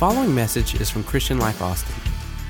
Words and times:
following 0.00 0.34
message 0.34 0.80
is 0.80 0.88
from 0.88 1.04
Christian 1.04 1.36
Life 1.36 1.60
Austin. 1.60 1.94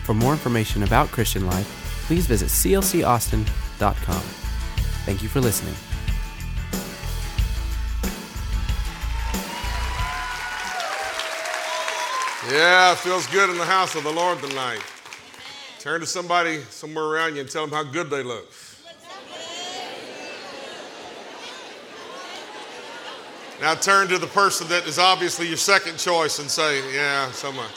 For 0.04 0.14
more 0.14 0.30
information 0.30 0.84
about 0.84 1.08
Christian 1.08 1.46
Life, 1.46 1.66
please 2.06 2.24
visit 2.24 2.46
clcaustin.com. 2.46 4.22
Thank 5.04 5.20
you 5.20 5.28
for 5.28 5.40
listening. 5.40 5.74
Yeah, 12.54 12.92
it 12.92 12.98
feels 12.98 13.26
good 13.26 13.50
in 13.50 13.58
the 13.58 13.64
house 13.64 13.96
of 13.96 14.04
the 14.04 14.12
Lord 14.12 14.38
tonight. 14.38 14.84
Turn 15.80 15.98
to 15.98 16.06
somebody 16.06 16.60
somewhere 16.70 17.06
around 17.06 17.34
you 17.34 17.40
and 17.40 17.50
tell 17.50 17.66
them 17.66 17.74
how 17.74 17.82
good 17.82 18.10
they 18.10 18.22
look. 18.22 18.48
Now 23.60 23.74
turn 23.74 24.08
to 24.08 24.18
the 24.18 24.26
person 24.26 24.66
that 24.68 24.86
is 24.86 24.98
obviously 24.98 25.46
your 25.46 25.58
second 25.58 25.98
choice 25.98 26.38
and 26.38 26.50
say, 26.50 26.94
Yeah, 26.94 27.30
so 27.30 27.52
much. 27.52 27.74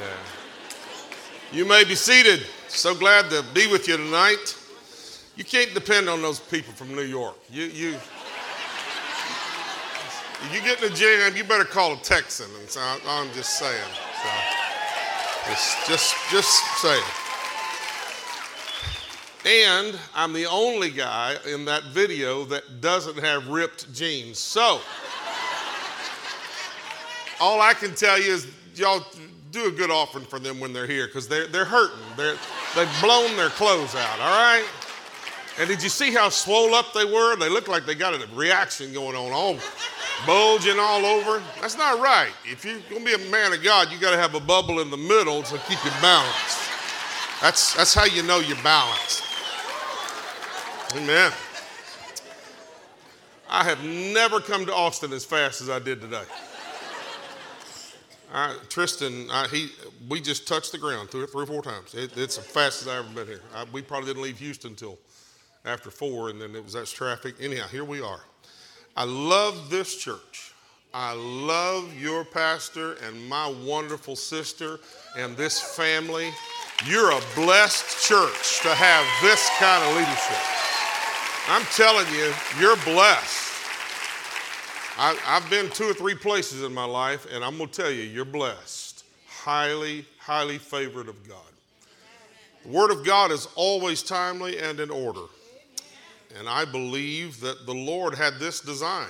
Yeah. 0.00 1.58
You 1.58 1.66
may 1.66 1.84
be 1.84 1.94
seated. 1.94 2.46
So 2.68 2.94
glad 2.94 3.28
to 3.30 3.44
be 3.52 3.66
with 3.66 3.86
you 3.86 3.98
tonight. 3.98 4.56
You 5.36 5.44
can't 5.44 5.74
depend 5.74 6.08
on 6.08 6.22
those 6.22 6.40
people 6.40 6.72
from 6.72 6.94
New 6.94 7.02
York. 7.02 7.36
You, 7.50 7.64
you, 7.64 7.96
you 10.52 10.60
get 10.62 10.82
in 10.82 10.90
a 10.90 10.94
jam, 10.94 11.36
you 11.36 11.44
better 11.44 11.64
call 11.64 11.92
a 11.92 11.96
Texan. 11.98 12.48
And 12.60 12.68
so 12.70 12.80
I'm 13.06 13.30
just 13.32 13.58
saying. 13.58 13.92
So 14.22 14.30
just, 15.50 15.88
just, 15.88 16.14
just 16.30 16.80
saying. 16.80 17.21
And 19.44 19.98
I'm 20.14 20.32
the 20.32 20.46
only 20.46 20.90
guy 20.90 21.36
in 21.48 21.64
that 21.64 21.84
video 21.86 22.44
that 22.44 22.80
doesn't 22.80 23.18
have 23.18 23.48
ripped 23.48 23.92
jeans. 23.92 24.38
So, 24.38 24.80
all 27.40 27.60
I 27.60 27.74
can 27.74 27.92
tell 27.94 28.20
you 28.20 28.32
is 28.32 28.46
y'all 28.76 29.04
do 29.50 29.66
a 29.66 29.70
good 29.70 29.90
offering 29.90 30.24
for 30.24 30.38
them 30.38 30.60
when 30.60 30.72
they're 30.72 30.86
here 30.86 31.06
because 31.06 31.26
they're, 31.26 31.48
they're 31.48 31.64
hurting. 31.64 31.98
They're, 32.16 32.36
they've 32.76 33.00
blown 33.02 33.36
their 33.36 33.50
clothes 33.50 33.96
out, 33.96 34.20
all 34.20 34.30
right? 34.30 34.64
And 35.58 35.68
did 35.68 35.82
you 35.82 35.88
see 35.88 36.12
how 36.12 36.28
swole 36.28 36.74
up 36.74 36.92
they 36.94 37.04
were? 37.04 37.36
They 37.36 37.48
look 37.48 37.66
like 37.66 37.84
they 37.84 37.96
got 37.96 38.14
a 38.14 38.26
reaction 38.34 38.92
going 38.92 39.16
on, 39.16 39.32
all 39.32 39.58
bulging 40.24 40.78
all 40.78 41.04
over. 41.04 41.42
That's 41.60 41.76
not 41.76 42.00
right. 42.00 42.30
If 42.44 42.64
you're 42.64 42.78
going 42.88 43.04
to 43.04 43.18
be 43.18 43.24
a 43.24 43.30
man 43.30 43.52
of 43.52 43.62
God, 43.62 43.90
you 43.90 43.98
got 43.98 44.12
to 44.12 44.18
have 44.18 44.34
a 44.34 44.40
bubble 44.40 44.80
in 44.80 44.90
the 44.90 44.96
middle 44.96 45.42
to 45.42 45.58
keep 45.68 45.84
you 45.84 45.90
balanced. 46.00 46.70
That's, 47.40 47.74
that's 47.74 47.92
how 47.92 48.04
you 48.04 48.22
know 48.22 48.38
you're 48.38 48.62
balanced. 48.62 49.31
Amen. 50.94 51.32
I 53.48 53.64
have 53.64 53.82
never 53.82 54.40
come 54.40 54.66
to 54.66 54.74
Austin 54.74 55.12
as 55.12 55.24
fast 55.24 55.62
as 55.62 55.70
I 55.70 55.78
did 55.78 56.02
today. 56.02 56.24
I, 58.32 58.56
Tristan, 58.68 59.28
I, 59.30 59.46
he, 59.48 59.68
we 60.08 60.20
just 60.20 60.46
touched 60.46 60.72
the 60.72 60.78
ground 60.78 61.10
three, 61.10 61.26
three 61.26 61.44
or 61.44 61.46
four 61.46 61.62
times. 61.62 61.94
It, 61.94 62.16
it's 62.16 62.36
the 62.36 62.42
fastest 62.42 62.88
I've 62.88 63.06
ever 63.06 63.14
been 63.14 63.26
here. 63.26 63.40
I, 63.54 63.64
we 63.72 63.80
probably 63.80 64.08
didn't 64.08 64.22
leave 64.22 64.38
Houston 64.38 64.72
until 64.72 64.98
after 65.64 65.90
four, 65.90 66.28
and 66.28 66.40
then 66.40 66.54
it 66.54 66.62
was 66.62 66.74
that 66.74 66.86
traffic. 66.86 67.36
Anyhow, 67.40 67.68
here 67.68 67.84
we 67.84 68.02
are. 68.02 68.20
I 68.94 69.04
love 69.04 69.70
this 69.70 69.96
church. 69.96 70.52
I 70.92 71.14
love 71.14 71.94
your 71.98 72.22
pastor 72.22 72.94
and 73.06 73.28
my 73.28 73.50
wonderful 73.64 74.14
sister 74.14 74.78
and 75.16 75.36
this 75.38 75.58
family. 75.58 76.30
You're 76.84 77.12
a 77.12 77.20
blessed 77.34 78.06
church 78.06 78.60
to 78.60 78.74
have 78.74 79.06
this 79.22 79.48
kind 79.58 79.82
of 79.84 79.96
leadership. 79.96 80.61
I'm 81.48 81.64
telling 81.74 82.06
you, 82.14 82.32
you're 82.60 82.76
blessed. 82.76 83.50
I, 84.98 85.14
have 85.24 85.48
been 85.50 85.68
two 85.70 85.84
or 85.84 85.94
three 85.94 86.14
places 86.14 86.62
in 86.62 86.72
my 86.72 86.84
life, 86.84 87.26
and 87.32 87.42
I'm 87.42 87.56
going 87.56 87.68
to 87.68 87.82
tell 87.82 87.90
you, 87.90 88.02
you're 88.02 88.24
blessed. 88.24 89.04
Highly, 89.26 90.04
highly 90.18 90.58
favored 90.58 91.08
of 91.08 91.28
God. 91.28 91.38
The 92.62 92.68
Word 92.68 92.92
of 92.92 93.04
God 93.04 93.32
is 93.32 93.48
always 93.56 94.02
timely 94.02 94.58
and 94.58 94.78
in 94.78 94.90
order. 94.90 95.22
And 96.38 96.48
I 96.48 96.64
believe 96.64 97.40
that 97.40 97.66
the 97.66 97.74
Lord 97.74 98.14
had 98.14 98.34
this 98.38 98.60
designed. 98.60 99.08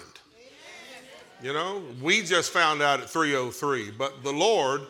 You 1.43 1.53
know, 1.53 1.83
we 2.01 2.23
just 2.23 2.51
found 2.51 2.81
out 2.81 3.01
at 3.01 3.11
303, 3.11 3.91
but 3.91 4.23
the 4.23 4.33
Lord 4.33 4.83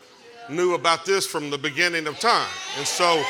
knew 0.48 0.74
about 0.74 1.04
this 1.04 1.26
from 1.26 1.50
the 1.50 1.58
beginning 1.58 2.06
of 2.06 2.18
time. 2.20 2.50
And 2.76 2.86
so 2.86 3.22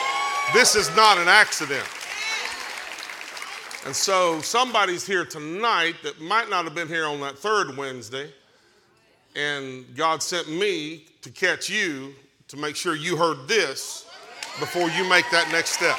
this 0.53 0.75
is 0.75 0.95
not 0.97 1.19
an 1.19 1.29
accident. 1.29 1.87
And 3.85 3.97
so 3.97 4.41
somebody's 4.43 5.05
here 5.05 5.25
tonight 5.25 5.97
that 6.05 6.21
might 6.21 6.49
not 6.49 6.65
have 6.65 6.75
been 6.75 6.87
here 6.87 7.05
on 7.05 7.21
that 7.21 7.37
third 7.37 7.77
Wednesday, 7.77 8.31
and 9.35 9.85
God 9.97 10.23
sent 10.23 10.49
me 10.49 11.07
to 11.23 11.31
catch 11.31 11.69
you 11.69 12.15
to 12.49 12.57
make 12.57 12.77
sure 12.77 12.95
you 12.95 13.17
heard 13.17 13.49
this 13.49 14.07
before 14.61 14.89
you 14.91 15.09
make 15.09 15.29
that 15.33 15.51
next 15.51 15.71
step. 15.71 15.97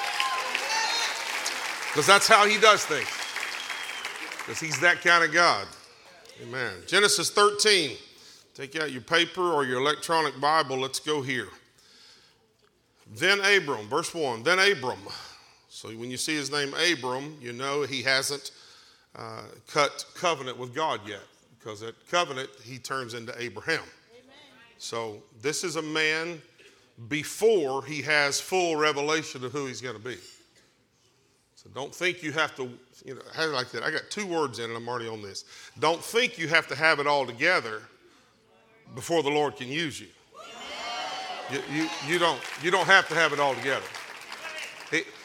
Because 1.92 2.08
that's 2.08 2.28
how 2.28 2.48
He 2.48 2.58
does 2.58 2.86
things. 2.86 3.08
Because 4.38 4.62
He's 4.62 4.80
that 4.80 5.02
kind 5.02 5.24
of 5.24 5.34
God. 5.34 5.68
Amen. 6.42 6.74
Genesis 6.88 7.30
13. 7.32 7.98
Take 8.56 8.80
out 8.80 8.92
your 8.92 9.02
paper 9.02 9.42
or 9.42 9.66
your 9.66 9.80
electronic 9.80 10.40
Bible. 10.40 10.78
Let's 10.78 11.00
go 11.00 11.22
here. 11.22 11.50
Then 13.16 13.40
Abram, 13.42 13.88
verse 13.90 14.14
1. 14.14 14.44
Then 14.44 14.60
Abram 14.60 15.00
so 15.74 15.90
when 15.90 16.12
you 16.12 16.18
see 16.18 16.36
his 16.36 16.52
name 16.52 16.72
Abram, 16.76 17.36
you 17.42 17.52
know 17.52 17.82
he 17.82 18.04
hasn't 18.04 18.52
uh, 19.16 19.42
cut 19.68 20.06
covenant 20.14 20.60
with 20.60 20.74
God 20.74 21.02
yet, 21.04 21.24
because 21.58 21.82
at 21.82 21.96
covenant 22.12 22.52
he 22.64 22.78
turns 22.78 23.16
into 23.16 23.34
Abraham. 23.42 23.80
Amen. 23.80 24.36
So 24.78 25.24
this 25.42 25.64
is 25.64 25.76
a 25.76 25.82
man 25.82 26.40
before 27.10 27.84
he 27.84 28.04
has 28.04 28.40
full 28.40 28.76
revelation 28.76 29.44
of 29.44 29.52
who 29.52 29.66
he's 29.66 29.82
going 29.82 29.96
to 29.96 30.02
be. 30.02 30.18
So 31.56 31.72
don't 31.74 31.94
think 31.94 32.22
you 32.22 32.32
have 32.34 32.56
to, 32.58 32.70
you 33.04 33.16
know, 33.16 33.22
how 33.34 33.48
like 33.48 33.72
that. 33.72 33.82
I 33.82 33.90
got 33.90 34.04
two 34.12 34.28
words 34.28 34.60
in 34.60 34.70
it. 34.70 34.76
I'm 34.76 34.88
already 34.88 35.10
on 35.10 35.24
this. 35.24 35.44
Don't 35.80 36.04
think 36.04 36.38
you 36.38 36.48
have 36.50 36.68
to 36.68 36.76
have 36.76 37.00
it 37.00 37.08
all 37.08 37.26
together 37.26 37.82
before 38.94 39.24
the 39.24 39.32
Lord 39.32 39.56
can 39.56 39.70
use 39.70 40.00
you. 40.00 40.08
You, 41.52 41.62
you, 41.74 41.90
you, 42.08 42.20
don't, 42.20 42.40
you 42.62 42.70
don't 42.70 42.86
have 42.86 43.08
to 43.08 43.16
have 43.16 43.34
it 43.34 43.40
all 43.40 43.56
together 43.56 43.86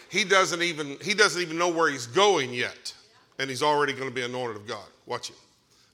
he 0.08 0.24
doesn't 0.24 0.62
even 0.62 0.96
he 1.02 1.14
doesn't 1.14 1.40
even 1.40 1.58
know 1.58 1.68
where 1.68 1.90
he's 1.90 2.06
going 2.06 2.52
yet. 2.52 2.94
And 3.38 3.48
he's 3.48 3.62
already 3.62 3.92
going 3.92 4.08
to 4.08 4.14
be 4.14 4.22
anointed 4.22 4.56
of 4.56 4.66
god. 4.66 4.88
Watch 5.06 5.30
it. 5.30 5.36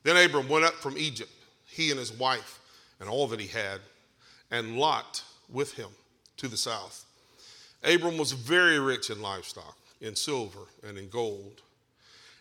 Then 0.03 0.17
abram 0.17 0.49
went 0.49 0.65
up 0.65 0.75
from 0.75 0.97
egypt 0.97 1.31
he 1.75 1.91
and 1.91 1.99
his 1.99 2.13
wife 2.13 2.61
and 3.01 3.09
all 3.09 3.27
that 3.29 3.41
he 3.41 3.49
had 3.49 3.81
and 4.51 4.79
lot 4.79 5.23
with 5.49 5.75
him 5.75 5.91
to 6.37 6.49
the 6.49 6.57
south. 6.57 7.05
Abram 7.83 8.17
was 8.17 8.33
very 8.33 8.79
rich 8.79 9.11
in 9.11 9.21
livestock 9.21 9.77
in 10.01 10.15
silver 10.15 10.61
and 10.87 10.97
in 10.97 11.09
gold. 11.09 11.63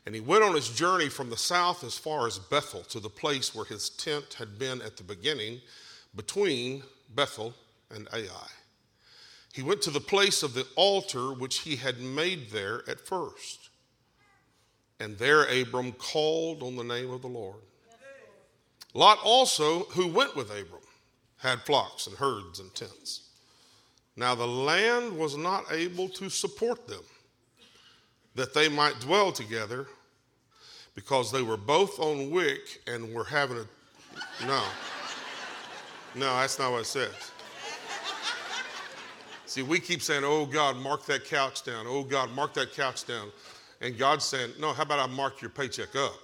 And 0.05 0.13
he 0.13 0.21
went 0.21 0.43
on 0.43 0.53
his 0.53 0.69
journey 0.69 1.09
from 1.09 1.29
the 1.29 1.37
south 1.37 1.83
as 1.83 1.97
far 1.97 2.27
as 2.27 2.37
bethel 2.37 2.81
to 2.83 2.99
the 2.99 3.09
place 3.09 3.55
where 3.55 3.65
his 3.65 3.89
tent 3.89 4.35
had 4.37 4.59
been 4.59 4.81
at 4.81 4.97
the 4.97 5.03
beginning 5.03 5.61
between 6.15 6.83
bethel 7.15 7.53
and 7.89 8.07
ai 8.13 8.47
he 9.53 9.61
went 9.61 9.83
to 9.83 9.91
the 9.91 10.01
place 10.01 10.41
of 10.41 10.55
the 10.55 10.65
altar 10.75 11.31
which 11.31 11.59
he 11.59 11.75
had 11.75 12.01
made 12.01 12.49
there 12.49 12.81
at 12.89 12.99
first. 12.99 13.69
And 14.99 15.15
there 15.19 15.43
Abram 15.43 15.91
called 15.91 16.63
on 16.63 16.75
the 16.75 16.83
name 16.83 17.11
of 17.11 17.21
the 17.21 17.27
Lord. 17.27 17.61
Lot 18.95 19.19
also, 19.23 19.83
who 19.91 20.07
went 20.07 20.35
with 20.35 20.49
Abram, 20.49 20.81
had 21.37 21.61
flocks 21.61 22.07
and 22.07 22.17
herds 22.17 22.59
and 22.59 22.73
tents. 22.73 23.29
Now 24.15 24.33
the 24.33 24.47
land 24.47 25.15
was 25.15 25.37
not 25.37 25.65
able 25.71 26.09
to 26.09 26.29
support 26.29 26.87
them, 26.87 27.03
that 28.33 28.55
they 28.55 28.69
might 28.69 28.99
dwell 29.01 29.31
together, 29.31 29.85
because 30.95 31.31
they 31.31 31.41
were 31.43 31.57
both 31.57 31.99
on 31.99 32.31
wick 32.31 32.81
and 32.87 33.13
were 33.13 33.23
having 33.23 33.57
a. 33.57 34.45
No. 34.47 34.63
No, 36.15 36.35
that's 36.37 36.57
not 36.57 36.71
what 36.71 36.81
it 36.81 36.85
says. 36.85 37.32
See, 39.53 39.61
we 39.61 39.79
keep 39.79 40.01
saying, 40.01 40.23
oh 40.25 40.47
God, 40.47 40.77
mark 40.77 41.05
that 41.05 41.25
couch 41.25 41.63
down. 41.63 41.85
Oh 41.87 42.01
God, 42.01 42.31
mark 42.31 42.55
that 42.55 42.73
couch 42.73 43.05
down. 43.05 43.31
And 43.81 43.95
God's 43.95 44.25
saying, 44.25 44.49
no, 44.59 44.73
how 44.73 44.81
about 44.81 44.97
I 44.97 45.05
mark 45.13 45.43
your 45.43 45.51
paycheck 45.51 45.95
up? 45.95 46.15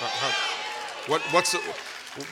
Uh, 0.00 0.06
how, 0.06 1.10
what, 1.10 1.20
what's 1.32 1.50
the, 1.50 1.58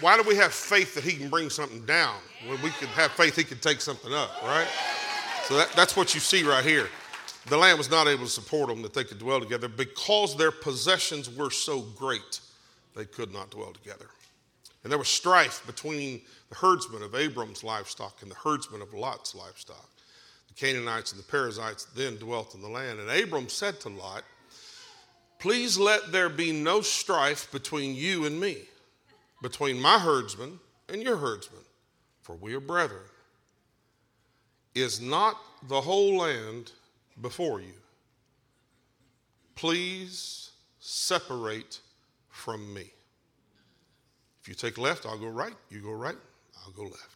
why 0.00 0.16
do 0.16 0.22
we 0.22 0.36
have 0.36 0.52
faith 0.52 0.94
that 0.94 1.02
He 1.02 1.16
can 1.16 1.28
bring 1.28 1.50
something 1.50 1.84
down 1.84 2.14
when 2.46 2.62
we 2.62 2.70
could 2.70 2.86
have 2.90 3.10
faith 3.10 3.34
He 3.34 3.42
could 3.42 3.60
take 3.60 3.80
something 3.80 4.14
up, 4.14 4.40
right? 4.44 4.68
So 5.46 5.56
that, 5.56 5.72
that's 5.72 5.96
what 5.96 6.14
you 6.14 6.20
see 6.20 6.44
right 6.44 6.64
here. 6.64 6.86
The 7.46 7.56
land 7.56 7.76
was 7.76 7.90
not 7.90 8.06
able 8.06 8.26
to 8.26 8.30
support 8.30 8.68
them 8.68 8.82
that 8.82 8.94
they 8.94 9.02
could 9.02 9.18
dwell 9.18 9.40
together 9.40 9.66
because 9.66 10.36
their 10.36 10.52
possessions 10.52 11.28
were 11.28 11.50
so 11.50 11.80
great, 11.80 12.38
they 12.94 13.04
could 13.04 13.32
not 13.32 13.50
dwell 13.50 13.72
together. 13.72 14.06
And 14.84 14.92
there 14.92 14.98
was 14.98 15.08
strife 15.08 15.66
between 15.66 16.20
the 16.50 16.54
herdsmen 16.54 17.02
of 17.02 17.16
Abram's 17.16 17.64
livestock 17.64 18.22
and 18.22 18.30
the 18.30 18.36
herdsmen 18.36 18.80
of 18.80 18.94
Lot's 18.94 19.34
livestock. 19.34 19.88
The 20.54 20.66
Canaanites 20.66 21.12
and 21.12 21.20
the 21.20 21.26
Perizzites 21.26 21.84
then 21.96 22.16
dwelt 22.16 22.54
in 22.54 22.62
the 22.62 22.68
land. 22.68 23.00
And 23.00 23.10
Abram 23.10 23.48
said 23.48 23.80
to 23.80 23.88
Lot, 23.88 24.24
Please 25.38 25.76
let 25.76 26.10
there 26.10 26.28
be 26.28 26.52
no 26.52 26.80
strife 26.80 27.50
between 27.52 27.94
you 27.94 28.24
and 28.24 28.40
me, 28.40 28.62
between 29.42 29.80
my 29.80 29.98
herdsmen 29.98 30.58
and 30.88 31.02
your 31.02 31.16
herdsmen, 31.16 31.60
for 32.22 32.34
we 32.36 32.54
are 32.54 32.60
brethren. 32.60 33.02
Is 34.74 35.00
not 35.00 35.36
the 35.68 35.80
whole 35.80 36.16
land 36.16 36.72
before 37.20 37.60
you? 37.60 37.74
Please 39.54 40.50
separate 40.80 41.80
from 42.30 42.72
me. 42.74 42.90
If 44.42 44.48
you 44.48 44.54
take 44.54 44.78
left, 44.78 45.06
I'll 45.06 45.18
go 45.18 45.28
right. 45.28 45.54
You 45.70 45.80
go 45.80 45.92
right, 45.92 46.16
I'll 46.64 46.72
go 46.72 46.84
left. 46.84 47.13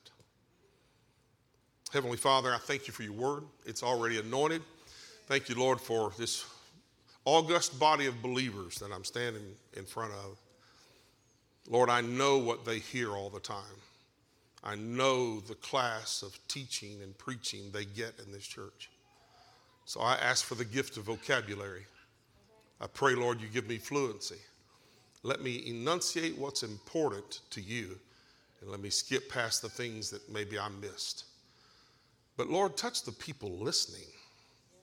Heavenly 1.92 2.18
Father, 2.18 2.52
I 2.52 2.58
thank 2.58 2.86
you 2.86 2.92
for 2.92 3.02
your 3.02 3.12
word. 3.12 3.44
It's 3.64 3.82
already 3.82 4.18
anointed. 4.18 4.60
Thank 5.26 5.48
you, 5.48 5.54
Lord, 5.54 5.80
for 5.80 6.12
this 6.18 6.44
august 7.24 7.78
body 7.78 8.06
of 8.06 8.20
believers 8.20 8.74
that 8.76 8.92
I'm 8.92 9.04
standing 9.04 9.54
in 9.74 9.84
front 9.84 10.12
of. 10.12 10.38
Lord, 11.66 11.88
I 11.88 12.02
know 12.02 12.36
what 12.36 12.66
they 12.66 12.78
hear 12.78 13.12
all 13.12 13.30
the 13.30 13.40
time. 13.40 13.64
I 14.62 14.74
know 14.74 15.40
the 15.40 15.54
class 15.54 16.22
of 16.22 16.38
teaching 16.46 17.00
and 17.02 17.16
preaching 17.16 17.70
they 17.72 17.86
get 17.86 18.12
in 18.24 18.32
this 18.32 18.46
church. 18.46 18.90
So 19.86 20.00
I 20.00 20.16
ask 20.16 20.44
for 20.44 20.56
the 20.56 20.66
gift 20.66 20.98
of 20.98 21.04
vocabulary. 21.04 21.86
I 22.82 22.86
pray, 22.86 23.14
Lord, 23.14 23.40
you 23.40 23.48
give 23.48 23.66
me 23.66 23.78
fluency. 23.78 24.38
Let 25.22 25.42
me 25.42 25.64
enunciate 25.66 26.36
what's 26.36 26.62
important 26.62 27.40
to 27.50 27.62
you, 27.62 27.98
and 28.60 28.70
let 28.70 28.80
me 28.80 28.90
skip 28.90 29.30
past 29.30 29.62
the 29.62 29.70
things 29.70 30.10
that 30.10 30.30
maybe 30.30 30.58
I 30.58 30.68
missed. 30.68 31.24
But 32.38 32.48
Lord, 32.48 32.76
touch 32.76 33.02
the 33.02 33.12
people 33.12 33.50
listening 33.50 34.06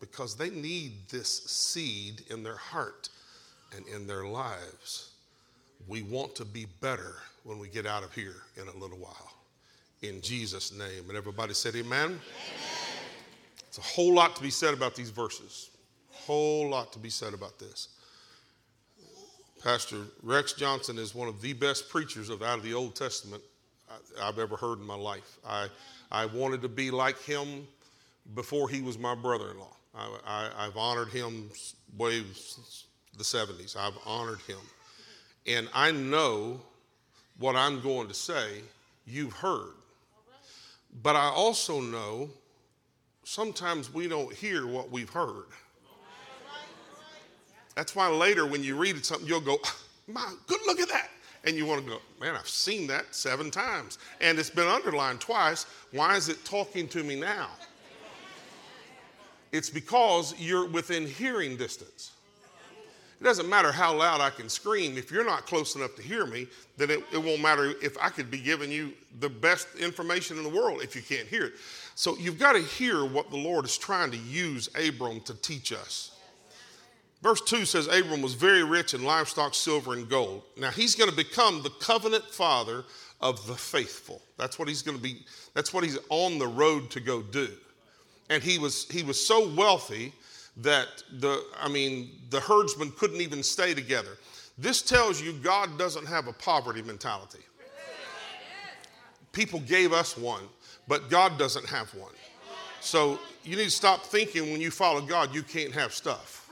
because 0.02 0.36
they 0.36 0.50
need 0.50 1.08
this 1.10 1.46
seed 1.46 2.22
in 2.30 2.44
their 2.44 2.58
heart 2.58 3.10
and 3.76 3.88
in 3.88 4.06
their 4.06 4.26
lives. 4.26 5.14
We 5.88 6.04
want 6.04 6.36
to 6.36 6.46
be 6.46 6.68
better 6.82 7.16
when 7.44 7.58
we 7.58 7.70
get 7.70 7.86
out 7.86 8.04
of 8.04 8.14
here 8.14 8.36
in 8.62 8.68
a 8.68 8.78
little 8.78 8.98
while. 8.98 9.32
In 10.02 10.22
Jesus' 10.22 10.74
name. 10.74 11.08
And 11.08 11.18
everybody 11.18 11.54
said, 11.54 11.76
Amen. 11.76 12.06
Amen. 12.06 12.20
It's 13.70 13.78
a 13.78 13.82
whole 13.82 14.14
lot 14.14 14.36
to 14.36 14.42
be 14.42 14.50
said 14.50 14.74
about 14.74 14.94
these 14.94 15.10
verses. 15.10 15.70
A 16.14 16.18
Whole 16.26 16.70
lot 16.70 16.92
to 16.94 17.00
be 17.00 17.10
said 17.10 17.34
about 17.34 17.58
this. 17.58 17.90
Pastor 19.64 19.98
Rex 20.22 20.54
Johnson 20.54 20.98
is 20.98 21.16
one 21.16 21.30
of 21.30 21.42
the 21.42 21.54
best 21.54 21.90
preachers 21.90 22.30
of 22.30 22.42
out 22.42 22.58
of 22.58 22.64
the 22.64 22.74
Old 22.74 22.96
Testament 22.96 23.42
I've 24.22 24.40
ever 24.40 24.58
heard 24.58 24.80
in 24.80 24.86
my 24.86 24.96
life. 24.96 25.38
I, 25.48 25.68
I 26.12 26.26
wanted 26.26 26.62
to 26.62 26.70
be 26.70 26.92
like 26.92 27.22
him 27.22 27.68
before 28.34 28.70
he 28.70 28.82
was 28.82 28.98
my 28.98 29.16
brother 29.16 29.52
in 29.52 29.60
law. 29.60 29.76
I, 29.96 30.50
have 30.58 30.76
honored 30.76 31.10
him 31.10 31.50
way 31.98 32.22
the 33.18 33.24
70s. 33.24 33.78
I've 33.78 33.98
honored 34.06 34.40
him. 34.42 34.60
And 35.48 35.70
I 35.74 35.92
know 35.92 36.60
what 37.38 37.56
I'm 37.56 37.82
going 37.82 38.08
to 38.08 38.14
say, 38.14 38.62
you've 39.06 39.34
heard. 39.34 39.74
But 41.04 41.16
I 41.16 41.28
also 41.28 41.80
know 41.80 42.30
sometimes 43.24 43.94
we 43.94 44.08
don't 44.08 44.34
hear 44.34 44.68
what 44.68 44.90
we've 44.92 45.10
heard. 45.10 45.46
That's 47.76 47.96
why 47.96 48.08
later 48.08 48.46
when 48.46 48.64
you 48.64 48.78
read 48.78 49.06
something, 49.06 49.28
you'll 49.28 49.42
go, 49.42 49.58
ah, 49.66 49.78
my, 50.08 50.34
good, 50.48 50.60
look 50.66 50.80
at 50.80 50.88
that. 50.90 51.10
And 51.46 51.56
you 51.56 51.66
want 51.66 51.84
to 51.84 51.90
go, 51.90 52.00
man, 52.20 52.36
I've 52.36 52.50
seen 52.50 52.88
that 52.88 53.14
seven 53.14 53.52
times. 53.52 54.00
And 54.20 54.40
it's 54.40 54.50
been 54.50 54.68
underlined 54.68 55.22
twice. 55.22 55.66
Why 55.92 56.16
is 56.16 56.28
it 56.28 56.44
talking 56.44 56.88
to 56.90 57.04
me 57.04 57.20
now? 57.20 57.50
It's 59.52 59.70
because 59.70 60.34
you're 60.38 60.68
within 60.68 61.06
hearing 61.06 61.56
distance. 61.56 62.12
It 63.22 63.24
doesn't 63.24 63.48
matter 63.48 63.72
how 63.72 63.96
loud 63.96 64.20
I 64.20 64.30
can 64.30 64.50
scream. 64.50 64.98
If 64.98 65.10
you're 65.10 65.26
not 65.26 65.46
close 65.46 65.76
enough 65.76 65.96
to 65.96 66.02
hear 66.02 66.26
me, 66.26 66.48
then 66.78 66.90
it, 66.90 67.02
it, 67.14 67.18
won't 67.18 67.42
matter 67.42 67.74
if 67.82 67.98
I 68.02 68.10
could 68.10 68.30
be 68.30 68.40
giving 68.40 68.70
you 68.70 68.92
the 69.22 69.30
best 69.30 69.68
information 69.76 70.38
in 70.38 70.44
the 70.44 70.50
world 70.50 70.82
if 70.82 70.96
you 70.96 71.02
can't 71.02 71.28
hear 71.28 71.46
it. 71.46 71.54
So 71.96 72.18
you've 72.18 72.38
got 72.38 72.54
to 72.54 72.60
hear 72.60 73.06
what 73.06 73.30
the 73.30 73.38
Lord 73.38 73.64
is 73.64 73.78
trying 73.78 74.12
to 74.12 74.18
use 74.18 74.70
Abram 74.76 75.22
to 75.22 75.34
teach 75.36 75.72
us. 75.72 76.15
Verse 77.26 77.42
2 77.42 77.66
says 77.66 77.88
Abram 77.88 78.22
was 78.22 78.36
very 78.36 78.64
rich 78.64 78.94
in 78.94 79.04
livestock, 79.04 79.56
silver, 79.56 79.94
and 79.94 80.08
gold. 80.08 80.44
Now 80.58 80.70
he's 80.70 80.94
going 80.94 81.10
to 81.10 81.16
become 81.16 81.64
the 81.64 81.72
covenant 81.72 82.26
father 82.26 82.84
of 83.20 83.46
the 83.48 83.56
faithful. 83.56 84.22
That's 84.38 84.60
what 84.60 84.68
he's 84.68 84.84
going 84.84 84.98
to 84.98 85.04
be, 85.04 85.26
that's 85.56 85.74
what 85.74 85.84
he's 85.84 85.98
on 86.10 86.38
the 86.38 86.48
road 86.48 86.92
to 86.92 87.00
go 87.00 87.24
do 87.24 87.50
and 88.30 88.42
he 88.42 88.58
was 88.58 88.90
he 88.90 89.04
was 89.04 89.26
so 89.26 89.50
wealthy 89.54 90.14
that 90.58 91.04
the 91.20 91.44
I 91.60 91.68
mean 91.68 92.12
the 92.30 92.40
herdsmen 92.40 92.92
couldn't 92.92 93.22
even 93.22 93.44
stay 93.44 93.74
together. 93.74 94.18
This 94.58 94.82
tells 94.82 95.22
you 95.22 95.34
God 95.34 95.78
doesn't 95.78 96.06
have 96.06 96.28
a 96.28 96.34
poverty 96.34 96.82
mentality. 96.82 97.40
People 99.32 99.60
gave 99.60 99.92
us 99.92 100.18
one, 100.18 100.44
but 100.88 101.10
God 101.10 101.38
doesn't 101.38 101.66
have 101.66 101.94
one. 101.94 102.14
So 102.80 103.20
you 103.44 103.58
need 103.58 103.66
to 103.66 103.72
stop 103.72 104.04
thinking 104.04 104.52
when 104.52 104.62
you 104.62 104.72
follow 104.72 105.02
God 105.02 105.36
you 105.36 105.44
can't 105.44 105.74
have 105.74 105.94
stuff. 105.94 106.45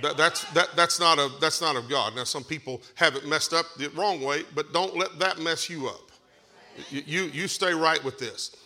That, 0.00 0.16
that's, 0.16 0.44
that, 0.52 0.70
that's, 0.74 0.98
not 0.98 1.18
a, 1.18 1.30
that's 1.40 1.60
not 1.60 1.76
of 1.76 1.88
God. 1.88 2.16
Now, 2.16 2.24
some 2.24 2.44
people 2.44 2.80
have 2.94 3.14
it 3.14 3.26
messed 3.26 3.52
up 3.52 3.66
the 3.76 3.88
wrong 3.90 4.20
way, 4.22 4.44
but 4.54 4.72
don't 4.72 4.96
let 4.96 5.18
that 5.18 5.38
mess 5.38 5.68
you 5.68 5.86
up. 5.86 6.10
You, 6.90 7.02
you, 7.06 7.22
you 7.24 7.48
stay 7.48 7.74
right 7.74 8.02
with 8.02 8.18
this. 8.18 8.56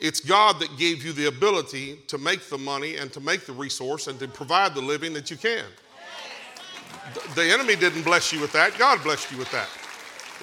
It's 0.00 0.18
God 0.18 0.58
that 0.58 0.76
gave 0.76 1.04
you 1.04 1.12
the 1.12 1.26
ability 1.26 2.00
to 2.08 2.18
make 2.18 2.48
the 2.48 2.58
money 2.58 2.96
and 2.96 3.12
to 3.12 3.20
make 3.20 3.46
the 3.46 3.52
resource 3.52 4.08
and 4.08 4.18
to 4.18 4.26
provide 4.26 4.74
the 4.74 4.80
living 4.80 5.12
that 5.14 5.30
you 5.30 5.36
can. 5.36 5.64
The 7.34 7.44
enemy 7.44 7.76
didn't 7.76 8.02
bless 8.02 8.32
you 8.32 8.40
with 8.40 8.52
that. 8.52 8.76
God 8.78 9.02
blessed 9.02 9.30
you 9.30 9.38
with 9.38 9.50
that. 9.52 9.68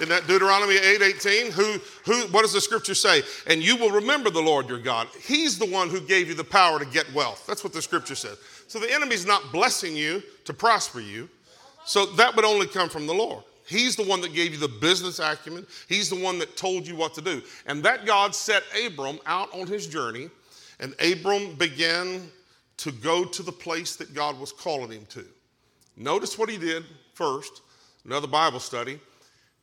In 0.00 0.08
that 0.08 0.26
Deuteronomy 0.26 0.76
8 0.76 1.02
18, 1.02 1.52
who, 1.52 1.78
who, 2.06 2.26
what 2.28 2.40
does 2.40 2.54
the 2.54 2.60
scripture 2.60 2.94
say? 2.94 3.22
And 3.46 3.62
you 3.62 3.76
will 3.76 3.90
remember 3.90 4.30
the 4.30 4.40
Lord 4.40 4.66
your 4.66 4.78
God. 4.78 5.08
He's 5.22 5.58
the 5.58 5.66
one 5.66 5.90
who 5.90 6.00
gave 6.00 6.28
you 6.28 6.34
the 6.34 6.44
power 6.44 6.78
to 6.78 6.86
get 6.86 7.12
wealth. 7.12 7.44
That's 7.46 7.62
what 7.62 7.74
the 7.74 7.82
scripture 7.82 8.14
says. 8.14 8.38
So 8.70 8.78
the 8.78 8.94
enemy's 8.94 9.26
not 9.26 9.50
blessing 9.50 9.96
you 9.96 10.22
to 10.44 10.54
prosper 10.54 11.00
you. 11.00 11.28
So 11.84 12.06
that 12.06 12.36
would 12.36 12.44
only 12.44 12.68
come 12.68 12.88
from 12.88 13.04
the 13.08 13.12
Lord. 13.12 13.42
He's 13.66 13.96
the 13.96 14.04
one 14.04 14.20
that 14.20 14.32
gave 14.32 14.52
you 14.52 14.58
the 14.58 14.68
business 14.68 15.18
acumen. 15.18 15.66
He's 15.88 16.08
the 16.08 16.14
one 16.14 16.38
that 16.38 16.56
told 16.56 16.86
you 16.86 16.94
what 16.94 17.12
to 17.14 17.20
do. 17.20 17.42
And 17.66 17.82
that 17.82 18.06
God 18.06 18.32
set 18.32 18.62
Abram 18.86 19.18
out 19.26 19.52
on 19.52 19.66
his 19.66 19.88
journey, 19.88 20.30
and 20.78 20.94
Abram 21.00 21.56
began 21.56 22.30
to 22.76 22.92
go 22.92 23.24
to 23.24 23.42
the 23.42 23.50
place 23.50 23.96
that 23.96 24.14
God 24.14 24.38
was 24.38 24.52
calling 24.52 24.92
him 24.92 25.06
to. 25.06 25.24
Notice 25.96 26.38
what 26.38 26.48
he 26.48 26.56
did 26.56 26.84
first, 27.14 27.62
another 28.04 28.28
Bible 28.28 28.60
study. 28.60 29.00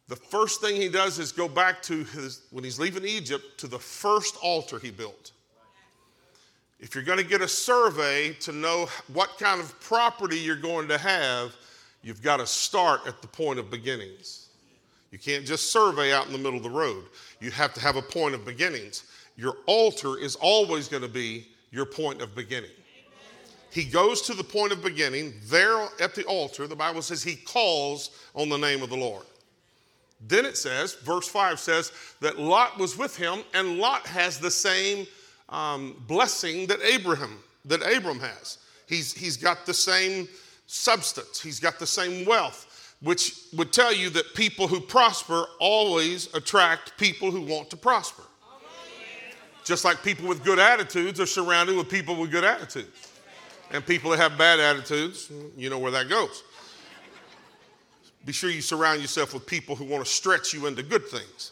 The 0.09 0.17
first 0.17 0.59
thing 0.59 0.75
he 0.75 0.89
does 0.89 1.17
is 1.17 1.31
go 1.31 1.47
back 1.47 1.81
to 1.83 2.03
his, 2.03 2.41
when 2.51 2.65
he's 2.65 2.77
leaving 2.77 3.05
Egypt, 3.05 3.57
to 3.59 3.67
the 3.67 3.79
first 3.79 4.35
altar 4.43 4.79
he 4.79 4.91
built. 4.91 5.31
If 6.79 6.93
you're 6.93 7.03
going 7.03 7.17
to 7.17 7.25
get 7.25 7.41
a 7.41 7.47
survey 7.47 8.33
to 8.41 8.51
know 8.51 8.87
what 9.13 9.37
kind 9.39 9.59
of 9.59 9.79
property 9.79 10.37
you're 10.37 10.55
going 10.55 10.87
to 10.89 10.97
have, 10.97 11.55
You've 12.07 12.21
got 12.21 12.37
to 12.37 12.47
start 12.47 13.01
at 13.05 13.21
the 13.21 13.27
point 13.27 13.59
of 13.59 13.69
beginnings. 13.69 14.47
You 15.11 15.19
can't 15.19 15.45
just 15.45 15.73
survey 15.73 16.13
out 16.13 16.25
in 16.25 16.31
the 16.31 16.37
middle 16.37 16.55
of 16.55 16.63
the 16.63 16.69
road. 16.69 17.03
You 17.41 17.51
have 17.51 17.73
to 17.73 17.81
have 17.81 17.97
a 17.97 18.01
point 18.01 18.33
of 18.33 18.45
beginnings. 18.45 19.03
Your 19.35 19.57
altar 19.65 20.17
is 20.17 20.37
always 20.37 20.87
going 20.87 21.03
to 21.03 21.09
be 21.09 21.47
your 21.69 21.85
point 21.85 22.21
of 22.21 22.33
beginning. 22.33 22.71
He 23.71 23.83
goes 23.83 24.21
to 24.21 24.33
the 24.33 24.43
point 24.43 24.71
of 24.71 24.81
beginning. 24.81 25.33
There 25.47 25.85
at 25.99 26.15
the 26.15 26.23
altar, 26.23 26.65
the 26.65 26.77
Bible 26.77 27.01
says 27.01 27.23
he 27.23 27.35
calls 27.35 28.11
on 28.33 28.47
the 28.47 28.57
name 28.57 28.81
of 28.81 28.89
the 28.89 28.95
Lord. 28.95 29.25
Then 30.25 30.45
it 30.45 30.55
says, 30.55 30.93
verse 30.93 31.27
5 31.27 31.59
says, 31.59 31.91
that 32.21 32.39
Lot 32.39 32.79
was 32.79 32.97
with 32.97 33.17
him, 33.17 33.43
and 33.53 33.79
Lot 33.79 34.07
has 34.07 34.39
the 34.39 34.49
same 34.49 35.05
um, 35.49 36.01
blessing 36.07 36.67
that 36.67 36.81
Abraham, 36.81 37.39
that 37.65 37.81
Abram 37.81 38.19
has. 38.19 38.57
He's, 38.87 39.13
he's 39.13 39.37
got 39.37 39.65
the 39.65 39.73
same 39.73 40.27
substance, 40.67 41.41
he's 41.41 41.59
got 41.59 41.79
the 41.79 41.87
same 41.87 42.25
wealth, 42.25 42.95
which 43.01 43.33
would 43.53 43.71
tell 43.71 43.93
you 43.93 44.09
that 44.11 44.33
people 44.33 44.67
who 44.67 44.79
prosper 44.79 45.45
always 45.59 46.33
attract 46.33 46.97
people 46.97 47.31
who 47.31 47.41
want 47.41 47.69
to 47.69 47.77
prosper. 47.77 48.23
Just 49.63 49.83
like 49.83 50.01
people 50.01 50.27
with 50.27 50.43
good 50.45 50.59
attitudes 50.59 51.19
are 51.19 51.25
surrounded 51.25 51.75
with 51.75 51.89
people 51.89 52.15
with 52.15 52.31
good 52.31 52.45
attitudes. 52.45 53.11
And 53.71 53.85
people 53.85 54.11
that 54.11 54.19
have 54.19 54.37
bad 54.37 54.61
attitudes, 54.61 55.29
you 55.57 55.69
know 55.69 55.77
where 55.77 55.91
that 55.91 56.07
goes. 56.07 56.43
Be 58.23 58.31
sure 58.31 58.49
you 58.49 58.61
surround 58.61 59.01
yourself 59.01 59.33
with 59.33 59.45
people 59.45 59.75
who 59.75 59.83
want 59.83 60.05
to 60.05 60.09
stretch 60.09 60.53
you 60.53 60.67
into 60.67 60.83
good 60.83 61.05
things. 61.07 61.51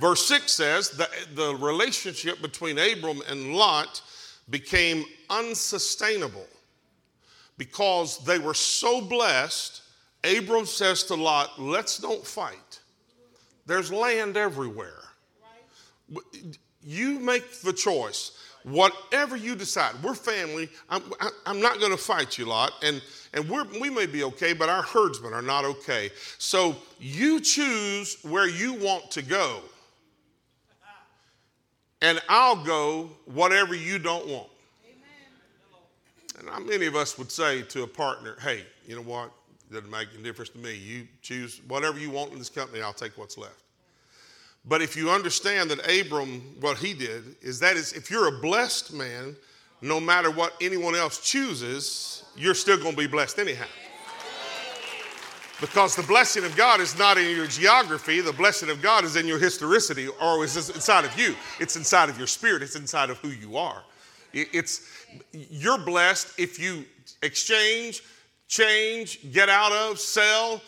Verse 0.00 0.26
6 0.26 0.52
says 0.52 0.90
that 0.90 1.10
the 1.34 1.54
relationship 1.56 2.40
between 2.40 2.78
Abram 2.78 3.20
and 3.28 3.54
Lot 3.54 4.00
became 4.48 5.04
unsustainable 5.28 6.46
because 7.56 8.18
they 8.18 8.38
were 8.38 8.54
so 8.54 9.00
blessed, 9.00 9.82
Abram 10.24 10.66
says 10.66 11.02
to 11.04 11.14
Lot, 11.16 11.60
Let's 11.60 11.98
don't 11.98 12.24
fight. 12.24 12.80
There's 13.66 13.92
land 13.92 14.36
everywhere. 14.36 15.02
you 16.82 17.18
make 17.18 17.60
the 17.60 17.72
choice. 17.72 18.32
Whatever 18.62 19.36
you 19.36 19.54
decide, 19.54 19.94
we're 20.02 20.14
family. 20.14 20.68
I'm, 20.88 21.02
I'm 21.46 21.60
not 21.60 21.78
going 21.78 21.92
to 21.92 21.98
fight 21.98 22.38
you, 22.38 22.44
Lot. 22.46 22.72
And, 22.82 23.02
and 23.32 23.48
we're, 23.48 23.64
we 23.80 23.90
may 23.90 24.06
be 24.06 24.24
okay, 24.24 24.52
but 24.52 24.68
our 24.68 24.82
herdsmen 24.82 25.32
are 25.32 25.42
not 25.42 25.64
okay. 25.64 26.10
So 26.38 26.76
you 26.98 27.40
choose 27.40 28.18
where 28.22 28.48
you 28.48 28.74
want 28.74 29.10
to 29.12 29.22
go. 29.22 29.60
And 32.00 32.20
I'll 32.28 32.62
go 32.62 33.10
whatever 33.26 33.74
you 33.74 33.98
don't 33.98 34.26
want. 34.28 34.48
Amen. 34.84 36.38
And 36.38 36.48
how 36.48 36.60
many 36.60 36.86
of 36.86 36.94
us 36.94 37.18
would 37.18 37.32
say 37.32 37.62
to 37.62 37.82
a 37.82 37.86
partner, 37.86 38.36
hey, 38.40 38.64
you 38.86 38.94
know 38.94 39.02
what? 39.02 39.30
It 39.70 39.74
doesn't 39.74 39.90
make 39.90 40.08
any 40.14 40.22
difference 40.22 40.50
to 40.50 40.58
me. 40.58 40.74
You 40.74 41.08
choose 41.22 41.60
whatever 41.66 41.98
you 41.98 42.10
want 42.10 42.32
in 42.32 42.38
this 42.38 42.48
company, 42.48 42.82
I'll 42.82 42.92
take 42.92 43.18
what's 43.18 43.36
left. 43.36 43.62
But 44.64 44.82
if 44.82 44.96
you 44.96 45.10
understand 45.10 45.70
that 45.70 45.80
Abram, 45.88 46.40
what 46.60 46.78
he 46.78 46.94
did 46.94 47.36
is 47.42 47.58
that 47.60 47.76
is, 47.76 47.92
if 47.92 48.10
you're 48.10 48.28
a 48.28 48.40
blessed 48.40 48.92
man, 48.92 49.34
no 49.80 49.98
matter 50.00 50.30
what 50.30 50.54
anyone 50.60 50.94
else 50.94 51.20
chooses, 51.20 52.24
you're 52.36 52.54
still 52.54 52.78
going 52.78 52.92
to 52.92 52.96
be 52.96 53.06
blessed 53.06 53.38
anyhow. 53.38 53.66
Because 55.60 55.96
the 55.96 56.04
blessing 56.04 56.44
of 56.44 56.56
God 56.56 56.80
is 56.80 56.96
not 56.96 57.18
in 57.18 57.34
your 57.34 57.48
geography, 57.48 58.20
the 58.20 58.32
blessing 58.32 58.70
of 58.70 58.80
God 58.80 59.04
is 59.04 59.16
in 59.16 59.26
your 59.26 59.38
historicity, 59.38 60.08
or 60.22 60.44
is 60.44 60.56
inside 60.70 61.04
of 61.04 61.18
you. 61.18 61.34
It's 61.58 61.76
inside 61.76 62.08
of 62.08 62.16
your 62.16 62.28
spirit, 62.28 62.62
it's 62.62 62.76
inside 62.76 63.10
of 63.10 63.18
who 63.18 63.28
you 63.28 63.56
are. 63.56 63.82
It's 64.32 64.88
you're 65.32 65.78
blessed 65.78 66.38
if 66.38 66.60
you 66.60 66.84
exchange, 67.22 68.02
change, 68.46 69.32
get 69.32 69.48
out 69.48 69.72
of, 69.72 69.98
sell, 69.98 70.60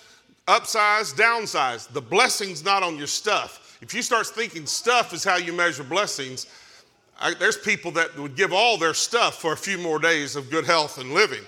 upsize, 0.49 1.15
downsize. 1.15 1.89
The 1.93 2.01
blessing's 2.01 2.65
not 2.65 2.83
on 2.83 2.97
your 2.97 3.07
stuff. 3.07 3.79
If 3.81 3.95
you 3.95 4.03
start 4.03 4.27
thinking 4.27 4.67
stuff 4.67 5.13
is 5.13 5.23
how 5.23 5.37
you 5.37 5.53
measure 5.53 5.85
blessings, 5.85 6.47
I, 7.21 7.35
there's 7.35 7.59
people 7.59 7.91
that 7.93 8.17
would 8.19 8.35
give 8.35 8.53
all 8.53 8.77
their 8.77 8.95
stuff 8.95 9.41
for 9.41 9.53
a 9.53 9.57
few 9.57 9.79
more 9.79 9.99
days 9.99 10.37
of 10.37 10.51
good 10.51 10.65
health 10.65 10.99
and 10.99 11.13
living. 11.13 11.43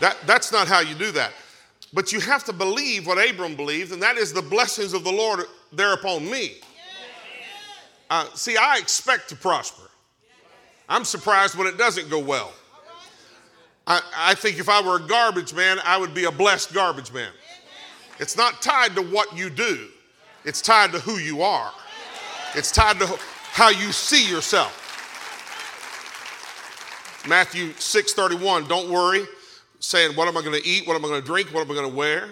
That, 0.00 0.16
that's 0.26 0.52
not 0.52 0.68
how 0.68 0.80
you 0.80 0.94
do 0.94 1.12
that. 1.12 1.32
But 1.92 2.12
you 2.12 2.20
have 2.20 2.44
to 2.44 2.52
believe 2.52 3.06
what 3.06 3.18
Abram 3.18 3.56
believed, 3.56 3.92
and 3.92 4.02
that 4.02 4.16
is 4.16 4.32
the 4.32 4.42
blessings 4.42 4.92
of 4.92 5.04
the 5.04 5.12
Lord 5.12 5.44
there 5.72 5.94
upon 5.94 6.30
me. 6.30 6.56
Uh, 8.10 8.26
see, 8.34 8.56
I 8.56 8.76
expect 8.78 9.28
to 9.30 9.36
prosper. 9.36 9.88
I'm 10.88 11.04
surprised 11.04 11.56
when 11.56 11.66
it 11.66 11.76
doesn't 11.76 12.08
go 12.08 12.18
well. 12.18 12.52
I, 13.86 14.00
I 14.16 14.34
think 14.34 14.58
if 14.58 14.68
I 14.68 14.82
were 14.82 14.96
a 14.96 15.06
garbage 15.06 15.54
man, 15.54 15.78
I 15.84 15.98
would 15.98 16.14
be 16.14 16.24
a 16.24 16.30
blessed 16.30 16.74
garbage 16.74 17.12
man. 17.12 17.30
It's 18.18 18.36
not 18.36 18.60
tied 18.60 18.94
to 18.96 19.02
what 19.02 19.36
you 19.36 19.48
do, 19.48 19.88
it's 20.44 20.60
tied 20.60 20.92
to 20.92 20.98
who 21.00 21.18
you 21.18 21.42
are, 21.42 21.70
it's 22.54 22.72
tied 22.72 22.98
to 22.98 23.18
how 23.52 23.70
you 23.70 23.92
see 23.92 24.28
yourself. 24.28 24.84
Matthew 27.26 27.72
6:31, 27.72 28.68
don't 28.68 28.90
worry, 28.90 29.26
saying, 29.88 30.14
What 30.16 30.28
am 30.28 30.36
I 30.36 30.42
going 30.42 30.60
to 30.60 30.66
eat? 30.66 30.86
What 30.86 30.96
am 30.96 31.04
I 31.04 31.08
going 31.08 31.20
to 31.20 31.26
drink? 31.26 31.52
What 31.52 31.64
am 31.64 31.70
I 31.70 31.74
going 31.74 31.90
to 31.90 31.96
wear? 31.96 32.28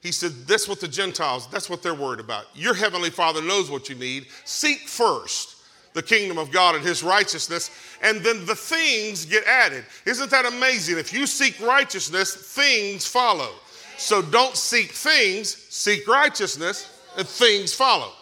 He 0.00 0.12
said, 0.12 0.32
That's 0.46 0.68
what 0.68 0.80
the 0.80 0.88
Gentiles, 0.88 1.48
that's 1.48 1.68
what 1.68 1.82
they're 1.82 1.94
worried 1.94 2.20
about. 2.20 2.46
Your 2.54 2.74
heavenly 2.74 3.10
Father 3.10 3.42
knows 3.42 3.70
what 3.70 3.88
you 3.88 3.96
need. 3.96 4.26
Seek 4.44 4.88
first 4.88 5.56
the 5.92 6.02
kingdom 6.02 6.38
of 6.38 6.52
God 6.52 6.76
and 6.76 6.84
his 6.84 7.02
righteousness, 7.02 7.70
and 8.00 8.20
then 8.20 8.46
the 8.46 8.54
things 8.54 9.24
get 9.24 9.44
added. 9.44 9.84
Isn't 10.06 10.30
that 10.30 10.46
amazing? 10.46 10.98
If 10.98 11.12
you 11.12 11.26
seek 11.26 11.60
righteousness, 11.60 12.32
things 12.32 13.04
follow. 13.06 13.50
So 13.98 14.22
don't 14.22 14.56
seek 14.56 14.92
things, 14.92 15.52
seek 15.68 16.06
righteousness, 16.06 17.02
and 17.18 17.26
things 17.26 17.74
follow. 17.74 18.12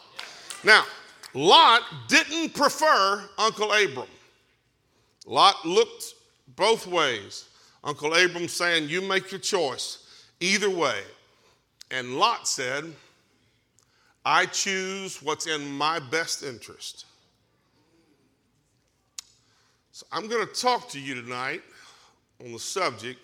Now, 0.64 0.85
Lot 1.35 1.83
didn't 2.09 2.54
prefer 2.54 3.28
Uncle 3.37 3.71
Abram. 3.71 4.09
Lot 5.26 5.66
looked 5.66 6.14
both 6.57 6.87
ways. 6.87 7.48
Uncle 7.88 8.12
Abram 8.12 8.49
saying, 8.49 8.90
You 8.90 9.00
make 9.00 9.30
your 9.30 9.40
choice 9.40 10.07
either 10.40 10.68
way. 10.68 11.00
And 11.90 12.18
Lot 12.18 12.47
said, 12.47 12.85
I 14.26 14.45
choose 14.45 15.23
what's 15.23 15.47
in 15.47 15.66
my 15.73 15.99
best 15.99 16.42
interest. 16.42 17.07
So 19.92 20.04
I'm 20.12 20.28
going 20.28 20.47
to 20.47 20.52
talk 20.52 20.90
to 20.90 21.00
you 21.00 21.14
tonight 21.14 21.62
on 22.45 22.52
the 22.52 22.59
subject 22.59 23.21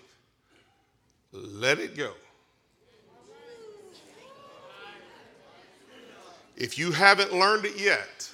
let 1.33 1.78
it 1.78 1.94
go. 1.94 2.12
If 6.56 6.78
you 6.78 6.90
haven't 6.90 7.35
learned 7.35 7.66
it 7.66 7.78
yet, 7.78 8.30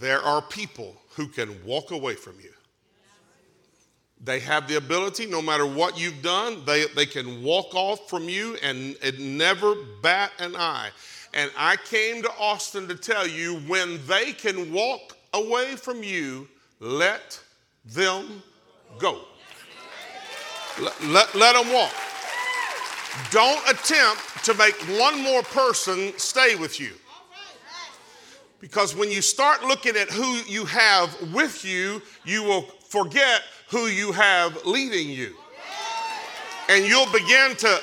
there 0.00 0.20
are 0.20 0.42
people 0.42 0.96
who 1.10 1.28
can 1.28 1.64
walk 1.64 1.92
away 1.92 2.14
from 2.14 2.34
you. 2.42 2.50
They 4.22 4.40
have 4.40 4.66
the 4.66 4.76
ability, 4.76 5.26
no 5.26 5.40
matter 5.40 5.64
what 5.64 5.98
you've 5.98 6.22
done, 6.22 6.64
they, 6.64 6.86
they 6.96 7.06
can 7.06 7.42
walk 7.42 7.74
off 7.74 8.08
from 8.10 8.28
you 8.28 8.56
and, 8.62 8.96
and 9.02 9.38
never 9.38 9.74
bat 10.02 10.32
an 10.38 10.56
eye. 10.56 10.90
And 11.34 11.50
I 11.56 11.76
came 11.76 12.22
to 12.22 12.30
Austin 12.38 12.88
to 12.88 12.96
tell 12.96 13.26
you 13.26 13.56
when 13.68 14.04
they 14.06 14.32
can 14.32 14.72
walk 14.72 15.16
away 15.34 15.76
from 15.76 16.02
you, 16.02 16.48
let 16.80 17.40
them 17.84 18.42
go. 18.98 19.20
Let, 20.80 21.04
let, 21.04 21.34
let 21.34 21.54
them 21.54 21.72
walk. 21.72 21.92
Don't 23.30 23.62
attempt 23.68 24.44
to 24.44 24.54
make 24.54 24.74
one 24.98 25.22
more 25.22 25.42
person 25.42 26.12
stay 26.16 26.56
with 26.56 26.80
you. 26.80 26.92
Because 28.60 28.96
when 28.96 29.10
you 29.10 29.22
start 29.22 29.62
looking 29.64 29.96
at 29.96 30.10
who 30.10 30.40
you 30.48 30.64
have 30.64 31.16
with 31.32 31.64
you, 31.64 32.02
you 32.24 32.42
will 32.42 32.62
forget 32.62 33.42
who 33.68 33.86
you 33.86 34.12
have 34.12 34.64
leading 34.64 35.08
you. 35.08 35.34
And 36.68 36.84
you'll 36.84 37.10
begin 37.12 37.56
to 37.56 37.80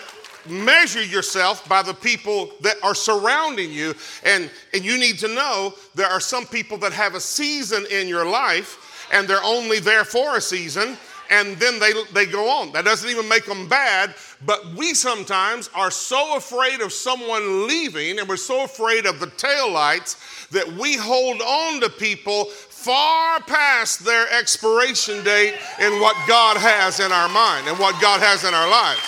measure 0.48 1.04
yourself 1.04 1.68
by 1.68 1.82
the 1.82 1.94
people 1.94 2.52
that 2.62 2.76
are 2.84 2.96
surrounding 2.96 3.72
you. 3.72 3.96
And, 4.24 4.50
and 4.74 4.84
you 4.84 4.98
need 5.00 5.18
to 5.20 5.28
know 5.28 5.74
there 5.96 6.08
are 6.08 6.20
some 6.20 6.46
people 6.46 6.78
that 6.80 6.94
have 6.94 7.16
a 7.16 7.20
season 7.20 7.86
in 7.90 8.08
your 8.08 8.26
life 8.26 9.10
and 9.12 9.28
they're 9.28 9.44
only 9.44 9.80
there 9.80 10.04
for 10.04 10.38
a 10.38 10.42
season 10.42 10.98
and 11.32 11.58
then 11.58 11.80
they, 11.80 11.92
they 12.14 12.26
go 12.26 12.50
on. 12.50 12.72
That 12.72 12.86
doesn't 12.86 13.10
even 13.10 13.28
make 13.28 13.46
them 13.46 13.68
bad, 13.68 14.14
but 14.46 14.64
we 14.76 14.94
sometimes 14.94 15.70
are 15.74 15.92
so 15.92 16.38
afraid 16.38 16.82
of 16.82 16.94
someone 16.94 17.68
leaving 17.68 18.20
and 18.20 18.30
we're 18.30 18.38
so 18.38 18.64
afraid 18.64 19.06
of 19.06 19.20
the 19.20 19.28
taillights 19.28 20.50
that 20.50 20.68
we 20.74 20.96
hold 20.96 21.42
on 21.42 21.82
to 21.82 21.90
people 21.90 22.46
far 22.86 23.40
past 23.42 24.06
their 24.06 24.32
expiration 24.32 25.24
date 25.24 25.56
in 25.82 26.00
what 26.00 26.16
God 26.28 26.56
has 26.56 27.00
in 27.00 27.12
our 27.12 27.28
mind 27.30 27.68
and 27.68 27.80
what 27.80 28.00
God 28.00 28.22
has 28.22 28.44
in 28.44 28.54
our 28.54 28.70
lives. 28.70 29.02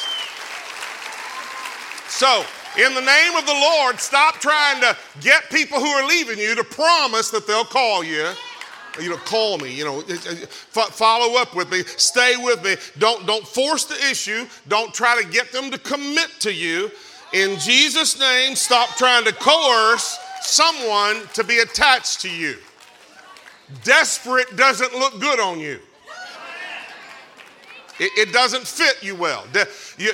So, 2.10 2.44
in 2.82 2.96
the 2.96 3.06
name 3.06 3.36
of 3.38 3.46
the 3.46 3.54
Lord, 3.54 4.00
stop 4.00 4.42
trying 4.42 4.82
to 4.82 4.98
get 5.22 5.44
people 5.52 5.80
who 5.80 5.86
are 5.86 6.08
leaving 6.08 6.40
you 6.40 6.56
to 6.56 6.64
promise 6.64 7.30
that 7.30 7.46
they'll 7.46 7.66
call 7.66 8.04
you. 8.04 8.26
You 9.00 9.12
know, 9.12 9.18
call 9.18 9.60
me. 9.60 9.72
You 9.76 9.86
know, 9.86 10.02
follow 10.02 11.40
up 11.40 11.56
with 11.56 11.72
me. 11.72 11.84
Stay 11.84 12.34
with 12.36 12.64
me. 12.64 12.78
Don't 12.98 13.28
don't 13.28 13.46
force 13.46 13.86
the 13.86 14.10
issue. 14.10 14.48
Don't 14.68 14.92
try 14.92 15.22
to 15.22 15.30
get 15.30 15.52
them 15.52 15.70
to 15.70 15.78
commit 15.78 16.32
to 16.40 16.52
you. 16.52 16.90
In 17.32 17.60
Jesus' 17.60 18.20
name, 18.20 18.56
stop 18.56 18.90
trying 18.98 19.26
to 19.26 19.34
coerce 19.34 20.18
someone 20.42 21.28
to 21.36 21.44
be 21.44 21.60
attached 21.60 22.22
to 22.22 22.30
you. 22.30 22.58
Desperate 23.84 24.56
doesn't 24.56 24.94
look 24.94 25.20
good 25.20 25.40
on 25.40 25.60
you. 25.60 25.80
It, 28.00 28.12
it 28.30 28.34
doesn't 28.34 28.66
fit 28.66 29.04
you 29.04 29.16
well. 29.16 29.46
De- 29.52 29.68
you, 29.98 30.12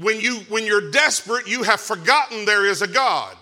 when, 0.00 0.20
you, 0.20 0.36
when 0.48 0.64
you're 0.64 0.90
desperate, 0.90 1.46
you 1.46 1.62
have 1.62 1.80
forgotten 1.80 2.44
there 2.44 2.64
is 2.64 2.82
a 2.82 2.88
God. 2.88 3.36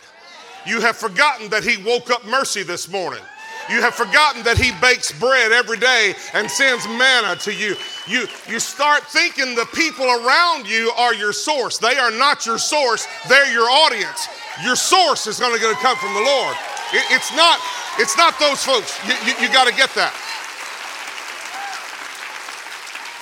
You 0.66 0.80
have 0.80 0.96
forgotten 0.96 1.48
that 1.50 1.64
He 1.64 1.82
woke 1.82 2.10
up 2.10 2.26
mercy 2.26 2.62
this 2.62 2.88
morning. 2.90 3.22
You 3.70 3.82
have 3.82 3.94
forgotten 3.94 4.42
that 4.44 4.58
He 4.58 4.72
bakes 4.80 5.12
bread 5.12 5.52
every 5.52 5.78
day 5.78 6.14
and 6.34 6.50
sends 6.50 6.86
manna 6.88 7.36
to 7.36 7.54
you. 7.54 7.76
You, 8.06 8.26
you 8.48 8.58
start 8.58 9.04
thinking 9.04 9.54
the 9.54 9.66
people 9.74 10.06
around 10.06 10.68
you 10.68 10.90
are 10.96 11.14
your 11.14 11.32
source. 11.32 11.78
They 11.78 11.96
are 11.96 12.10
not 12.10 12.46
your 12.46 12.58
source, 12.58 13.06
they're 13.28 13.52
your 13.52 13.68
audience. 13.68 14.28
Your 14.64 14.76
source 14.76 15.26
is 15.26 15.38
going 15.38 15.56
to 15.58 15.74
come 15.76 15.96
from 15.96 16.14
the 16.14 16.20
Lord. 16.20 16.56
It, 16.92 17.04
it's 17.12 17.34
not 17.36 17.60
it's 17.98 18.16
not 18.16 18.38
those 18.38 18.62
folks. 18.62 18.98
You, 19.06 19.14
you, 19.26 19.34
you 19.42 19.52
got 19.52 19.66
to 19.66 19.74
get 19.74 19.90
that. 19.94 20.14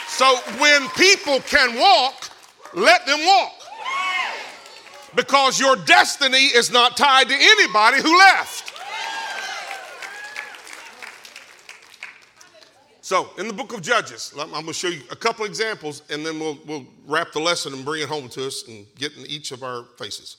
So 0.09 0.37
when 0.59 0.89
people 0.91 1.41
can 1.41 1.79
walk, 1.79 2.31
let 2.75 3.07
them 3.07 3.19
walk. 3.25 3.53
Because 5.15 5.59
your 5.59 5.77
destiny 5.77 6.45
is 6.45 6.71
not 6.71 6.97
tied 6.97 7.29
to 7.29 7.35
anybody 7.35 8.03
who 8.03 8.17
left. 8.19 8.73
So, 13.01 13.31
in 13.39 13.47
the 13.47 13.53
book 13.53 13.73
of 13.73 13.83
Judges, 13.83 14.35
I'm 14.37 14.51
going 14.51 14.67
to 14.67 14.73
show 14.73 14.89
you 14.89 15.01
a 15.13 15.17
couple 15.17 15.45
examples 15.45 16.03
and 16.11 16.27
then 16.27 16.41
we'll, 16.41 16.59
we'll 16.67 16.87
wrap 17.07 17.31
the 17.31 17.39
lesson 17.39 17.73
and 17.73 17.85
bring 17.85 18.03
it 18.03 18.09
home 18.09 18.29
to 18.31 18.47
us 18.49 18.67
and 18.67 18.85
get 18.97 19.17
in 19.17 19.25
each 19.27 19.53
of 19.53 19.63
our 19.63 19.85
faces. 19.97 20.39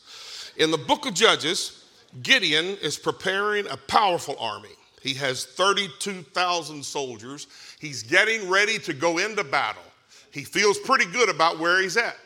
In 0.57 0.69
the 0.71 0.77
book 0.77 1.05
of 1.05 1.13
Judges, 1.13 1.76
Gideon 2.23 2.77
is 2.81 2.97
preparing 2.97 3.67
a 3.67 3.77
powerful 3.77 4.35
army. 4.39 4.69
He 5.01 5.13
has 5.15 5.45
32,000 5.45 6.83
soldiers. 6.83 7.47
He's 7.79 8.03
getting 8.03 8.49
ready 8.49 8.79
to 8.79 8.93
go 8.93 9.19
into 9.19 9.43
battle. 9.43 9.83
He 10.31 10.43
feels 10.43 10.77
pretty 10.79 11.05
good 11.05 11.29
about 11.29 11.59
where 11.59 11.81
he's 11.81 11.97
at. 11.97 12.17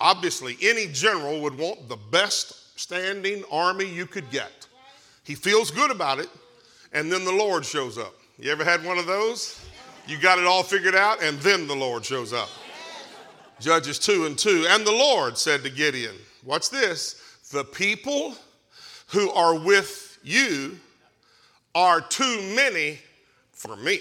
Obviously, 0.00 0.56
any 0.62 0.86
general 0.86 1.40
would 1.42 1.56
want 1.56 1.88
the 1.88 1.98
best 2.10 2.78
standing 2.78 3.44
army 3.50 3.84
you 3.84 4.06
could 4.06 4.30
get. 4.30 4.66
He 5.24 5.34
feels 5.34 5.70
good 5.70 5.90
about 5.90 6.18
it, 6.18 6.28
and 6.92 7.12
then 7.12 7.24
the 7.24 7.32
Lord 7.32 7.64
shows 7.64 7.98
up. 7.98 8.14
You 8.38 8.50
ever 8.50 8.64
had 8.64 8.84
one 8.84 8.98
of 8.98 9.06
those? 9.06 9.60
You 10.06 10.18
got 10.18 10.38
it 10.38 10.46
all 10.46 10.62
figured 10.62 10.94
out, 10.94 11.22
and 11.22 11.38
then 11.40 11.66
the 11.66 11.76
Lord 11.76 12.04
shows 12.04 12.32
up. 12.32 12.48
Judges 13.60 13.98
2 13.98 14.24
and 14.24 14.38
2. 14.38 14.66
And 14.70 14.86
the 14.86 14.92
Lord 14.92 15.36
said 15.36 15.62
to 15.62 15.70
Gideon, 15.70 16.16
What's 16.42 16.70
this? 16.70 17.22
The 17.52 17.64
people 17.64 18.34
who 19.10 19.30
are 19.30 19.58
with 19.58 20.18
you 20.22 20.78
are 21.74 22.00
too 22.00 22.40
many 22.54 22.98
for 23.52 23.76
me. 23.76 24.00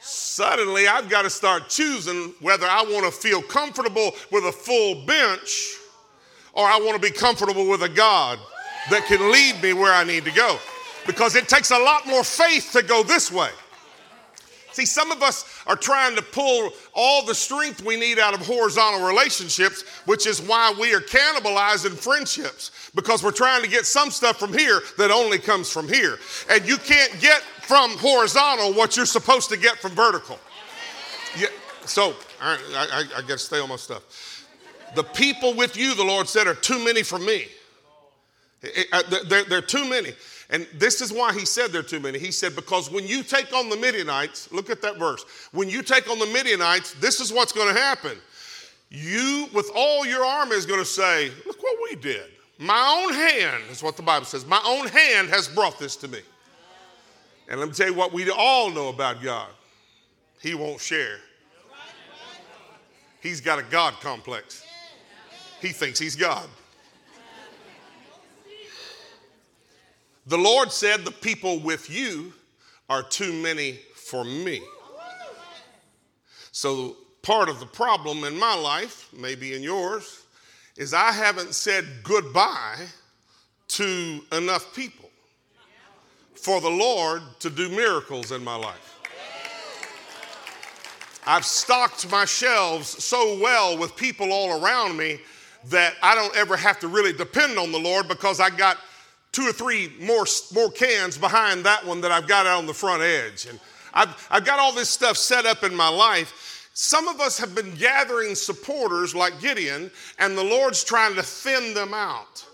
Suddenly, 0.00 0.86
I've 0.86 1.08
got 1.08 1.22
to 1.22 1.30
start 1.30 1.68
choosing 1.68 2.34
whether 2.40 2.66
I 2.66 2.82
want 2.82 3.04
to 3.06 3.10
feel 3.10 3.42
comfortable 3.42 4.12
with 4.30 4.44
a 4.44 4.52
full 4.52 5.04
bench 5.04 5.76
or 6.52 6.66
I 6.66 6.78
want 6.78 6.94
to 6.94 7.00
be 7.00 7.10
comfortable 7.10 7.68
with 7.68 7.82
a 7.82 7.88
God 7.88 8.38
that 8.90 9.04
can 9.06 9.32
lead 9.32 9.60
me 9.62 9.72
where 9.72 9.92
I 9.92 10.04
need 10.04 10.24
to 10.24 10.30
go. 10.30 10.58
Because 11.06 11.36
it 11.36 11.48
takes 11.48 11.70
a 11.70 11.78
lot 11.78 12.06
more 12.06 12.22
faith 12.22 12.70
to 12.72 12.82
go 12.82 13.02
this 13.02 13.32
way. 13.32 13.50
See, 14.76 14.84
some 14.84 15.10
of 15.10 15.22
us 15.22 15.62
are 15.66 15.74
trying 15.74 16.16
to 16.16 16.22
pull 16.22 16.70
all 16.92 17.24
the 17.24 17.34
strength 17.34 17.82
we 17.82 17.98
need 17.98 18.18
out 18.18 18.34
of 18.34 18.46
horizontal 18.46 19.06
relationships, 19.08 19.80
which 20.04 20.26
is 20.26 20.42
why 20.42 20.74
we 20.78 20.94
are 20.94 21.00
cannibalizing 21.00 21.92
friendships 21.92 22.90
because 22.94 23.22
we're 23.22 23.30
trying 23.30 23.62
to 23.62 23.70
get 23.70 23.86
some 23.86 24.10
stuff 24.10 24.38
from 24.38 24.52
here 24.52 24.82
that 24.98 25.10
only 25.10 25.38
comes 25.38 25.72
from 25.72 25.88
here. 25.88 26.18
And 26.50 26.68
you 26.68 26.76
can't 26.76 27.10
get 27.22 27.40
from 27.62 27.96
horizontal 27.96 28.74
what 28.74 28.98
you're 28.98 29.06
supposed 29.06 29.48
to 29.48 29.56
get 29.56 29.78
from 29.78 29.92
vertical. 29.92 30.38
Yeah, 31.38 31.46
so, 31.86 32.14
I, 32.42 32.58
I, 32.74 33.04
I 33.16 33.20
got 33.22 33.28
to 33.28 33.38
stay 33.38 33.58
on 33.58 33.70
my 33.70 33.76
stuff. 33.76 34.44
The 34.94 35.04
people 35.04 35.54
with 35.54 35.78
you, 35.78 35.94
the 35.94 36.04
Lord 36.04 36.28
said, 36.28 36.46
are 36.46 36.54
too 36.54 36.84
many 36.84 37.02
for 37.02 37.18
me. 37.18 37.46
Uh, 38.92 39.02
they're, 39.26 39.44
they're 39.44 39.62
too 39.62 39.88
many. 39.88 40.12
And 40.50 40.66
this 40.74 41.00
is 41.00 41.12
why 41.12 41.32
he 41.32 41.44
said 41.44 41.72
there 41.72 41.80
are 41.80 41.84
too 41.84 41.98
many. 41.98 42.18
He 42.18 42.30
said, 42.30 42.54
because 42.54 42.90
when 42.90 43.06
you 43.06 43.22
take 43.22 43.52
on 43.52 43.68
the 43.68 43.76
Midianites, 43.76 44.52
look 44.52 44.70
at 44.70 44.80
that 44.82 44.96
verse. 44.96 45.24
When 45.52 45.68
you 45.68 45.82
take 45.82 46.08
on 46.08 46.18
the 46.18 46.26
Midianites, 46.26 46.94
this 46.94 47.20
is 47.20 47.32
what's 47.32 47.52
going 47.52 47.74
to 47.74 47.80
happen. 47.80 48.16
You, 48.88 49.48
with 49.52 49.70
all 49.74 50.06
your 50.06 50.24
army, 50.24 50.54
is 50.54 50.64
going 50.64 50.78
to 50.78 50.86
say, 50.86 51.30
Look 51.44 51.60
what 51.60 51.78
we 51.90 51.96
did. 51.96 52.30
My 52.58 53.02
own 53.04 53.12
hand, 53.12 53.64
is 53.70 53.82
what 53.82 53.96
the 53.96 54.02
Bible 54.02 54.24
says. 54.24 54.46
My 54.46 54.62
own 54.64 54.86
hand 54.86 55.28
has 55.28 55.48
brought 55.48 55.78
this 55.78 55.96
to 55.96 56.08
me. 56.08 56.20
And 57.48 57.60
let 57.60 57.68
me 57.68 57.74
tell 57.74 57.88
you 57.88 57.94
what 57.94 58.12
we 58.12 58.28
all 58.30 58.70
know 58.70 58.88
about 58.88 59.22
God 59.22 59.48
He 60.40 60.54
won't 60.54 60.80
share. 60.80 61.18
He's 63.20 63.40
got 63.40 63.58
a 63.58 63.62
God 63.64 63.94
complex, 63.94 64.64
He 65.60 65.68
thinks 65.68 65.98
He's 65.98 66.16
God. 66.16 66.48
The 70.26 70.38
Lord 70.38 70.72
said, 70.72 71.04
The 71.04 71.12
people 71.12 71.60
with 71.60 71.88
you 71.88 72.32
are 72.88 73.02
too 73.02 73.32
many 73.32 73.78
for 73.94 74.24
me. 74.24 74.60
So, 76.52 76.96
part 77.22 77.48
of 77.48 77.60
the 77.60 77.66
problem 77.66 78.24
in 78.24 78.38
my 78.38 78.54
life, 78.54 79.08
maybe 79.16 79.54
in 79.54 79.62
yours, 79.62 80.24
is 80.76 80.94
I 80.94 81.12
haven't 81.12 81.54
said 81.54 81.84
goodbye 82.02 82.86
to 83.68 84.20
enough 84.32 84.74
people 84.74 85.10
for 86.34 86.60
the 86.60 86.70
Lord 86.70 87.22
to 87.40 87.50
do 87.50 87.68
miracles 87.68 88.32
in 88.32 88.42
my 88.42 88.56
life. 88.56 88.94
I've 91.26 91.44
stocked 91.44 92.08
my 92.10 92.24
shelves 92.24 93.02
so 93.02 93.38
well 93.40 93.76
with 93.76 93.96
people 93.96 94.32
all 94.32 94.64
around 94.64 94.96
me 94.96 95.18
that 95.64 95.94
I 96.00 96.14
don't 96.14 96.34
ever 96.36 96.56
have 96.56 96.78
to 96.80 96.88
really 96.88 97.12
depend 97.12 97.58
on 97.58 97.72
the 97.72 97.78
Lord 97.78 98.06
because 98.06 98.38
I 98.38 98.50
got 98.50 98.78
two 99.32 99.42
or 99.42 99.52
three 99.52 99.92
more, 100.00 100.24
more 100.54 100.70
cans 100.70 101.18
behind 101.18 101.64
that 101.64 101.84
one 101.86 102.00
that 102.00 102.12
I've 102.12 102.26
got 102.26 102.46
out 102.46 102.58
on 102.58 102.66
the 102.66 102.74
front 102.74 103.02
edge. 103.02 103.46
And 103.46 103.60
I've, 103.92 104.28
I've 104.30 104.44
got 104.44 104.58
all 104.58 104.72
this 104.72 104.88
stuff 104.88 105.16
set 105.16 105.46
up 105.46 105.62
in 105.62 105.74
my 105.74 105.88
life. 105.88 106.70
Some 106.74 107.08
of 107.08 107.20
us 107.20 107.38
have 107.38 107.54
been 107.54 107.74
gathering 107.74 108.34
supporters 108.34 109.14
like 109.14 109.40
Gideon, 109.40 109.90
and 110.18 110.36
the 110.36 110.44
Lord's 110.44 110.84
trying 110.84 111.14
to 111.14 111.22
thin 111.22 111.72
them 111.72 111.94
out. 111.94 112.44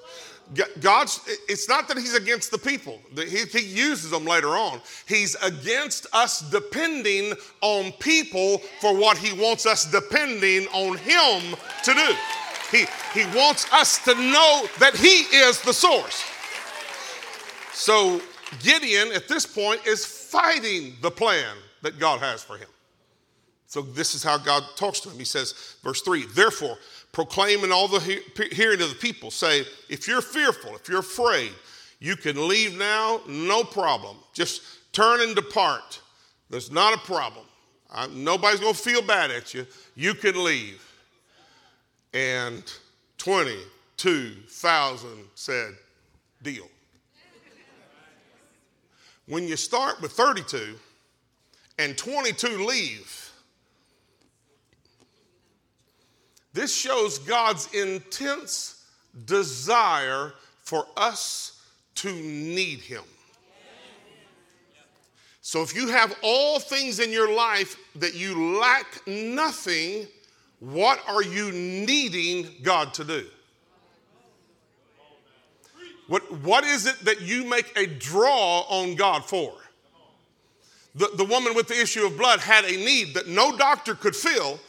God's, 0.81 1.21
it's 1.49 1.69
not 1.69 1.89
that 1.89 1.97
He's 1.97 2.15
against 2.15 2.51
the 2.51 2.59
people, 2.59 3.01
he, 3.17 3.45
he 3.47 3.65
uses 3.65 4.11
them 4.11 4.25
later 4.25 4.51
on. 4.51 4.81
He's 5.07 5.35
against 5.37 6.07
us 6.13 6.41
depending 6.51 7.35
on 7.63 7.93
people 7.93 8.59
for 8.81 8.97
what 8.97 9.17
He 9.17 9.33
wants 9.33 9.67
us 9.67 9.91
depending 9.91 10.67
on 10.69 10.99
Him 10.99 11.57
to 11.85 11.95
do. 11.95 12.15
He, 12.71 12.87
he 13.13 13.27
wants 13.37 13.71
us 13.73 14.03
to 14.05 14.15
know 14.15 14.67
that 14.79 14.95
He 14.95 15.23
is 15.37 15.61
the 15.63 15.73
source. 15.73 16.23
So 17.73 18.21
Gideon 18.61 19.13
at 19.13 19.29
this 19.29 19.47
point 19.47 19.87
is 19.87 20.05
fighting 20.05 20.97
the 21.01 21.11
plan 21.11 21.57
that 21.83 21.99
God 21.99 22.21
has 22.21 22.43
for 22.43 22.57
him. 22.57 22.69
So 23.67 23.81
this 23.81 24.15
is 24.15 24.23
how 24.23 24.37
God 24.37 24.63
talks 24.77 25.01
to 25.01 25.09
him. 25.09 25.19
He 25.19 25.25
says, 25.25 25.77
verse 25.83 26.03
3 26.03 26.27
Therefore, 26.27 26.77
proclaim 27.13 27.65
in 27.65 27.73
all 27.73 27.89
the 27.89 28.01
hearing 28.53 28.83
of 28.83 28.91
the 28.91 28.97
people, 28.97 29.31
say, 29.31 29.65
if 29.89 30.07
you're 30.07 30.21
fearful, 30.21 30.77
if 30.77 30.89
you're 30.89 31.01
afraid, 31.01 31.53
you 31.99 32.17
can 32.17 32.49
leave 32.49 32.77
now, 32.77 33.21
no 33.27 33.65
problem. 33.65 34.17
Just 34.35 34.63
turn 34.93 35.21
and 35.23 35.35
depart. 35.35 36.01
There's 36.51 36.71
not 36.71 36.95
a 36.95 36.99
problem. 36.99 37.47
I, 37.91 38.09
nobody's 38.09 38.61
going 38.61 38.75
to 38.75 38.79
feel 38.79 39.03
bad 39.03 39.31
at 39.31 39.55
you. 39.55 39.67
You 39.95 40.15
can 40.15 40.43
leave. 40.43 40.87
And 42.13 42.63
22,000 43.19 45.09
said, 45.35 45.75
Deal. 46.43 46.69
When 49.27 49.47
you 49.47 49.57
start 49.57 50.01
with 50.01 50.13
32 50.13 50.75
and 51.79 51.97
22 51.97 52.67
leave, 52.67 53.31
this 56.53 56.75
shows 56.75 57.19
God's 57.19 57.73
intense 57.73 58.85
desire 59.25 60.35
for 60.63 60.87
us 60.97 61.63
to 61.97 62.13
need 62.13 62.81
Him. 62.81 63.05
So 65.41 65.63
if 65.63 65.75
you 65.75 65.89
have 65.89 66.15
all 66.23 66.61
things 66.61 67.01
in 67.01 67.11
your 67.11 67.35
life 67.35 67.77
that 67.97 68.15
you 68.15 68.59
lack 68.59 69.07
nothing, 69.07 70.07
what 70.61 71.01
are 71.09 71.23
you 71.23 71.51
needing 71.51 72.49
God 72.63 72.95
to 72.95 73.05
do? 73.05 73.27
What, 76.13 76.31
what 76.43 76.65
is 76.65 76.85
it 76.85 76.99
that 77.07 77.23
you 77.23 77.43
make 77.43 77.73
a 77.75 77.87
draw 77.87 78.67
on 78.69 78.97
God 78.97 79.25
for? 79.25 79.55
The, 80.95 81.09
the 81.17 81.25
woman 81.25 81.55
with 81.55 81.69
the 81.69 81.81
issue 81.81 82.05
of 82.05 82.19
blood 82.19 82.39
had 82.39 82.67
a 82.67 82.73
need 82.73 83.15
that 83.15 83.29
no 83.29 83.57
doctor 83.57 83.95
could 83.95 84.15
fill, 84.15 84.61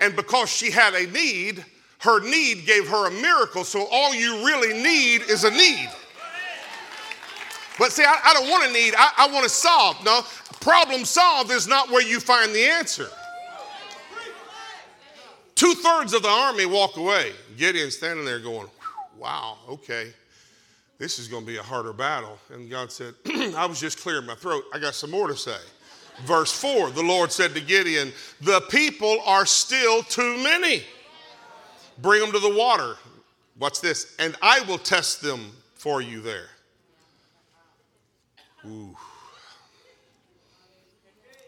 and 0.00 0.16
because 0.16 0.48
she 0.48 0.70
had 0.70 0.94
a 0.94 1.06
need, 1.08 1.62
her 1.98 2.20
need 2.20 2.64
gave 2.64 2.88
her 2.88 3.06
a 3.06 3.10
miracle. 3.10 3.64
So 3.64 3.86
all 3.92 4.14
you 4.14 4.46
really 4.46 4.82
need 4.82 5.28
is 5.28 5.44
a 5.44 5.50
need. 5.50 5.90
But 7.78 7.92
see, 7.92 8.04
I, 8.04 8.18
I 8.24 8.32
don't 8.32 8.48
want 8.48 8.70
a 8.70 8.72
need, 8.72 8.94
I, 8.96 9.10
I 9.18 9.30
want 9.30 9.44
to 9.44 9.50
solve. 9.50 10.02
No, 10.06 10.22
problem 10.62 11.04
solved 11.04 11.50
is 11.50 11.68
not 11.68 11.90
where 11.90 12.02
you 12.02 12.18
find 12.18 12.54
the 12.54 12.64
answer. 12.64 13.08
Two 15.54 15.74
thirds 15.74 16.14
of 16.14 16.22
the 16.22 16.30
army 16.30 16.64
walk 16.64 16.96
away. 16.96 17.32
Gideon 17.58 17.90
standing 17.90 18.24
there 18.24 18.40
going, 18.40 18.68
wow, 19.18 19.58
okay 19.68 20.14
this 20.98 21.20
is 21.20 21.28
going 21.28 21.44
to 21.44 21.46
be 21.46 21.58
a 21.58 21.62
harder 21.62 21.92
battle. 21.92 22.38
And 22.52 22.68
God 22.68 22.90
said, 22.90 23.14
I 23.56 23.66
was 23.66 23.78
just 23.80 24.00
clearing 24.00 24.26
my 24.26 24.34
throat. 24.34 24.64
I 24.74 24.78
got 24.78 24.94
some 24.94 25.10
more 25.10 25.28
to 25.28 25.36
say. 25.36 25.56
Verse 26.24 26.52
4 26.52 26.90
the 26.90 27.02
Lord 27.02 27.30
said 27.30 27.54
to 27.54 27.60
Gideon, 27.60 28.12
The 28.40 28.60
people 28.68 29.18
are 29.24 29.46
still 29.46 30.02
too 30.02 30.36
many. 30.42 30.82
Bring 31.98 32.20
them 32.20 32.32
to 32.32 32.40
the 32.40 32.54
water. 32.54 32.96
What's 33.58 33.80
this? 33.80 34.16
And 34.18 34.36
I 34.42 34.60
will 34.62 34.78
test 34.78 35.22
them 35.22 35.52
for 35.74 36.00
you 36.00 36.20
there. 36.20 36.48
Ooh. 38.66 38.96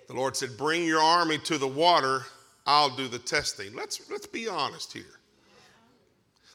The 0.06 0.14
Lord 0.14 0.36
said, 0.36 0.56
Bring 0.56 0.84
your 0.84 1.00
army 1.00 1.38
to 1.38 1.58
the 1.58 1.68
water, 1.68 2.22
I'll 2.66 2.94
do 2.94 3.08
the 3.08 3.18
testing. 3.18 3.74
Let's, 3.74 4.08
let's 4.10 4.26
be 4.26 4.48
honest 4.48 4.92
here. 4.92 5.04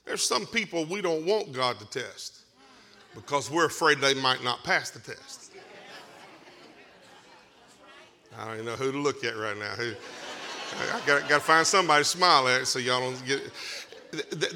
There's 0.05 0.23
some 0.23 0.45
people 0.45 0.85
we 0.85 1.01
don't 1.01 1.25
want 1.25 1.51
God 1.51 1.79
to 1.79 1.85
test 1.89 2.44
because 3.15 3.49
we're 3.49 3.65
afraid 3.65 3.99
they 3.99 4.13
might 4.13 4.43
not 4.43 4.63
pass 4.63 4.91
the 4.91 4.99
test. 4.99 5.51
I 8.37 8.45
don't 8.45 8.53
even 8.55 8.65
know 8.65 8.73
who 8.73 8.91
to 8.91 8.97
look 8.97 9.23
at 9.23 9.37
right 9.37 9.57
now. 9.57 9.71
Who, 9.75 9.93
I 10.93 10.99
got, 11.07 11.29
got 11.29 11.35
to 11.35 11.39
find 11.39 11.65
somebody 11.65 12.03
to 12.03 12.09
smile 12.09 12.47
at 12.49 12.67
so 12.67 12.79
y'all 12.79 12.99
don't 12.99 13.25
get. 13.25 13.41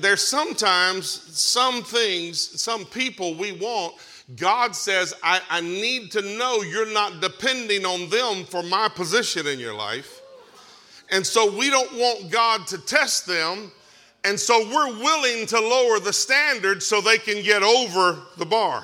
There's 0.02 0.22
sometimes 0.22 1.10
some 1.10 1.82
things, 1.84 2.62
some 2.62 2.86
people 2.86 3.36
we 3.36 3.54
want. 3.54 3.96
God 4.36 4.76
says, 4.76 5.14
I, 5.24 5.42
I 5.50 5.62
need 5.62 6.12
to 6.12 6.22
know 6.38 6.62
you're 6.62 6.92
not 6.92 7.22
depending 7.22 7.86
on 7.86 8.10
them 8.10 8.46
for 8.46 8.62
my 8.64 8.90
position 8.90 9.48
in 9.48 9.60
your 9.60 9.74
life. 9.74 10.22
And 11.10 11.26
so 11.26 11.58
we 11.58 11.70
don't 11.70 11.92
want 11.94 12.30
God 12.30 12.68
to 12.68 12.78
test 12.78 13.26
them. 13.26 13.72
And 14.26 14.40
so 14.40 14.60
we're 14.68 15.00
willing 15.00 15.46
to 15.48 15.60
lower 15.60 16.00
the 16.00 16.12
standard 16.12 16.84
so 16.84 17.00
they 17.00 17.18
can 17.18 17.42
get 17.44 17.64
over 17.64 18.20
the 18.38 18.46
bar. 18.46 18.84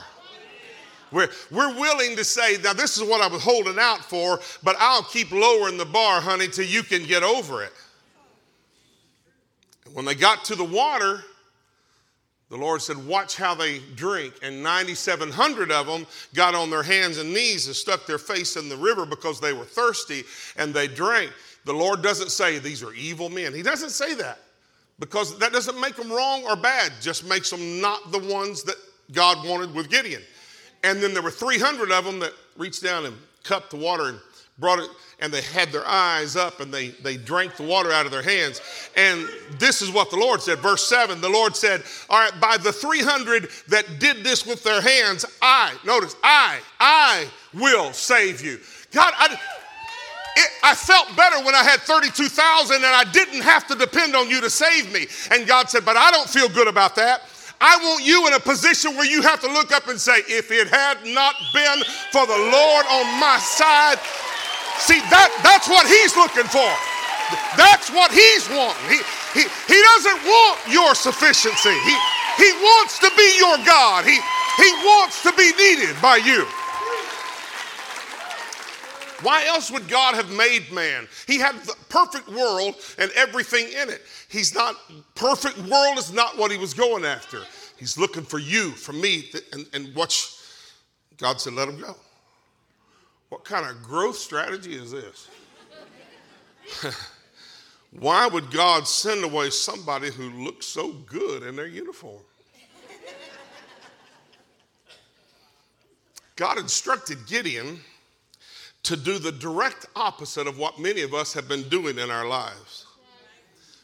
We're, 1.12 1.30
we're 1.52 1.74
willing 1.74 2.16
to 2.16 2.24
say, 2.24 2.58
now 2.64 2.74
this 2.74 2.98
is 2.98 3.04
what 3.04 3.22
I 3.22 3.28
was 3.28 3.42
holding 3.42 3.78
out 3.80 4.04
for, 4.04 4.40
but 4.64 4.76
I'll 4.80 5.04
keep 5.04 5.32
lowering 5.32 5.78
the 5.78 5.86
bar, 5.86 6.20
honey, 6.20 6.48
till 6.48 6.66
you 6.66 6.84
can 6.84 7.04
get 7.04 7.24
over 7.24 7.64
it. 7.64 7.72
And 9.86 9.94
When 9.94 10.06
they 10.06 10.16
got 10.16 10.44
to 10.46 10.56
the 10.56 10.64
water, 10.64 11.24
the 12.50 12.58
Lord 12.58 12.82
said, 12.82 12.98
Watch 12.98 13.36
how 13.36 13.56
they 13.56 13.80
drink. 13.96 14.34
And 14.42 14.62
9,700 14.62 15.72
of 15.72 15.88
them 15.88 16.06
got 16.34 16.54
on 16.54 16.70
their 16.70 16.84
hands 16.84 17.18
and 17.18 17.34
knees 17.34 17.68
and 17.68 17.76
stuck 17.76 18.06
their 18.06 18.18
face 18.18 18.56
in 18.56 18.70
the 18.70 18.78
river 18.78 19.06
because 19.06 19.40
they 19.40 19.54
were 19.54 19.66
thirsty 19.66 20.24
and 20.58 20.74
they 20.74 20.88
drank. 20.88 21.32
The 21.66 21.74
Lord 21.74 22.02
doesn't 22.02 22.30
say 22.30 22.60
these 22.60 22.84
are 22.84 22.94
evil 22.94 23.30
men. 23.30 23.54
He 23.54 23.64
doesn't 23.64 23.90
say 23.90 24.14
that 24.16 24.40
because 25.00 25.38
that 25.40 25.52
doesn't 25.52 25.80
make 25.80 25.96
them 25.96 26.12
wrong 26.12 26.44
or 26.46 26.56
bad, 26.56 26.92
just 27.02 27.28
makes 27.28 27.50
them 27.50 27.82
not 27.82 28.12
the 28.12 28.20
ones 28.20 28.64
that 28.64 28.76
God 29.12 29.48
wanted 29.48 29.74
with 29.74 29.90
Gideon. 29.90 30.22
And 30.84 31.02
then 31.02 31.14
there 31.14 31.24
were 31.24 31.32
300 31.32 31.92
of 31.92 32.06
them 32.06 32.20
that 32.20 32.34
reached 32.58 32.84
down 32.84 33.06
and 33.06 33.16
cupped 33.44 33.72
the 33.72 33.78
water 33.78 34.10
and 34.10 34.20
brought 34.58 34.80
it, 34.80 34.90
and 35.20 35.34
they 35.34 35.42
had 35.42 35.70
their 35.70 35.86
eyes 35.86 36.36
up 36.36 36.62
and 36.62 36.74
they, 36.74 36.90
they 36.90 37.18
drank 37.18 37.58
the 37.58 37.64
water 37.64 37.92
out 37.92 38.06
of 38.06 38.12
their 38.12 38.22
hands. 38.22 38.62
And 38.96 39.28
this 39.60 39.82
is 39.82 39.92
what 39.92 40.10
the 40.10 40.18
Lord 40.18 40.42
said. 40.42 40.60
Verse 40.60 40.88
7 40.88 41.20
the 41.20 41.30
Lord 41.30 41.56
said, 41.56 41.84
All 42.10 42.20
right, 42.20 42.40
by 42.40 42.58
the 42.58 42.72
300 42.72 43.50
that 43.68 44.00
did 44.00 44.24
this 44.24 44.46
with 44.46 44.64
their 44.64 44.82
hands, 44.82 45.26
I, 45.42 45.76
notice, 45.86 46.16
I, 46.24 46.60
I 46.80 47.28
will 47.54 47.92
save 47.92 48.44
you. 48.44 48.60
God, 48.92 49.14
I, 49.18 49.38
it, 50.36 50.52
I 50.64 50.76
felt 50.76 51.16
better 51.16 51.40
when 51.46 51.56
I 51.56 51.64
had 51.64 51.80
32,000 51.82 52.76
and 52.76 52.86
I 52.86 53.06
didn't 53.12 53.42
have 53.42 53.68
to 53.68 53.76
depend 53.76 54.16
on 54.16 54.30
you 54.30 54.42
to 54.42 54.50
save 54.50 54.92
me. 54.92 55.08
And 55.32 55.48
God 55.48 55.70
said, 55.70 55.86
But 55.86 55.96
I 55.96 56.12
don't 56.12 56.30
feel 56.30 56.50
good 56.50 56.68
about 56.68 56.96
that. 56.96 57.24
I 57.62 57.78
want 57.80 58.04
you 58.04 58.28
in 58.28 58.34
a 58.34 58.40
position 58.40 58.96
where 59.00 59.08
you 59.08 59.22
have 59.22 59.40
to 59.42 59.48
look 59.48 59.72
up 59.72 59.88
and 59.88 60.00
say, 60.00 60.20
If 60.28 60.52
it 60.52 60.68
had 60.68 61.00
not 61.08 61.36
been 61.54 61.80
for 62.12 62.28
the 62.28 62.36
Lord 62.52 62.86
on 62.92 63.06
my 63.16 63.40
side, 63.40 63.96
see, 64.84 65.00
that, 65.08 65.32
that's 65.40 65.72
what 65.72 65.88
He's 65.88 66.16
looking 66.20 66.52
for. 66.52 66.68
That's 67.56 67.88
what 67.88 68.12
He's 68.12 68.44
wanting. 68.52 68.92
He, 68.92 69.00
he, 69.40 69.44
he 69.72 69.80
doesn't 69.96 70.20
want 70.28 70.60
your 70.68 70.96
sufficiency, 70.96 71.76
He, 71.88 71.96
he 72.36 72.52
wants 72.60 73.00
to 73.00 73.10
be 73.16 73.28
your 73.40 73.56
God, 73.64 74.04
he, 74.04 74.20
he 74.60 74.70
wants 74.84 75.24
to 75.24 75.32
be 75.40 75.52
needed 75.56 75.96
by 76.02 76.18
you. 76.18 76.44
Why 79.26 79.48
else 79.48 79.72
would 79.72 79.88
God 79.88 80.14
have 80.14 80.30
made 80.30 80.72
man? 80.72 81.08
He 81.26 81.40
had 81.40 81.56
the 81.62 81.76
perfect 81.90 82.30
world 82.30 82.76
and 83.00 83.10
everything 83.16 83.66
in 83.70 83.90
it. 83.90 84.04
He's 84.30 84.54
not, 84.54 84.76
perfect 85.16 85.58
world 85.58 85.98
is 85.98 86.14
not 86.14 86.38
what 86.38 86.52
he 86.52 86.60
was 86.60 86.76
going 86.76 87.04
after. 87.04 87.42
He's 87.76 87.98
looking 87.98 88.22
for 88.22 88.38
you, 88.38 88.70
for 88.70 88.94
me, 88.94 89.32
and, 89.52 89.66
and 89.74 89.96
watch. 89.96 90.32
God 91.18 91.42
said, 91.42 91.54
let 91.54 91.68
him 91.68 91.82
go. 91.82 91.96
What 93.30 93.44
kind 93.44 93.66
of 93.66 93.82
growth 93.82 94.16
strategy 94.16 94.76
is 94.76 94.92
this? 94.92 95.28
Why 98.00 98.28
would 98.28 98.52
God 98.52 98.88
send 98.88 99.24
away 99.24 99.50
somebody 99.50 100.12
who 100.12 100.30
looks 100.46 100.68
so 100.68 100.92
good 100.92 101.42
in 101.42 101.56
their 101.56 101.66
uniform? 101.66 102.22
God 106.36 106.60
instructed 106.60 107.26
Gideon 107.26 107.80
to 108.86 108.96
do 108.96 109.18
the 109.18 109.32
direct 109.32 109.88
opposite 109.96 110.46
of 110.46 110.60
what 110.60 110.80
many 110.80 111.02
of 111.02 111.14
us 111.14 111.34
have 111.34 111.48
been 111.48 111.68
doing 111.70 111.98
in 111.98 112.12
our 112.12 112.28
lives. 112.28 112.86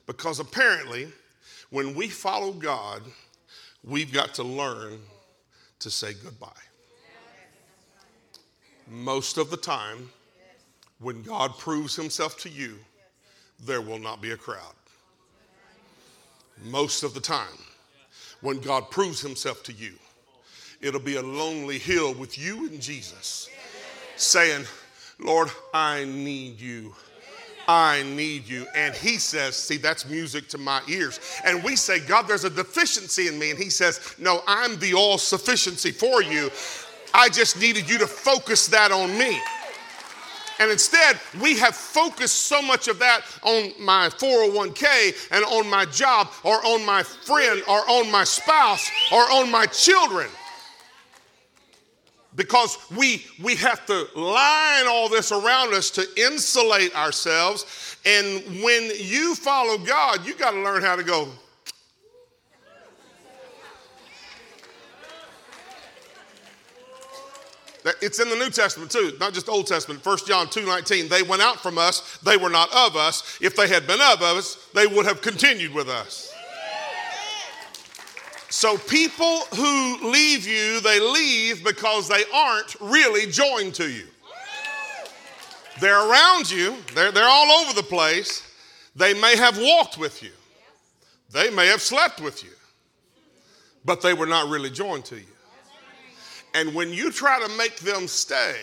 Because 0.05 0.39
apparently, 0.39 1.07
when 1.71 1.95
we 1.95 2.07
follow 2.07 2.51
God, 2.51 3.01
we've 3.83 4.13
got 4.13 4.35
to 4.35 4.43
learn 4.43 4.99
to 5.79 5.89
say 5.89 6.13
goodbye. 6.13 6.49
Most 8.87 9.37
of 9.37 9.49
the 9.49 9.57
time, 9.57 10.09
when 10.99 11.23
God 11.23 11.57
proves 11.57 11.95
himself 11.95 12.37
to 12.39 12.49
you, 12.49 12.75
there 13.65 13.81
will 13.81 13.99
not 13.99 14.21
be 14.21 14.31
a 14.31 14.37
crowd. 14.37 14.75
Most 16.65 17.01
of 17.01 17.15
the 17.15 17.19
time, 17.19 17.47
when 18.41 18.59
God 18.59 18.91
proves 18.91 19.19
himself 19.19 19.63
to 19.63 19.73
you, 19.73 19.93
it'll 20.79 20.99
be 20.99 21.15
a 21.15 21.21
lonely 21.23 21.79
hill 21.79 22.13
with 22.13 22.37
you 22.37 22.67
and 22.67 22.79
Jesus 22.79 23.49
saying, 24.15 24.65
Lord, 25.23 25.51
I 25.73 26.05
need 26.05 26.59
you. 26.59 26.93
I 27.67 28.03
need 28.03 28.47
you. 28.47 28.65
And 28.75 28.93
he 28.95 29.17
says, 29.17 29.55
See, 29.55 29.77
that's 29.77 30.09
music 30.09 30.47
to 30.49 30.57
my 30.57 30.81
ears. 30.89 31.19
And 31.45 31.63
we 31.63 31.75
say, 31.75 31.99
God, 31.99 32.27
there's 32.27 32.43
a 32.43 32.49
deficiency 32.49 33.27
in 33.27 33.37
me. 33.37 33.51
And 33.51 33.59
he 33.59 33.69
says, 33.69 34.15
No, 34.17 34.41
I'm 34.47 34.79
the 34.79 34.93
all 34.93 35.17
sufficiency 35.17 35.91
for 35.91 36.23
you. 36.23 36.49
I 37.13 37.29
just 37.29 37.59
needed 37.59 37.89
you 37.89 37.97
to 37.99 38.07
focus 38.07 38.67
that 38.67 38.91
on 38.91 39.17
me. 39.17 39.39
And 40.59 40.69
instead, 40.69 41.19
we 41.41 41.57
have 41.57 41.75
focused 41.75 42.43
so 42.43 42.61
much 42.61 42.87
of 42.87 42.99
that 42.99 43.21
on 43.41 43.71
my 43.79 44.09
401k 44.09 45.29
and 45.31 45.43
on 45.45 45.69
my 45.69 45.85
job 45.85 46.29
or 46.43 46.63
on 46.65 46.85
my 46.85 47.03
friend 47.03 47.63
or 47.67 47.79
on 47.89 48.11
my 48.11 48.23
spouse 48.23 48.89
or 49.11 49.21
on 49.31 49.49
my 49.49 49.65
children 49.65 50.27
because 52.35 52.77
we 52.95 53.25
we 53.41 53.55
have 53.55 53.85
to 53.85 54.07
line 54.15 54.87
all 54.87 55.09
this 55.09 55.31
around 55.31 55.73
us 55.73 55.89
to 55.91 56.05
insulate 56.17 56.95
ourselves. 56.95 57.97
And 58.05 58.41
when 58.63 58.89
you 58.97 59.35
follow 59.35 59.77
god 59.77 60.25
you 60.25 60.35
got 60.35 60.51
to 60.51 60.61
learn 60.61 60.81
how 60.81 60.95
to 60.95 61.03
go 61.03 61.27
it's 67.99 68.19
in 68.19 68.29
the 68.29 68.35
new 68.35 68.49
testament 68.49 68.91
too 68.91 69.13
not 69.19 69.33
just 69.33 69.49
old 69.49 69.67
testament. 69.67 70.05
1 70.05 70.17
john 70.27 70.49
2 70.49 70.65
19 70.65 71.09
they 71.09 71.23
went 71.23 71.41
out 71.41 71.59
from 71.59 71.77
us 71.77 72.17
they 72.23 72.37
were 72.37 72.49
not 72.49 72.69
of 72.73 72.95
us. 72.95 73.37
If 73.41 73.55
they 73.55 73.67
had 73.67 73.87
been 73.87 73.99
of 74.01 74.21
us 74.21 74.67
they 74.73 74.87
would 74.87 75.05
have 75.05 75.21
continued 75.21 75.73
with 75.73 75.89
us 75.89 76.33
so, 78.51 78.77
people 78.77 79.39
who 79.55 80.11
leave 80.11 80.45
you, 80.45 80.81
they 80.81 80.99
leave 80.99 81.63
because 81.63 82.09
they 82.09 82.23
aren't 82.33 82.75
really 82.81 83.25
joined 83.31 83.73
to 83.75 83.89
you. 83.89 84.05
They're 85.79 86.09
around 86.09 86.51
you, 86.51 86.75
they're, 86.93 87.13
they're 87.13 87.23
all 87.23 87.49
over 87.61 87.73
the 87.73 87.81
place. 87.81 88.43
They 88.93 89.13
may 89.13 89.37
have 89.37 89.57
walked 89.57 89.97
with 89.97 90.21
you, 90.21 90.31
they 91.31 91.49
may 91.49 91.67
have 91.67 91.81
slept 91.81 92.19
with 92.19 92.43
you, 92.43 92.49
but 93.85 94.01
they 94.01 94.13
were 94.13 94.25
not 94.25 94.49
really 94.49 94.69
joined 94.69 95.05
to 95.05 95.15
you. 95.15 95.35
And 96.53 96.75
when 96.75 96.89
you 96.89 97.09
try 97.09 97.39
to 97.39 97.57
make 97.57 97.77
them 97.77 98.05
stay, 98.05 98.57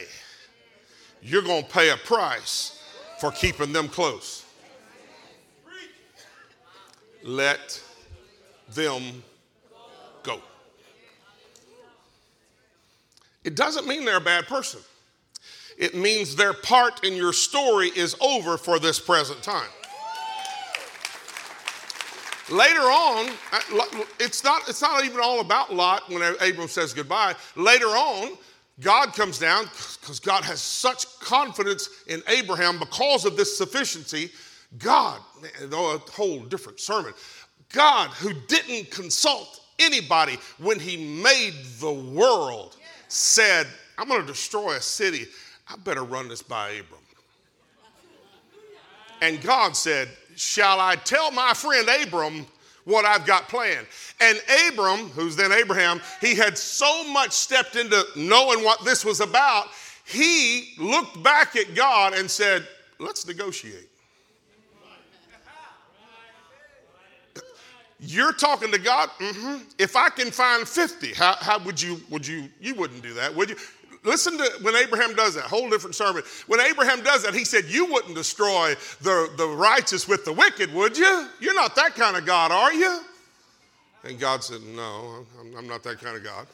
you're 1.23 1.41
going 1.41 1.65
to 1.65 1.71
pay 1.71 1.89
a 1.89 1.97
price 1.97 2.85
for 3.21 3.31
keeping 3.33 3.73
them 3.73 3.89
close. 3.89 4.45
Let 7.25 7.83
them 8.75 9.25
go. 10.23 10.41
It 13.45 13.55
doesn't 13.55 13.87
mean 13.87 14.05
they're 14.05 14.17
a 14.17 14.21
bad 14.21 14.47
person. 14.47 14.81
It 15.79 15.95
means 15.95 16.35
their 16.35 16.53
part 16.53 17.05
in 17.05 17.15
your 17.15 17.33
story 17.33 17.89
is 17.95 18.17
over 18.21 18.59
for 18.59 18.79
this 18.79 18.99
present 18.99 19.43
time. 19.43 19.71
Later 22.51 22.81
on, 22.81 23.31
uh, 23.53 24.05
it's 24.19 24.43
not, 24.43 24.69
it's 24.69 24.81
not 24.81 25.05
even 25.05 25.21
all 25.21 25.41
about 25.41 25.73
Lot 25.73 26.09
when 26.09 26.23
Abram 26.41 26.69
says 26.69 26.95
goodbye. 26.95 27.35
Later 27.57 27.87
on, 27.87 28.37
God 28.81 29.13
comes 29.13 29.39
down 29.39 29.65
because 30.01 30.19
God 30.19 30.45
has 30.45 30.61
such 30.61 31.07
confidence 31.21 31.91
in 32.07 32.23
Abraham 32.29 32.79
because 32.79 33.25
of 33.25 33.37
this 33.37 33.57
sufficiency. 33.57 34.31
God, 34.79 35.21
a 35.63 35.99
whole 36.13 36.41
different 36.41 36.81
sermon. 36.81 37.13
God, 37.73 38.11
who 38.11 38.33
didn't 38.47 38.91
consult 38.91 39.58
anybody, 39.79 40.39
when 40.59 40.79
he 40.79 40.97
made 41.23 41.55
the 41.81 41.93
world, 41.93 42.77
said, 43.09 43.67
I'm 43.97 44.09
going 44.09 44.21
to 44.21 44.27
destroy 44.27 44.75
a 44.75 44.81
city. 44.81 45.27
I 45.69 45.77
better 45.77 46.05
run 46.05 46.29
this 46.29 46.43
by 46.43 46.71
Abram. 46.71 47.01
And 49.21 49.41
God 49.43 49.77
said, 49.77 50.09
Shall 50.37 50.79
I 50.79 50.95
tell 50.95 51.33
my 51.33 51.53
friend 51.53 51.89
Abram 52.03 52.47
what 52.85 53.05
I've 53.05 53.27
got 53.27 53.49
planned? 53.49 53.87
And 54.21 54.41
Abram, 54.69 55.09
who's 55.11 55.35
then 55.35 55.51
Abraham, 55.51 56.01
he 56.21 56.37
had 56.37 56.57
so 56.57 57.05
much 57.13 57.33
stepped 57.33 57.75
into 57.75 58.05
knowing 58.15 58.63
what 58.63 58.85
this 58.85 59.05
was 59.05 59.21
about, 59.21 59.67
he 60.05 60.75
looked 60.79 61.21
back 61.23 61.57
at 61.57 61.75
God 61.75 62.15
and 62.15 62.31
said, 62.31 62.67
Let's 63.01 63.27
negotiate. 63.27 63.89
You're 68.01 68.33
talking 68.33 68.71
to 68.71 68.79
God. 68.79 69.11
Mm-hmm. 69.19 69.65
If 69.79 69.97
I 69.97 70.09
can 70.09 70.31
find 70.31 70.67
50, 70.67 71.15
how, 71.15 71.35
how 71.41 71.59
would 71.65 71.81
you, 71.81 72.01
would 72.11 72.27
you, 72.27 72.49
you 72.61 72.75
wouldn't 72.75 73.03
do 73.03 73.15
that, 73.15 73.35
would 73.35 73.51
you? 73.51 73.57
Listen 74.05 74.39
to 74.39 74.51
when 74.63 74.77
Abraham 74.77 75.15
does 75.15 75.35
that, 75.35 75.45
whole 75.45 75.69
different 75.69 75.97
sermon. 75.97 76.23
When 76.47 76.61
Abraham 76.61 77.03
does 77.03 77.25
that, 77.25 77.35
he 77.35 77.45
said, 77.45 77.65
You 77.65 77.87
wouldn't 77.87 78.15
destroy 78.15 78.75
the, 79.03 79.31
the 79.37 79.47
righteous 79.47 80.07
with 80.07 80.25
the 80.25 80.33
wicked, 80.33 80.73
would 80.73 80.97
you? 80.97 81.29
You're 81.41 81.55
not 81.55 81.75
that 81.75 81.97
kind 81.97 82.17
of 82.17 82.25
God, 82.25 82.53
are 82.53 82.73
you? 82.73 83.01
And 84.05 84.19
God 84.19 84.45
said, 84.45 84.61
No, 84.63 85.27
I'm, 85.41 85.57
I'm 85.57 85.67
not 85.67 85.83
that 85.83 86.01
kind 86.01 86.17
of 86.17 86.23
God. 86.23 86.47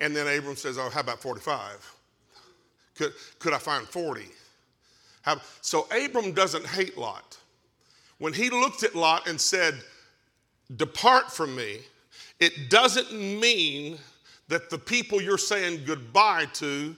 And 0.00 0.14
then 0.14 0.26
Abram 0.38 0.56
says, 0.56 0.78
Oh, 0.78 0.88
how 0.88 1.00
about 1.00 1.18
45? 1.18 1.94
Could, 2.94 3.12
could 3.40 3.52
I 3.52 3.58
find 3.58 3.86
40? 3.86 4.22
How, 5.22 5.40
so 5.62 5.88
Abram 5.90 6.32
doesn't 6.32 6.66
hate 6.66 6.96
Lot. 6.96 7.38
When 8.18 8.32
he 8.32 8.50
looked 8.50 8.84
at 8.84 8.94
Lot 8.94 9.26
and 9.26 9.40
said, 9.40 9.74
Depart 10.76 11.30
from 11.30 11.54
me, 11.54 11.80
it 12.40 12.70
doesn't 12.70 13.12
mean 13.12 13.98
that 14.48 14.70
the 14.70 14.78
people 14.78 15.20
you're 15.20 15.38
saying 15.38 15.82
goodbye 15.84 16.46
to 16.54 16.96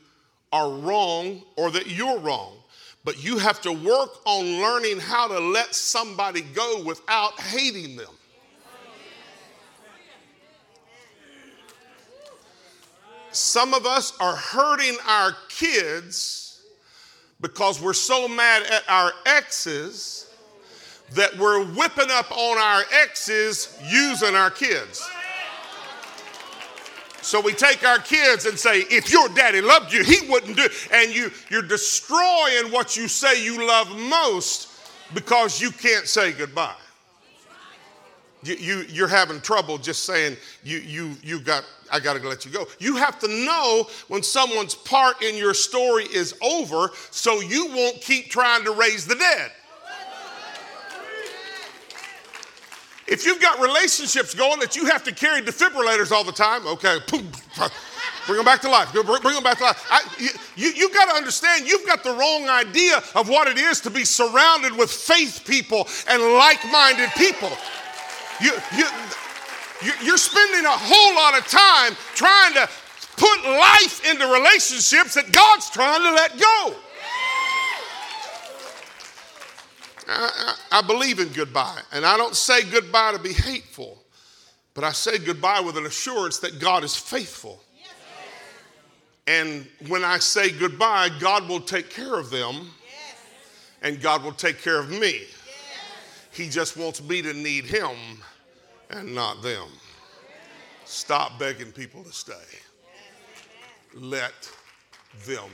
are 0.53 0.71
wrong 0.71 1.43
or 1.57 1.71
that 1.71 1.89
you're 1.89 2.19
wrong. 2.19 2.57
But 3.05 3.23
you 3.23 3.39
have 3.39 3.61
to 3.63 3.73
work 3.73 4.19
on 4.25 4.61
learning 4.61 4.99
how 4.99 5.29
to 5.29 5.39
let 5.39 5.75
somebody 5.75 6.41
go 6.41 6.83
without 6.83 7.39
hating 7.41 7.97
them. 7.97 8.11
Some 13.31 13.75
of 13.75 13.85
us 13.85 14.13
are 14.19 14.35
hurting 14.35 14.97
our 15.07 15.37
kids 15.49 16.63
because 17.41 17.83
we're 17.83 17.93
so 17.93 18.27
mad 18.27 18.63
at 18.63 18.83
our 18.89 19.13
exes 19.27 20.26
that 21.13 21.37
we're 21.39 21.65
whipping 21.65 22.11
up 22.11 22.31
on 22.31 22.59
our 22.59 22.83
exes 23.03 23.79
using 23.89 24.35
our 24.35 24.51
kids. 24.51 25.09
So 27.23 27.41
we 27.41 27.53
take 27.55 27.85
our 27.85 27.99
kids 27.99 28.47
and 28.47 28.57
say, 28.57 28.83
if 28.83 29.11
your 29.11 29.29
daddy 29.31 29.61
loved 29.61 29.93
you, 29.93 30.05
he 30.05 30.29
wouldn't 30.29 30.57
do 30.57 30.63
it. 30.63 30.89
And 30.93 31.13
you, 31.13 31.33
you're 31.51 31.61
destroying 31.61 32.71
what 32.71 32.97
you 32.97 33.09
say 33.09 33.45
you 33.45 33.67
love 33.67 33.89
most 33.99 34.69
because 35.13 35.61
you 35.61 35.73
can't 35.73 36.07
say 36.07 36.33
goodbye. 36.33 36.77
You, 38.45 38.55
you, 38.55 38.85
you're 38.89 39.09
having 39.09 39.41
trouble 39.41 39.77
just 39.77 40.05
saying, 40.05 40.37
you, 40.63 40.79
you, 40.79 41.17
you 41.25 41.41
got, 41.41 41.65
I 41.91 41.99
got 41.99 42.21
to 42.21 42.29
let 42.29 42.45
you 42.45 42.53
go. 42.53 42.67
You 42.79 42.95
have 42.95 43.19
to 43.19 43.29
know 43.29 43.89
when 44.07 44.23
someone's 44.23 44.77
part 44.77 45.21
in 45.21 45.37
your 45.37 45.55
story 45.55 46.05
is 46.05 46.33
over 46.41 46.91
so 47.11 47.41
you 47.41 47.67
won't 47.75 48.01
keep 48.01 48.31
trying 48.31 48.63
to 48.65 48.73
raise 48.73 49.05
the 49.05 49.17
dead. 49.17 49.51
If 53.09 53.25
you've 53.25 53.41
got 53.41 53.61
relationships 53.61 54.35
going 54.35 54.59
that 54.61 54.75
you 54.75 54.87
have 54.87 55.05
to 55.05 55.15
carry 55.15 55.41
defibrillators 55.41 56.11
all 56.11 56.25
the 56.25 56.33
time, 56.33 56.67
okay, 56.67 56.99
bring 57.07 58.37
them 58.37 58.45
back 58.45 58.61
to 58.63 58.69
life. 58.69 58.93
Bring 58.93 59.35
them 59.35 59.43
back 59.45 59.59
to 59.59 59.65
life. 59.65 59.87
I, 59.91 60.03
you, 60.57 60.71
you 60.71 60.91
got 60.93 61.07
to 61.11 61.15
understand, 61.15 61.69
you've 61.69 61.87
got 61.87 62.03
the 62.03 62.11
wrong 62.11 62.49
idea 62.49 63.01
of 63.15 63.29
what 63.29 63.47
it 63.47 63.59
is 63.59 63.81
to 63.83 63.91
be 63.91 64.05
surrounded 64.05 64.77
with 64.77 64.91
faith 64.91 65.45
people 65.47 65.87
and 66.09 66.21
like 66.35 66.59
minded 66.73 67.11
people. 67.17 67.51
You, 68.41 68.53
you, 68.77 68.87
you're 70.03 70.19
spending 70.19 70.65
a 70.65 70.71
whole 70.71 71.15
lot 71.15 71.39
of 71.39 71.47
time 71.47 71.97
trying 72.15 72.55
to 72.55 72.69
put 73.17 73.45
life 73.45 74.05
into 74.11 74.27
relationships 74.27 75.15
that 75.15 75.33
God's 75.33 75.71
trying 75.71 76.03
to 76.03 76.13
let 76.13 76.39
go. 76.39 76.75
I, 80.09 80.55
I, 80.71 80.83
believe 80.83 81.19
in 81.19 81.29
goodbye, 81.29 81.81
and 81.93 82.05
I 82.05 82.17
don't 82.17 82.37
say 82.37 82.63
goodbye 82.71 83.13
to 83.13 83.19
be 83.19 83.33
hateful, 83.33 84.03
but 84.75 84.85
I 84.85 84.93
say 84.93 85.19
goodbye 85.19 85.61
with 85.61 85.77
an 85.77 85.87
assurance 85.87 86.39
that 86.41 86.61
God 86.61 86.85
is 86.85 86.95
faithful. 86.95 87.61
And 89.27 89.67
when 89.89 90.05
I 90.05 90.19
say 90.19 90.53
goodbye, 90.53 91.11
God 91.19 91.49
will 91.49 91.61
take 91.61 91.91
care 91.91 92.19
of 92.19 92.31
them, 92.31 92.71
and 93.83 94.01
God 94.01 94.23
will 94.23 94.33
take 94.33 94.63
care 94.63 94.79
of 94.79 94.91
me. 94.91 95.23
He 96.31 96.49
just 96.49 96.77
wants 96.77 97.03
me 97.03 97.23
to 97.23 97.33
need 97.33 97.65
Him 97.65 97.97
and 98.91 99.15
not 99.15 99.43
them. 99.43 99.69
Stop 100.85 101.39
begging 101.39 101.73
people 101.73 102.05
to 102.05 102.13
stay. 102.13 102.35
Let 103.95 104.51
them 105.27 105.51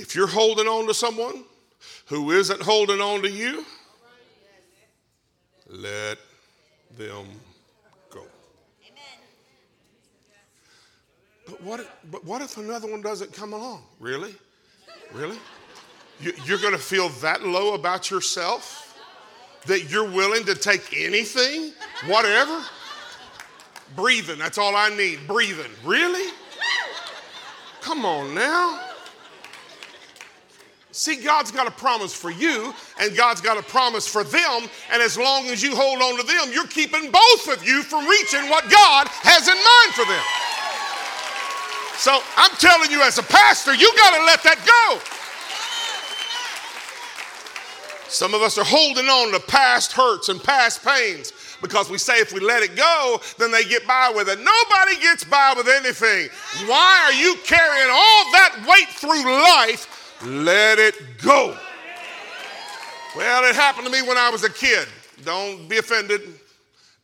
If 0.00 0.14
you're 0.14 0.26
holding 0.26 0.66
on 0.66 0.86
to 0.86 0.94
someone 0.94 1.44
who 2.06 2.30
isn't 2.30 2.62
holding 2.62 3.02
on 3.02 3.20
to 3.20 3.30
you, 3.30 3.66
let 5.68 6.16
them 6.96 7.26
go. 8.10 8.24
But 11.46 11.62
what, 11.62 12.00
but 12.10 12.24
what 12.24 12.40
if 12.40 12.56
another 12.56 12.90
one 12.90 13.02
doesn't 13.02 13.34
come 13.34 13.52
along? 13.52 13.82
Really? 13.98 14.34
Really? 15.12 15.38
You're 16.18 16.58
going 16.58 16.72
to 16.72 16.78
feel 16.78 17.10
that 17.20 17.42
low 17.42 17.74
about 17.74 18.10
yourself 18.10 18.86
that 19.66 19.90
you're 19.90 20.10
willing 20.10 20.44
to 20.44 20.54
take 20.54 20.96
anything, 20.96 21.72
whatever? 22.06 22.64
Breathing, 23.96 24.38
that's 24.38 24.56
all 24.56 24.74
I 24.74 24.88
need. 24.96 25.26
Breathing. 25.26 25.70
Really? 25.84 26.32
Come 27.82 28.06
on 28.06 28.34
now. 28.34 28.89
See, 31.00 31.16
God's 31.16 31.50
got 31.50 31.66
a 31.66 31.70
promise 31.70 32.12
for 32.12 32.30
you, 32.30 32.74
and 33.00 33.16
God's 33.16 33.40
got 33.40 33.56
a 33.56 33.62
promise 33.62 34.06
for 34.06 34.22
them. 34.22 34.68
And 34.92 35.00
as 35.00 35.16
long 35.16 35.46
as 35.46 35.62
you 35.62 35.74
hold 35.74 36.02
on 36.02 36.18
to 36.18 36.26
them, 36.26 36.52
you're 36.52 36.66
keeping 36.66 37.10
both 37.10 37.48
of 37.48 37.66
you 37.66 37.82
from 37.82 38.06
reaching 38.06 38.50
what 38.50 38.68
God 38.68 39.08
has 39.08 39.48
in 39.48 39.56
mind 39.56 39.94
for 39.94 40.04
them. 40.04 40.22
So 41.96 42.20
I'm 42.36 42.54
telling 42.58 42.90
you, 42.90 43.00
as 43.00 43.16
a 43.16 43.22
pastor, 43.22 43.74
you 43.74 43.90
got 43.96 44.18
to 44.18 44.24
let 44.26 44.42
that 44.42 44.60
go. 44.60 45.00
Some 48.10 48.34
of 48.34 48.42
us 48.42 48.58
are 48.58 48.64
holding 48.66 49.06
on 49.06 49.32
to 49.32 49.40
past 49.40 49.92
hurts 49.92 50.28
and 50.28 50.38
past 50.44 50.84
pains 50.84 51.32
because 51.62 51.88
we 51.88 51.96
say 51.96 52.18
if 52.18 52.34
we 52.34 52.40
let 52.40 52.62
it 52.62 52.76
go, 52.76 53.22
then 53.38 53.50
they 53.50 53.64
get 53.64 53.86
by 53.86 54.12
with 54.14 54.28
it. 54.28 54.38
Nobody 54.38 55.00
gets 55.00 55.24
by 55.24 55.54
with 55.56 55.66
anything. 55.66 56.28
Why 56.68 57.00
are 57.06 57.14
you 57.14 57.36
carrying 57.42 57.88
all 57.88 58.32
that 58.32 58.66
weight 58.68 58.88
through 58.90 59.24
life? 59.24 59.96
Let 60.24 60.78
it 60.78 60.94
go. 61.22 61.56
Well, 63.16 63.44
it 63.44 63.54
happened 63.54 63.86
to 63.86 63.92
me 63.92 64.02
when 64.02 64.16
I 64.16 64.30
was 64.30 64.44
a 64.44 64.50
kid. 64.50 64.86
Don't 65.24 65.68
be 65.68 65.78
offended. 65.78 66.20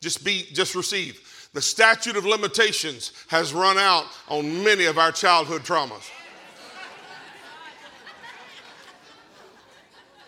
Just 0.01 0.25
be 0.25 0.47
just 0.53 0.75
receive. 0.75 1.23
The 1.53 1.63
statute 1.63 2.17
of 2.17 2.27
limitations 2.27 3.13
has 3.29 3.55
run 3.55 3.79
out 3.79 4.05
on 4.29 4.63
many 4.63 4.85
of 4.85 4.99
our 4.99 5.11
childhood 5.11 5.63
traumas. 5.63 6.11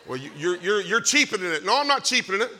Well, 0.07 0.17
you're, 0.17 0.57
you're, 0.57 0.81
you're 0.81 1.01
cheapening 1.03 1.53
it. 1.53 1.67
No, 1.67 1.79
I'm 1.79 1.87
not 1.87 2.03
cheapening 2.03 2.41
it. 2.41 2.51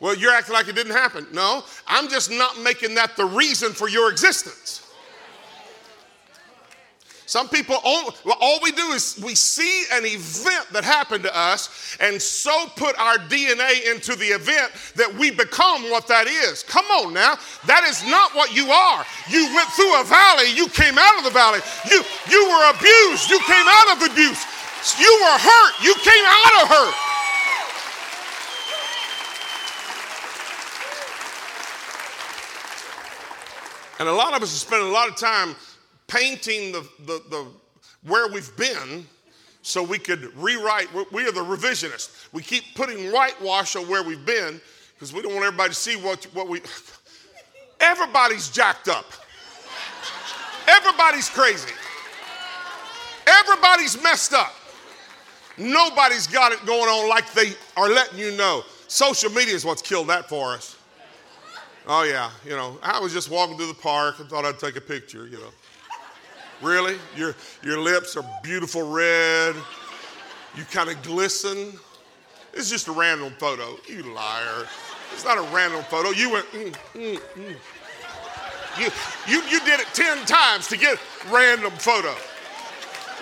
Well, 0.00 0.14
you're 0.14 0.32
acting 0.32 0.52
like 0.52 0.68
it 0.68 0.74
didn't 0.74 0.92
happen. 0.92 1.26
No, 1.32 1.64
I'm 1.86 2.10
just 2.10 2.30
not 2.30 2.60
making 2.60 2.94
that 2.96 3.16
the 3.16 3.24
reason 3.24 3.72
for 3.72 3.88
your 3.88 4.10
existence. 4.10 4.83
Some 7.34 7.48
people, 7.48 7.74
all, 7.82 8.14
all, 8.40 8.60
we 8.62 8.70
do 8.70 8.94
is 8.94 9.18
we 9.18 9.34
see 9.34 9.86
an 9.90 10.06
event 10.06 10.70
that 10.70 10.84
happened 10.84 11.24
to 11.24 11.36
us 11.36 11.98
and 11.98 12.22
so 12.22 12.70
put 12.76 12.96
our 12.96 13.18
DNA 13.26 13.90
into 13.90 14.14
the 14.14 14.26
event 14.26 14.70
that 14.94 15.12
we 15.18 15.32
become 15.32 15.82
what 15.90 16.06
that 16.06 16.28
is. 16.28 16.62
Come 16.62 16.86
on 17.02 17.12
now. 17.12 17.34
That 17.66 17.82
is 17.90 18.06
not 18.06 18.30
what 18.36 18.54
you 18.54 18.70
are. 18.70 19.04
You 19.26 19.50
went 19.50 19.66
through 19.74 20.00
a 20.00 20.04
valley, 20.04 20.54
you 20.54 20.68
came 20.68 20.94
out 20.94 21.18
of 21.18 21.24
the 21.26 21.34
valley. 21.34 21.58
You, 21.90 22.06
you 22.30 22.38
were 22.46 22.70
abused, 22.70 23.26
you 23.26 23.42
came 23.50 23.66
out 23.66 23.98
of 23.98 24.14
abuse. 24.14 24.38
You 25.02 25.10
were 25.26 25.38
hurt. 25.42 25.74
You 25.82 25.94
came 26.06 26.22
out 26.22 26.62
of 26.62 26.68
hurt. 26.70 26.94
And 33.98 34.08
a 34.08 34.14
lot 34.14 34.34
of 34.34 34.42
us 34.44 34.54
have 34.54 34.70
spent 34.70 34.82
a 34.84 34.86
lot 34.86 35.08
of 35.08 35.16
time 35.16 35.56
painting 36.14 36.72
the, 36.72 36.86
the, 37.00 37.22
the 37.30 37.46
where 38.06 38.28
we've 38.28 38.56
been 38.56 39.06
so 39.62 39.82
we 39.82 39.98
could 39.98 40.36
rewrite. 40.36 40.88
We 41.12 41.26
are 41.26 41.32
the 41.32 41.40
revisionists. 41.40 42.28
We 42.32 42.42
keep 42.42 42.64
putting 42.74 43.10
whitewash 43.10 43.76
on 43.76 43.88
where 43.88 44.02
we've 44.02 44.24
been 44.24 44.60
because 44.94 45.12
we 45.12 45.22
don't 45.22 45.32
want 45.32 45.44
everybody 45.46 45.70
to 45.70 45.74
see 45.74 45.96
what, 45.96 46.24
what 46.34 46.48
we. 46.48 46.60
Everybody's 47.80 48.50
jacked 48.50 48.88
up. 48.88 49.06
Everybody's 50.68 51.28
crazy. 51.28 51.72
Everybody's 53.26 54.00
messed 54.02 54.32
up. 54.32 54.54
Nobody's 55.56 56.26
got 56.26 56.52
it 56.52 56.64
going 56.66 56.88
on 56.88 57.08
like 57.08 57.32
they 57.32 57.52
are 57.76 57.88
letting 57.88 58.18
you 58.18 58.36
know. 58.36 58.62
Social 58.88 59.30
media 59.30 59.54
is 59.54 59.64
what's 59.64 59.82
killed 59.82 60.08
that 60.08 60.28
for 60.28 60.52
us. 60.52 60.76
Oh, 61.86 62.02
yeah, 62.02 62.30
you 62.44 62.52
know, 62.52 62.78
I 62.82 62.98
was 62.98 63.12
just 63.12 63.30
walking 63.30 63.56
through 63.56 63.66
the 63.66 63.74
park 63.74 64.18
and 64.18 64.28
thought 64.28 64.44
I'd 64.44 64.58
take 64.58 64.76
a 64.76 64.80
picture, 64.80 65.26
you 65.26 65.36
know. 65.36 65.50
Really? 66.64 66.96
Your, 67.14 67.36
your 67.62 67.78
lips 67.78 68.16
are 68.16 68.24
beautiful 68.42 68.90
red. 68.90 69.54
You 70.56 70.64
kind 70.64 70.88
of 70.88 71.00
glisten. 71.02 71.74
It's 72.54 72.70
just 72.70 72.88
a 72.88 72.92
random 72.92 73.34
photo. 73.38 73.76
You 73.86 74.02
liar. 74.14 74.66
It's 75.12 75.24
not 75.24 75.36
a 75.36 75.54
random 75.54 75.82
photo. 75.84 76.10
You 76.10 76.32
went, 76.32 76.46
mm, 76.52 76.74
mm, 76.94 77.20
mm. 77.36 77.56
You, 78.78 78.88
you, 79.28 79.42
you 79.50 79.60
did 79.60 79.78
it 79.78 79.86
10 79.92 80.24
times 80.24 80.66
to 80.68 80.78
get 80.78 80.98
random 81.30 81.72
photo. 81.72 82.14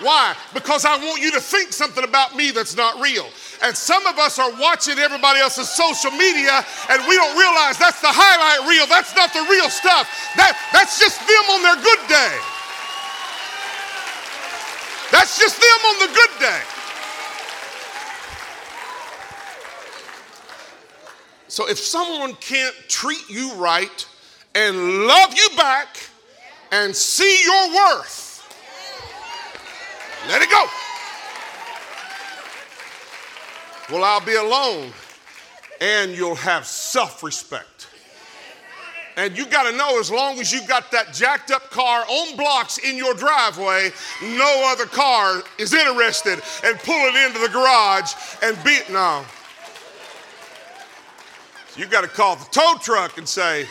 Why? 0.01 0.35
Because 0.53 0.85
I 0.85 0.97
want 0.97 1.21
you 1.21 1.31
to 1.31 1.41
think 1.41 1.73
something 1.73 2.03
about 2.03 2.35
me 2.35 2.51
that's 2.51 2.77
not 2.77 2.99
real. 3.01 3.27
And 3.61 3.75
some 3.75 4.07
of 4.07 4.17
us 4.19 4.39
are 4.39 4.51
watching 4.55 4.97
everybody 4.99 5.39
else's 5.39 5.69
social 5.69 6.11
media 6.11 6.63
and 6.89 7.03
we 7.07 7.15
don't 7.15 7.37
realize 7.37 7.77
that's 7.77 8.01
the 8.01 8.09
highlight 8.09 8.67
reel. 8.69 8.87
That's 8.87 9.13
not 9.15 9.33
the 9.33 9.45
real 9.51 9.69
stuff. 9.69 10.07
That, 10.37 10.57
that's 10.71 10.97
just 10.97 11.19
them 11.27 11.45
on 11.51 11.61
their 11.61 11.75
good 11.83 12.07
day. 12.07 12.52
That's 15.23 15.39
just 15.39 15.55
them 15.55 15.85
on 15.87 15.99
the 15.99 16.13
good 16.13 16.39
day. 16.41 16.61
So 21.47 21.69
if 21.69 21.77
someone 21.77 22.33
can't 22.41 22.75
treat 22.89 23.29
you 23.29 23.53
right 23.53 24.05
and 24.53 25.07
love 25.07 25.33
you 25.33 25.47
back 25.55 25.95
and 26.73 26.93
see 26.93 27.41
your 27.45 27.73
worth, 27.73 28.43
let 30.27 30.41
it 30.41 30.49
go. 30.49 30.65
Well, 33.89 34.03
I'll 34.03 34.25
be 34.25 34.35
alone 34.35 34.91
and 35.79 36.11
you'll 36.11 36.35
have 36.35 36.65
self 36.65 37.23
respect. 37.23 37.72
And 39.15 39.37
you 39.37 39.45
got 39.45 39.69
to 39.69 39.77
know 39.77 39.99
as 39.99 40.09
long 40.09 40.39
as 40.39 40.51
you 40.51 40.65
got 40.67 40.91
that 40.91 41.13
jacked 41.13 41.51
up 41.51 41.69
car 41.69 42.03
on 42.07 42.35
blocks 42.35 42.79
in 42.79 42.97
your 42.97 43.13
driveway, 43.13 43.91
no 44.21 44.71
other 44.71 44.85
car 44.85 45.43
is 45.59 45.73
interested 45.73 46.41
and 46.63 46.79
pull 46.79 46.95
it 46.95 47.27
into 47.27 47.39
the 47.39 47.49
garage 47.49 48.13
and 48.41 48.57
beat. 48.63 48.89
No. 48.89 49.23
You 51.75 51.85
got 51.87 52.01
to 52.01 52.07
call 52.07 52.35
the 52.35 52.45
tow 52.51 52.75
truck 52.81 53.17
and 53.17 53.27
say, 53.27 53.67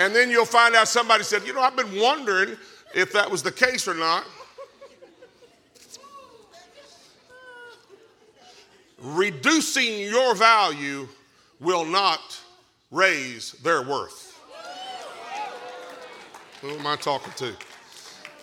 and 0.00 0.14
then 0.14 0.30
you'll 0.30 0.44
find 0.44 0.74
out 0.74 0.88
somebody 0.88 1.22
said, 1.24 1.46
You 1.46 1.52
know, 1.54 1.60
I've 1.60 1.76
been 1.76 2.00
wondering 2.00 2.56
if 2.94 3.12
that 3.12 3.30
was 3.30 3.42
the 3.42 3.52
case 3.52 3.86
or 3.86 3.94
not. 3.94 4.24
Reducing 9.04 10.00
your 10.00 10.34
value 10.34 11.06
will 11.60 11.84
not 11.84 12.40
raise 12.90 13.52
their 13.52 13.82
worth. 13.82 14.40
Who 16.62 16.70
am 16.70 16.86
I 16.86 16.96
talking 16.96 17.32
to? 17.36 17.54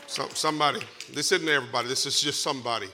Some, 0.08 0.30
somebody. 0.30 0.80
This 1.13 1.32
isn't 1.32 1.50
everybody, 1.50 1.88
this 1.88 2.06
is 2.06 2.21
just 2.21 2.41
somebody 2.41 2.88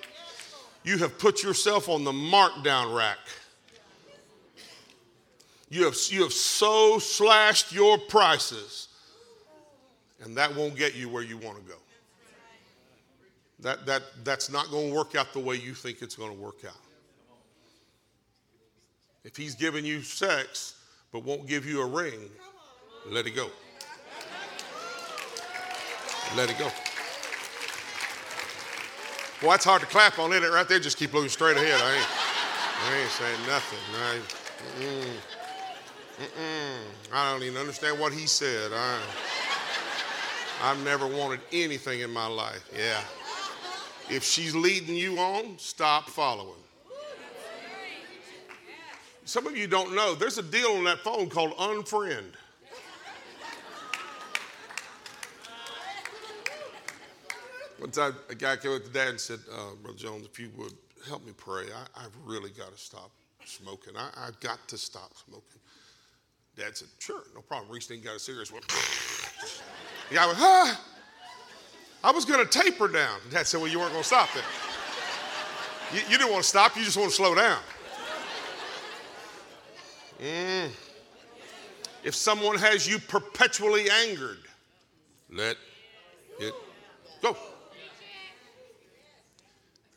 you 0.88 0.98
have 1.00 1.20
put 1.20 1.44
yourself 1.44 1.90
on 1.90 2.06
the 2.06 2.14
markdown 2.14 2.96
rack. 2.96 3.18
You 5.70 5.84
have, 5.84 5.98
you 6.08 6.24
have 6.24 6.32
so 6.32 6.98
slashed 6.98 7.74
your 7.74 7.98
prices, 7.98 8.88
and 10.22 10.38
that 10.38 10.56
won't 10.56 10.78
get 10.78 10.96
you 10.96 11.10
where 11.10 11.24
you 11.24 11.38
want 11.38 11.58
to 11.58 11.64
go. 11.64 11.76
That, 13.60 13.86
that, 13.86 14.04
that's 14.24 14.50
not 14.50 14.72
going 14.72 14.90
to 14.90 14.96
work 14.96 15.16
out 15.16 15.34
the 15.34 15.40
way 15.40 15.56
you 15.56 15.74
think 15.74 16.02
it's 16.02 16.16
going 16.16 16.34
to 16.34 16.42
work 16.42 16.64
out. 16.66 16.87
If 19.28 19.36
he's 19.36 19.56
giving 19.56 19.84
you 19.84 20.04
sex 20.04 20.76
but 21.12 21.26
won't 21.26 21.48
give 21.48 21.66
you 21.66 21.82
a 21.82 21.86
ring, 21.86 22.30
let 23.10 23.28
it 23.28 23.32
go. 23.32 23.50
Let 26.38 26.50
it 26.50 26.58
go. 26.58 26.70
Well, 29.42 29.52
that's 29.52 29.66
hard 29.66 29.82
to 29.82 29.88
clap 29.88 30.18
on, 30.18 30.32
isn't 30.32 30.46
it? 30.46 30.48
Right 30.48 30.68
there, 30.70 30.80
just 30.80 30.98
keep 30.98 31.14
looking 31.14 31.30
straight 31.30 31.58
ahead. 31.58 31.74
I 31.74 31.96
ain't, 31.96 32.08
I 32.86 32.98
ain't 33.02 33.12
saying 33.12 33.40
nothing. 33.48 33.80
I, 34.02 34.20
mm, 34.80 35.16
mm, 36.40 37.14
I 37.14 37.34
don't 37.34 37.44
even 37.44 37.58
understand 37.58 38.00
what 38.00 38.14
he 38.14 38.28
said. 38.28 38.72
I, 38.74 38.98
I've 40.64 40.82
never 40.86 41.06
wanted 41.06 41.42
anything 41.52 42.00
in 42.00 42.12
my 42.12 42.28
life. 42.28 42.66
Yeah. 42.74 43.02
If 44.10 44.24
she's 44.24 44.56
leading 44.56 44.96
you 44.96 45.20
on, 45.20 45.60
stop 45.60 46.10
following. 46.10 46.64
Some 49.28 49.46
of 49.46 49.58
you 49.58 49.68
don't 49.68 49.94
know, 49.94 50.16
there's 50.16 50.38
a 50.38 50.42
deal 50.42 50.70
on 50.70 50.86
that 50.86 51.00
phone 51.00 51.30
called 51.30 51.52
unfriend. 51.58 52.32
One 57.78 57.92
time, 57.92 58.16
a 58.30 58.36
guy 58.36 58.56
came 58.56 58.72
up 58.72 58.86
to 58.86 58.90
dad 58.90 59.10
and 59.10 59.20
said, 59.20 59.40
uh, 59.52 59.76
Brother 59.84 59.98
Jones, 59.98 60.26
if 60.26 60.40
you 60.40 60.50
would 60.56 60.72
help 61.06 61.26
me 61.26 61.34
pray, 61.36 61.66
I, 61.98 62.04
have 62.04 62.14
really 62.24 62.52
got 62.52 62.72
to 62.72 62.78
stop 62.78 63.12
smoking. 63.44 63.96
I, 63.98 64.28
have 64.28 64.40
got 64.40 64.66
to 64.70 64.78
stop 64.78 65.12
smoking. 65.18 65.60
Dad 66.56 66.78
said, 66.78 66.88
Sure, 66.98 67.24
no 67.36 67.42
problem. 67.42 67.70
Reached 67.70 67.92
in, 67.92 68.02
got 68.02 68.16
a 68.16 68.20
cigarette. 68.20 68.50
Went, 68.50 68.66
the 70.10 70.16
guy 70.16 70.26
went, 70.26 70.38
Huh? 70.40 70.74
I 72.02 72.12
was 72.12 72.24
going 72.24 72.48
to 72.48 72.50
taper 72.50 72.88
down. 72.88 73.20
Dad 73.30 73.46
said, 73.46 73.60
Well, 73.60 73.70
you 73.70 73.78
weren't 73.78 73.92
going 73.92 74.04
to 74.04 74.08
stop 74.08 74.30
then. 74.34 74.44
You, 75.94 76.00
you, 76.10 76.18
didn't 76.18 76.32
want 76.32 76.44
to 76.44 76.50
stop, 76.50 76.78
you 76.78 76.86
just 76.86 76.96
want 76.96 77.10
to 77.10 77.16
slow 77.16 77.36
down. 77.36 77.60
Mm. 80.22 80.70
If 82.04 82.16
someone 82.16 82.58
has 82.58 82.88
you 82.88 83.00
perpetually 83.00 83.90
angered, 83.90 84.40
let 85.30 85.58
it 86.40 86.54
go. 87.22 87.36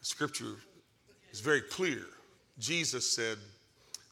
Scripture 0.03 0.57
is 1.33 1.41
very 1.41 1.61
clear. 1.61 2.03
Jesus 2.59 3.11
said, 3.11 3.39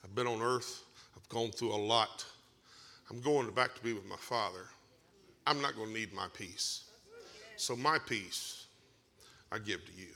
I've 0.04 0.14
been 0.14 0.26
on 0.26 0.40
earth, 0.40 0.84
I've 1.16 1.28
gone 1.28 1.50
through 1.50 1.74
a 1.74 1.76
lot. 1.76 2.24
I'm 3.10 3.20
going 3.20 3.50
back 3.50 3.74
to 3.74 3.82
be 3.82 3.92
with 3.92 4.06
my 4.06 4.16
Father. 4.16 4.66
I'm 5.46 5.60
not 5.62 5.74
going 5.76 5.88
to 5.88 5.94
need 5.94 6.12
my 6.12 6.26
peace. 6.34 6.84
So, 7.56 7.74
my 7.74 7.98
peace 7.98 8.66
I 9.50 9.58
give 9.58 9.84
to 9.84 9.92
you. 9.92 10.08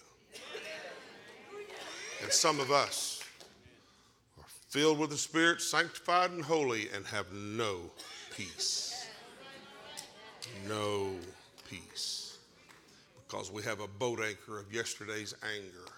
And 2.22 2.30
some 2.30 2.60
of 2.60 2.70
us 2.70 3.21
filled 4.72 4.98
with 4.98 5.10
the 5.10 5.18
Spirit, 5.18 5.60
sanctified 5.60 6.30
and 6.30 6.42
holy, 6.42 6.88
and 6.94 7.04
have 7.04 7.30
no 7.30 7.90
peace. 8.34 9.06
No 10.66 11.10
peace 11.68 12.38
because 13.28 13.52
we 13.52 13.62
have 13.62 13.80
a 13.80 13.86
boat 13.86 14.20
anchor 14.26 14.58
of 14.58 14.72
yesterday's 14.72 15.34
anger 15.42 15.90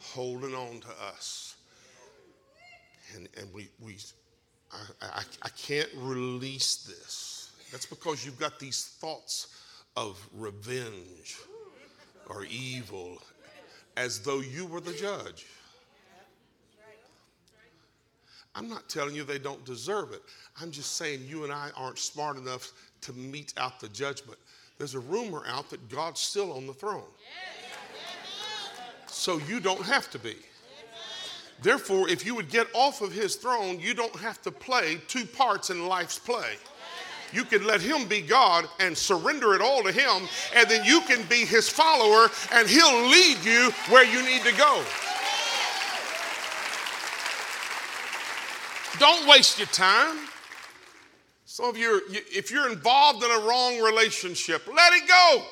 holding 0.00 0.54
on 0.54 0.80
to 0.80 0.88
us. 1.06 1.56
And, 3.14 3.28
and 3.38 3.52
we, 3.52 3.68
we 3.78 3.98
I, 4.72 4.86
I, 5.02 5.22
I 5.42 5.48
can't 5.50 5.90
release 5.96 6.76
this. 6.76 7.52
That's 7.70 7.84
because 7.84 8.24
you've 8.24 8.38
got 8.38 8.58
these 8.58 8.96
thoughts 9.00 9.54
of 9.98 10.18
revenge 10.34 11.36
or 12.26 12.46
evil 12.46 13.18
as 13.98 14.20
though 14.20 14.40
you 14.40 14.64
were 14.64 14.80
the 14.80 14.94
judge. 14.94 15.44
I'm 18.58 18.68
not 18.68 18.88
telling 18.88 19.14
you 19.14 19.24
they 19.24 19.38
don't 19.38 19.64
deserve 19.64 20.12
it. 20.12 20.22
I'm 20.60 20.70
just 20.70 20.96
saying 20.96 21.20
you 21.26 21.44
and 21.44 21.52
I 21.52 21.70
aren't 21.76 21.98
smart 21.98 22.36
enough 22.36 22.72
to 23.02 23.12
mete 23.12 23.54
out 23.56 23.78
the 23.78 23.88
judgment 23.88 24.38
there's 24.78 24.94
a 24.94 25.00
rumor 25.00 25.42
out 25.46 25.68
that 25.70 25.88
God's 25.88 26.20
still 26.20 26.52
on 26.52 26.66
the 26.66 26.72
throne. 26.72 27.02
So 29.06 29.38
you 29.48 29.58
don't 29.58 29.82
have 29.82 30.08
to 30.12 30.18
be. 30.18 30.36
Therefore, 31.60 32.08
if 32.08 32.24
you 32.24 32.36
would 32.36 32.48
get 32.48 32.68
off 32.72 33.02
of 33.02 33.12
his 33.12 33.34
throne, 33.34 33.80
you 33.80 33.92
don't 33.92 34.14
have 34.16 34.40
to 34.42 34.52
play 34.52 34.98
two 35.08 35.26
parts 35.26 35.70
in 35.70 35.88
life's 35.88 36.18
play. 36.18 36.54
You 37.32 37.44
can 37.44 37.66
let 37.66 37.82
him 37.82 38.06
be 38.06 38.22
God 38.22 38.66
and 38.78 38.96
surrender 38.96 39.54
it 39.54 39.60
all 39.60 39.82
to 39.82 39.92
him, 39.92 40.28
and 40.54 40.68
then 40.70 40.84
you 40.84 41.00
can 41.02 41.26
be 41.28 41.44
his 41.44 41.68
follower, 41.68 42.30
and 42.52 42.68
he'll 42.68 43.08
lead 43.08 43.38
you 43.44 43.70
where 43.90 44.04
you 44.04 44.22
need 44.22 44.42
to 44.42 44.56
go. 44.56 44.82
Don't 48.98 49.28
waste 49.28 49.58
your 49.58 49.68
time. 49.68 50.16
Some 51.44 51.66
of 51.66 51.76
you, 51.76 52.02
if 52.10 52.50
you're 52.50 52.68
involved 52.70 53.24
in 53.24 53.30
a 53.30 53.38
wrong 53.46 53.80
relationship, 53.80 54.66
let 54.66 54.92
it 54.92 55.08
go. 55.08 55.44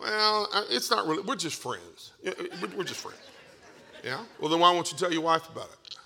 Well, 0.00 0.48
it's 0.70 0.90
not 0.90 1.06
really, 1.06 1.22
we're 1.22 1.36
just 1.36 1.60
friends. 1.60 2.12
We're 2.76 2.84
just 2.84 3.00
friends. 3.00 3.18
Yeah? 4.02 4.22
Well, 4.38 4.50
then 4.50 4.60
why 4.60 4.70
won't 4.72 4.92
you 4.92 4.98
tell 4.98 5.12
your 5.12 5.22
wife 5.22 5.48
about 5.48 5.70
it? 5.72 5.96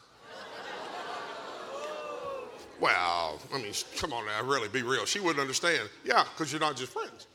Well, 2.81 3.41
I 3.53 3.59
mean, 3.59 3.73
come 3.97 4.13
on 4.13 4.25
now, 4.27 4.45
really, 4.45 4.69
be 4.69 4.83
real. 4.83 5.05
She 5.05 5.19
wouldn't 5.19 5.41
understand. 5.41 5.89
Yeah, 6.05 6.23
because 6.23 6.53
you're 6.53 6.61
not 6.61 6.77
just 6.77 6.93
friends. 6.93 7.27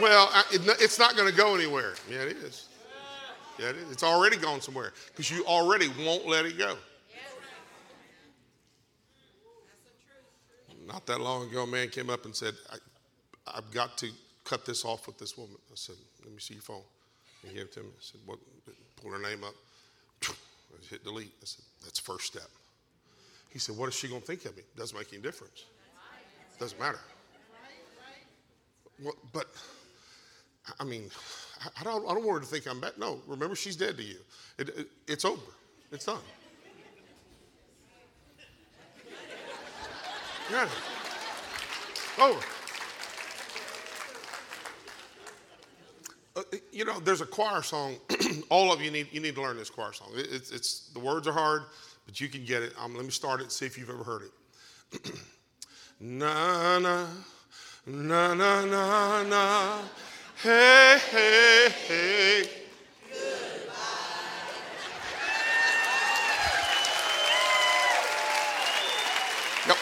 Well, 0.00 0.30
it's 0.52 0.98
not 0.98 1.16
going 1.16 1.28
to 1.28 1.36
go 1.36 1.54
anywhere. 1.54 1.94
Yeah, 2.08 2.22
it 2.22 2.36
is. 2.36 2.68
Yeah, 3.58 3.70
it 3.70 3.76
is. 3.76 4.02
Already 4.02 4.36
gone 4.36 4.60
somewhere 4.60 4.92
because 5.08 5.30
you 5.30 5.44
already 5.46 5.88
won't 6.04 6.26
let 6.26 6.44
it 6.44 6.58
go. 6.58 6.76
Not 10.86 11.06
that 11.06 11.20
long 11.20 11.48
ago, 11.48 11.62
a 11.62 11.66
man 11.66 11.88
came 11.88 12.10
up 12.10 12.24
and 12.26 12.34
said, 12.34 12.54
I, 12.70 12.76
I've 13.56 13.70
got 13.70 13.96
to 13.98 14.10
cut 14.44 14.66
this 14.66 14.84
off 14.84 15.06
with 15.06 15.18
this 15.18 15.36
woman. 15.36 15.56
I 15.70 15.74
said, 15.74 15.96
Let 16.22 16.32
me 16.32 16.40
see 16.40 16.54
your 16.54 16.62
phone. 16.62 16.82
He 17.42 17.54
gave 17.54 17.62
it 17.64 17.72
to 17.74 17.80
me. 17.80 17.88
I 17.88 18.00
said, 18.00 18.20
What? 18.26 18.38
Pulled 19.00 19.14
her 19.14 19.18
name 19.18 19.44
up. 19.44 19.54
I 20.24 20.34
hit 20.90 21.04
delete. 21.04 21.32
I 21.42 21.46
said, 21.46 21.64
That's 21.82 21.98
first 21.98 22.26
step. 22.26 22.48
He 23.50 23.58
said, 23.58 23.76
What 23.76 23.88
is 23.88 23.94
she 23.94 24.08
going 24.08 24.20
to 24.20 24.26
think 24.26 24.44
of 24.44 24.56
me? 24.56 24.62
Doesn't 24.76 24.96
make 24.96 25.12
any 25.12 25.22
difference. 25.22 25.64
Doesn't 26.58 26.78
matter. 26.78 27.00
Well, 29.02 29.14
but, 29.32 29.46
I 30.78 30.84
mean, 30.84 31.10
I 31.80 31.84
don't, 31.84 32.04
I 32.08 32.14
don't 32.14 32.24
want 32.24 32.38
her 32.38 32.40
to 32.40 32.46
think 32.46 32.66
I'm 32.66 32.80
bad. 32.80 32.92
No, 32.98 33.20
remember, 33.26 33.56
she's 33.56 33.76
dead 33.76 33.96
to 33.96 34.02
you. 34.02 34.18
It, 34.58 34.68
it, 34.70 34.88
it's 35.06 35.24
over. 35.24 35.40
It's 35.92 36.04
done. 36.04 36.18
Yeah. 40.50 40.68
Over. 42.20 42.40
Uh, 46.36 46.42
you 46.72 46.84
know, 46.84 46.98
there's 47.00 47.20
a 47.20 47.26
choir 47.26 47.62
song. 47.62 47.96
All 48.50 48.72
of 48.72 48.82
you 48.82 48.90
need 48.90 49.08
you 49.12 49.20
need 49.20 49.36
to 49.36 49.42
learn 49.42 49.56
this 49.56 49.70
choir 49.70 49.92
song. 49.92 50.08
It, 50.14 50.26
it's, 50.30 50.50
it's 50.50 50.88
the 50.88 50.98
words 50.98 51.28
are 51.28 51.32
hard, 51.32 51.62
but 52.06 52.20
you 52.20 52.28
can 52.28 52.44
get 52.44 52.62
it. 52.62 52.74
Um, 52.78 52.94
let 52.94 53.04
me 53.04 53.10
start 53.10 53.40
it. 53.40 53.52
See 53.52 53.66
if 53.66 53.78
you've 53.78 53.90
ever 53.90 54.04
heard 54.04 54.22
it. 54.22 55.12
na 56.00 56.78
na 56.78 57.06
na 57.86 58.34
na 58.34 58.64
na 58.64 59.22
na. 59.22 59.78
Hey 60.42 60.83
hey 61.94 62.42
hey. 62.42 62.48
Yep. 69.66 69.76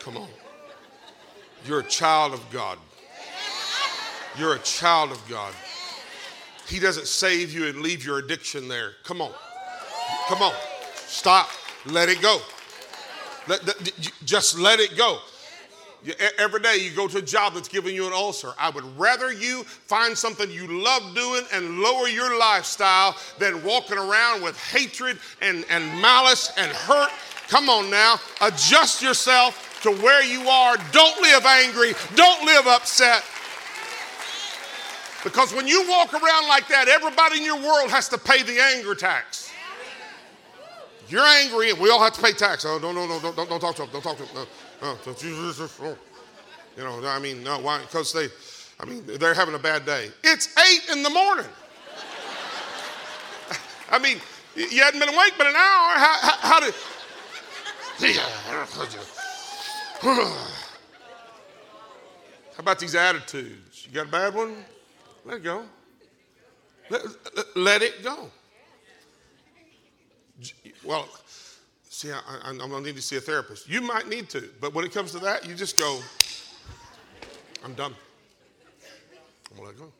Come 0.00 0.16
on. 0.16 0.28
You're 1.64 1.80
a 1.80 1.84
child 1.84 2.34
of 2.34 2.50
God. 2.50 2.78
You're 4.36 4.54
a 4.54 4.58
child 4.60 5.10
of 5.12 5.28
God. 5.28 5.52
He 6.66 6.78
doesn't 6.78 7.06
save 7.06 7.52
you 7.52 7.66
and 7.66 7.80
leave 7.80 8.04
your 8.04 8.18
addiction 8.18 8.68
there. 8.68 8.92
Come 9.04 9.20
on. 9.20 9.32
Come 10.28 10.42
on. 10.42 10.54
Stop. 10.94 11.48
Let 11.86 12.08
it 12.08 12.20
go. 12.22 12.40
Let, 13.48 13.60
just 14.24 14.58
let 14.58 14.78
it 14.80 14.96
go. 14.96 15.18
Every 16.38 16.60
day 16.60 16.78
you 16.78 16.90
go 16.96 17.08
to 17.08 17.18
a 17.18 17.22
job 17.22 17.54
that's 17.54 17.68
giving 17.68 17.94
you 17.94 18.06
an 18.06 18.12
ulcer. 18.14 18.52
I 18.58 18.70
would 18.70 18.84
rather 18.98 19.32
you 19.32 19.64
find 19.64 20.16
something 20.16 20.50
you 20.50 20.82
love 20.82 21.14
doing 21.14 21.42
and 21.52 21.80
lower 21.80 22.08
your 22.08 22.38
lifestyle 22.38 23.16
than 23.38 23.62
walking 23.62 23.98
around 23.98 24.42
with 24.42 24.58
hatred 24.58 25.18
and, 25.42 25.64
and 25.68 25.84
malice 26.00 26.52
and 26.56 26.72
hurt. 26.72 27.10
Come 27.48 27.68
on 27.68 27.90
now, 27.90 28.16
adjust 28.40 29.02
yourself 29.02 29.80
to 29.82 29.90
where 29.90 30.24
you 30.24 30.48
are. 30.48 30.76
Don't 30.92 31.20
live 31.20 31.44
angry, 31.44 31.92
don't 32.14 32.46
live 32.46 32.66
upset. 32.66 33.22
Because 35.22 35.52
when 35.52 35.68
you 35.68 35.86
walk 35.86 36.14
around 36.14 36.48
like 36.48 36.66
that, 36.68 36.88
everybody 36.88 37.38
in 37.38 37.44
your 37.44 37.60
world 37.60 37.90
has 37.90 38.08
to 38.08 38.16
pay 38.16 38.42
the 38.42 38.58
anger 38.58 38.94
tax. 38.94 39.52
You're 41.08 41.26
angry, 41.26 41.70
and 41.70 41.78
we 41.78 41.90
all 41.90 42.02
have 42.02 42.14
to 42.14 42.22
pay 42.22 42.32
tax. 42.32 42.64
Oh, 42.64 42.78
no, 42.78 42.92
no, 42.92 43.06
no, 43.06 43.20
don't, 43.20 43.36
don't, 43.36 43.50
don't 43.50 43.60
talk 43.60 43.74
to 43.74 43.82
them. 43.82 43.90
Don't 43.92 44.02
talk 44.02 44.16
to 44.16 44.22
them. 44.22 44.32
No. 44.34 44.46
Oh. 44.82 44.98
You 46.76 46.84
know, 46.84 47.06
I 47.06 47.18
mean, 47.18 47.42
no, 47.42 47.58
why? 47.58 47.80
Because 47.80 48.12
they, 48.12 48.28
I 48.78 48.86
mean, 48.86 49.04
they're 49.18 49.34
having 49.34 49.54
a 49.54 49.58
bad 49.58 49.84
day. 49.84 50.10
It's 50.24 50.48
eight 50.58 50.88
in 50.90 51.02
the 51.02 51.10
morning. 51.10 51.46
I 53.90 53.98
mean, 53.98 54.20
you 54.54 54.82
hadn't 54.82 55.00
been 55.00 55.08
awake 55.08 55.34
but 55.36 55.48
an 55.48 55.56
hour. 55.56 55.98
How, 55.98 56.16
how, 56.20 56.36
how 56.40 56.60
did? 56.60 56.74
How 62.56 62.62
about 62.62 62.78
these 62.78 62.94
attitudes? 62.94 63.86
You 63.86 63.94
got 63.94 64.06
a 64.06 64.10
bad 64.10 64.34
one? 64.34 64.64
Let 65.24 65.38
it 65.38 65.44
go. 65.44 65.64
Let, 66.88 67.02
let 67.56 67.82
it 67.82 68.02
go. 68.02 68.30
Well, 70.84 71.08
See, 72.00 72.10
I, 72.10 72.48
am 72.48 72.56
going 72.56 72.70
to 72.70 72.80
need 72.80 72.96
to 72.96 73.02
see 73.02 73.16
a 73.16 73.20
therapist. 73.20 73.68
You 73.68 73.82
might 73.82 74.08
need 74.08 74.30
to, 74.30 74.48
but 74.58 74.72
when 74.72 74.86
it 74.86 74.90
comes 74.90 75.12
to 75.12 75.18
that, 75.18 75.46
you 75.46 75.54
just 75.54 75.76
go, 75.76 76.00
I'm 77.62 77.74
done. 77.74 77.94
I'm 79.50 79.58
to 79.58 79.64
let 79.64 79.78
go. 79.78 79.92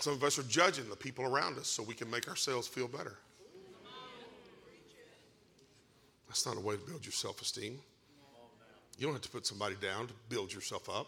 Some 0.00 0.12
of 0.12 0.22
us 0.22 0.38
are 0.38 0.42
judging 0.42 0.86
the 0.90 0.96
people 0.96 1.24
around 1.24 1.56
us 1.56 1.66
so 1.66 1.82
we 1.82 1.94
can 1.94 2.10
make 2.10 2.28
ourselves 2.28 2.68
feel 2.68 2.88
better. 2.88 3.16
That's 6.26 6.44
not 6.44 6.58
a 6.58 6.60
way 6.60 6.76
to 6.76 6.82
build 6.82 7.06
your 7.06 7.12
self 7.12 7.40
esteem. 7.40 7.78
You 8.98 9.06
don't 9.06 9.14
have 9.14 9.22
to 9.22 9.30
put 9.30 9.46
somebody 9.46 9.76
down 9.80 10.08
to 10.08 10.12
build 10.28 10.52
yourself 10.52 10.90
up. 10.90 11.06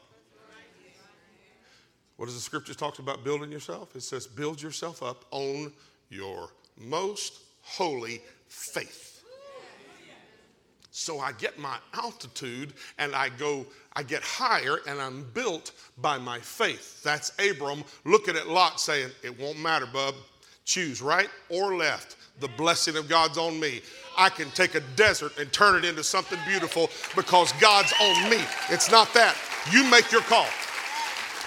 What 2.16 2.24
does 2.24 2.36
the 2.36 2.40
scripture 2.40 2.72
talk 2.72 3.00
about 3.00 3.22
building 3.22 3.52
yourself? 3.52 3.94
It 3.94 4.02
says, 4.02 4.26
build 4.26 4.62
yourself 4.62 5.02
up 5.02 5.26
on 5.30 5.74
your 6.08 6.48
most 6.78 7.40
holy 7.60 8.22
faith. 8.50 9.10
So 10.90 11.18
I 11.18 11.32
get 11.32 11.58
my 11.58 11.78
altitude 11.94 12.74
and 12.98 13.14
I 13.14 13.30
go, 13.30 13.64
I 13.94 14.02
get 14.02 14.22
higher 14.22 14.80
and 14.86 15.00
I'm 15.00 15.24
built 15.32 15.72
by 15.96 16.18
my 16.18 16.38
faith. 16.38 17.02
That's 17.02 17.32
Abram 17.38 17.84
looking 18.04 18.36
at 18.36 18.48
Lot 18.48 18.80
saying, 18.80 19.10
It 19.22 19.38
won't 19.40 19.58
matter, 19.58 19.86
bub. 19.86 20.14
Choose 20.66 21.00
right 21.00 21.30
or 21.48 21.74
left. 21.74 22.16
The 22.40 22.48
blessing 22.48 22.96
of 22.96 23.08
God's 23.08 23.38
on 23.38 23.58
me. 23.58 23.80
I 24.18 24.28
can 24.28 24.50
take 24.50 24.74
a 24.74 24.80
desert 24.94 25.38
and 25.38 25.50
turn 25.52 25.76
it 25.76 25.84
into 25.84 26.04
something 26.04 26.38
beautiful 26.46 26.90
because 27.16 27.52
God's 27.52 27.94
on 28.00 28.28
me. 28.28 28.42
It's 28.68 28.90
not 28.90 29.12
that. 29.14 29.36
You 29.72 29.88
make 29.90 30.12
your 30.12 30.22
call. 30.22 30.46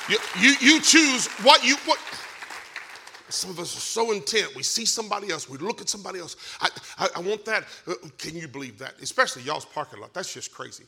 You, 0.09 0.17
you, 0.39 0.55
you 0.59 0.81
choose 0.81 1.27
what 1.43 1.63
you 1.63 1.75
what 1.85 1.99
some 3.33 3.49
of 3.49 3.59
us 3.59 3.75
are 3.75 3.79
so 3.79 4.11
intent. 4.11 4.55
We 4.55 4.63
see 4.63 4.85
somebody 4.85 5.31
else. 5.31 5.49
We 5.49 5.57
look 5.57 5.81
at 5.81 5.89
somebody 5.89 6.19
else. 6.19 6.35
I, 6.61 6.69
I, 6.97 7.07
I 7.15 7.19
want 7.19 7.45
that. 7.45 7.65
Uh, 7.87 7.95
can 8.17 8.35
you 8.35 8.47
believe 8.47 8.77
that? 8.79 8.93
Especially 9.01 9.41
y'all's 9.41 9.65
parking 9.65 9.99
lot. 9.99 10.13
That's 10.13 10.33
just 10.33 10.53
crazy. 10.53 10.83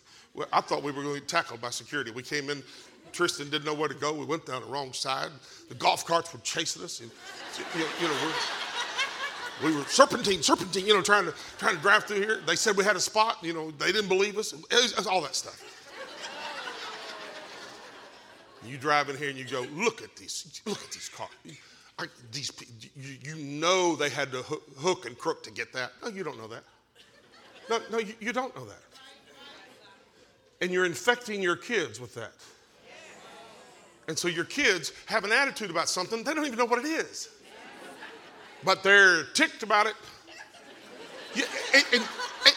I 0.54 0.62
thought 0.62 0.84
we 0.84 0.92
were 0.92 1.02
going 1.02 1.16
to 1.16 1.22
be 1.22 1.28
tackled 1.28 1.62
by 1.62 1.72
security. 1.72 2.12
We 2.12 2.24
came 2.24 2.50
in. 2.50 2.62
Tristan 3.12 3.50
didn't 3.50 3.66
know 3.66 3.74
where 3.74 3.88
to 3.88 3.96
go. 3.96 4.14
We 4.14 4.26
went 4.26 4.46
down 4.46 4.62
the 4.62 4.68
wrong 4.68 4.92
side. 4.92 5.30
The 5.70 5.76
golf 5.76 6.06
carts 6.06 6.34
were 6.34 6.40
chasing 6.40 6.84
us. 6.84 7.00
And, 7.00 7.10
you 7.74 7.80
know, 7.80 7.88
you 8.02 8.08
know 8.10 8.32
we 9.64 9.74
were 9.74 9.84
serpentine, 9.86 10.44
serpentine, 10.44 10.86
you 10.86 10.94
know, 10.94 11.02
trying 11.02 11.26
to, 11.26 11.34
trying 11.58 11.78
to 11.78 11.82
drive 11.82 12.04
through 12.04 12.22
here. 12.22 12.42
They 12.46 12.58
said 12.58 12.76
we 12.76 12.84
had 12.84 12.98
a 12.98 13.00
spot. 13.00 13.38
You 13.42 13.54
know, 13.54 13.72
they 13.72 13.92
didn't 13.92 14.10
believe 14.10 14.38
us. 14.38 14.52
It 14.52 14.60
was, 14.72 14.92
it 14.92 14.98
was 14.98 15.08
all 15.08 15.22
that 15.22 15.36
stuff. 15.36 15.62
You 18.68 18.78
drive 18.78 19.10
in 19.10 19.18
here 19.18 19.30
and 19.30 19.38
you 19.38 19.46
go, 19.46 19.66
look 19.74 20.02
at 20.02 20.16
these, 20.16 20.62
look 20.66 20.84
at 20.84 20.92
these 20.92 21.10
cars. 21.10 21.30
These, 22.32 22.52
you, 22.96 23.16
you, 23.24 23.36
know 23.36 23.96
they 23.96 24.10
had 24.10 24.32
to 24.34 24.42
hook 24.42 25.06
and 25.06 25.18
crook 25.18 25.44
to 25.44 25.52
get 25.52 25.72
that. 25.74 25.94
No, 26.04 26.10
you 26.10 26.24
don't 26.24 26.38
know 26.38 26.48
that. 26.48 26.64
No, 27.70 27.80
no, 27.90 28.00
you, 28.00 28.14
you 28.20 28.34
don't 28.34 28.54
know 28.56 28.66
that. 28.66 28.84
And 30.62 30.72
you're 30.72 30.86
infecting 30.86 31.42
your 31.42 31.56
kids 31.56 32.02
with 32.02 32.14
that. 32.16 32.34
And 34.08 34.18
so 34.18 34.28
your 34.28 34.44
kids 34.46 34.92
have 35.06 35.24
an 35.24 35.32
attitude 35.32 35.72
about 35.72 35.88
something, 35.90 36.24
they 36.24 36.34
don't 36.34 36.46
even 36.46 36.60
know 36.60 36.66
what 36.66 36.84
it 36.84 36.88
is. 36.88 37.30
But 38.64 38.84
they're 38.84 39.24
ticked 39.34 39.64
about 39.64 39.88
it. 39.88 39.96
You, 41.34 41.44
and, 41.74 41.86
and, 41.94 42.04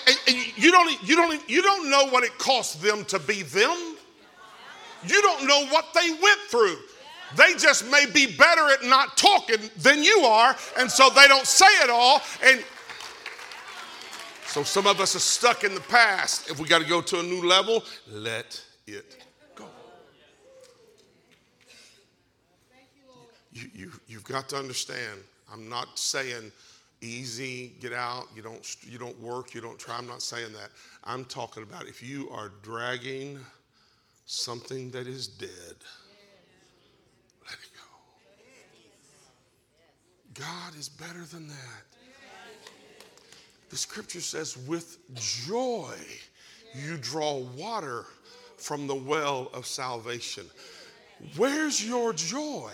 and, 0.07 0.19
and 0.27 0.59
you, 0.59 0.73
don't, 0.73 1.09
you, 1.09 1.17
don't, 1.17 1.49
you 1.51 1.63
don't 1.63 1.91
know 1.91 2.07
what 2.09 2.25
it 2.25 2.37
cost 2.39 2.83
them 2.83 3.05
to 3.07 3.19
be 3.19 3.43
them. 3.43 3.97
You 5.07 5.23
don't 5.23 5.47
know 5.47 5.67
what 5.67 5.87
they 5.95 6.11
went 6.11 6.41
through. 6.49 6.79
They 7.37 7.55
just 7.55 7.91
may 7.91 8.07
be 8.07 8.27
better 8.37 8.69
at 8.71 8.85
not 8.85 9.17
talking 9.17 9.59
than 9.77 10.03
you 10.03 10.21
are, 10.21 10.57
and 10.79 10.91
so 10.91 11.11
they 11.11 11.29
don't 11.29 11.47
say 11.47 11.67
it 11.83 11.91
all. 11.91 12.23
And 12.43 12.65
so 14.47 14.63
some 14.63 14.87
of 14.87 14.99
us 15.01 15.15
are 15.15 15.21
stuck 15.21 15.63
in 15.65 15.75
the 15.75 15.81
past. 15.83 16.51
If 16.51 16.59
we 16.59 16.67
got 16.67 16.81
to 16.81 16.89
go 16.89 17.03
to 17.03 17.21
a 17.21 17.23
new 17.23 17.47
level, 17.47 17.85
let 18.11 18.63
it 18.87 19.19
go. 19.55 19.67
You, 23.53 23.71
you, 23.75 23.93
you've 24.07 24.25
got 24.25 24.49
to 24.51 24.57
understand, 24.57 25.21
I'm 25.53 25.69
not 25.69 25.99
saying 25.99 26.51
easy, 27.03 27.75
get 27.81 27.93
out, 27.93 28.25
you 28.35 28.43
don't, 28.43 28.77
you 28.83 28.99
don't 28.99 29.19
work, 29.21 29.55
you 29.55 29.61
don't 29.61 29.79
try. 29.79 29.99
I'm 29.99 30.07
not 30.07 30.23
saying 30.23 30.53
that. 30.55 30.71
I'm 31.05 31.27
talking 31.27 31.63
about 31.63 31.87
if 31.87 32.03
you 32.03 32.31
are 32.31 32.51
dragging 32.63 33.39
something 34.25 34.91
that 34.93 35.07
is 35.07 35.29
dead 35.29 35.77
God 40.39 40.77
is 40.79 40.89
better 40.89 41.25
than 41.25 41.49
that. 41.49 41.85
The 43.71 43.77
scripture 43.77 44.21
says, 44.21 44.57
with 44.57 44.99
joy 45.15 45.95
you 46.75 46.97
draw 46.97 47.39
water 47.57 48.05
from 48.57 48.87
the 48.87 48.95
well 48.95 49.51
of 49.53 49.67
salvation. 49.67 50.45
Where's 51.37 51.85
your 51.85 52.13
joy? 52.13 52.71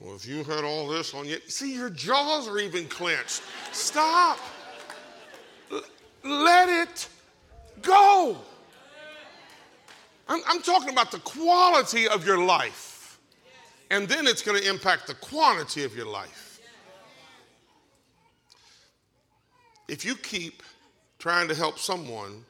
Well, 0.00 0.16
if 0.16 0.26
you 0.26 0.42
had 0.44 0.64
all 0.64 0.88
this 0.88 1.14
on 1.14 1.26
you, 1.26 1.38
see, 1.46 1.74
your 1.74 1.90
jaws 1.90 2.48
are 2.48 2.58
even 2.58 2.86
clenched. 2.88 3.42
Stop. 3.72 4.38
L- 5.70 5.82
let 6.24 6.68
it 6.68 7.08
go. 7.82 8.36
I'm, 10.28 10.40
I'm 10.48 10.62
talking 10.62 10.88
about 10.88 11.12
the 11.12 11.20
quality 11.20 12.08
of 12.08 12.26
your 12.26 12.44
life. 12.44 12.91
And 13.92 14.08
then 14.08 14.26
it's 14.26 14.40
going 14.40 14.58
to 14.58 14.66
impact 14.66 15.06
the 15.06 15.14
quantity 15.14 15.84
of 15.84 15.94
your 15.94 16.06
life. 16.06 16.58
If 19.86 20.02
you 20.02 20.14
keep 20.14 20.62
trying 21.18 21.46
to 21.48 21.54
help 21.54 21.78
someone 21.78 22.46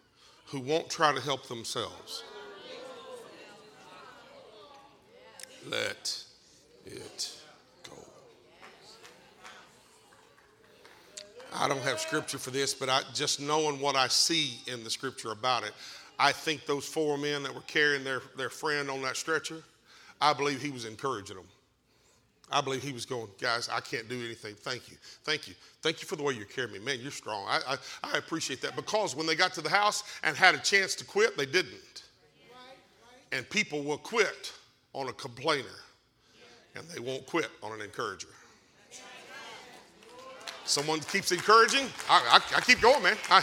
who 0.47 0.61
won't 0.61 0.89
try 0.89 1.13
to 1.13 1.21
help 1.21 1.49
themselves, 1.49 2.23
let 5.69 6.23
it 6.87 7.37
go. 7.83 7.97
I 11.53 11.67
don't 11.67 11.83
have 11.83 11.99
scripture 11.99 12.39
for 12.39 12.53
this, 12.53 12.73
but 12.73 12.89
I 12.89 13.01
just 13.15 13.41
knowing 13.41 13.81
what 13.81 13.97
I 13.97 14.07
see 14.07 14.61
in 14.69 14.85
the 14.85 14.91
scripture 14.91 15.33
about 15.33 15.65
it, 15.65 15.73
I 16.21 16.31
think 16.31 16.67
those 16.67 16.87
four 16.87 17.19
men 17.19 17.43
that 17.43 17.53
were 17.53 17.63
carrying 17.63 18.05
their, 18.05 18.23
their 18.37 18.51
friend 18.51 18.89
on 18.89 19.03
that 19.03 19.17
stretcher, 19.17 19.65
I 20.23 20.33
believe 20.33 20.63
he 20.63 20.71
was 20.71 20.85
encouraging 20.85 21.37
them. 21.37 21.47
I 22.51 22.61
believe 22.61 22.83
he 22.83 22.93
was 22.93 23.05
going, 23.05 23.29
guys, 23.41 23.69
I 23.69 23.81
can't 23.81 24.09
do 24.09 24.15
anything. 24.25 24.55
Thank 24.55 24.89
you. 24.91 24.97
Thank 25.25 25.49
you. 25.49 25.55
Thank 25.81 26.01
you 26.01 26.07
for 26.07 26.17
the 26.17 26.23
way 26.23 26.35
you 26.35 26.45
carried 26.45 26.73
me. 26.73 26.79
Man, 26.79 26.99
you're 27.01 27.11
strong. 27.11 27.45
I, 27.49 27.61
I, 27.67 27.77
I 28.15 28.19
appreciate 28.19 28.61
that 28.63 28.77
because 28.77 29.17
when 29.17 29.27
they 29.27 29.35
got 29.35 29.53
to 29.55 29.63
the 29.63 29.71
house 29.71 30.05
and 30.23 30.37
had 30.37 30.55
a 30.55 30.59
chance 30.59 30.95
to 30.97 31.05
quit, 31.05 31.37
they 31.37 31.47
didn't. 31.47 32.05
And 33.33 33.49
people 33.51 33.83
will 33.83 33.99
quit 33.99 34.53
on 34.93 35.09
a 35.09 35.13
complainer 35.13 35.81
and 36.77 36.87
they 36.89 37.01
won't 37.01 37.27
quit 37.27 37.51
on 37.63 37.73
an 37.73 37.81
encourager. 37.81 38.29
Someone 40.65 41.01
keeps 41.01 41.33
encouraging, 41.33 41.87
I, 42.09 42.41
I, 42.41 42.59
I 42.59 42.61
keep 42.61 42.81
going, 42.81 43.03
man. 43.03 43.17
I, 43.29 43.43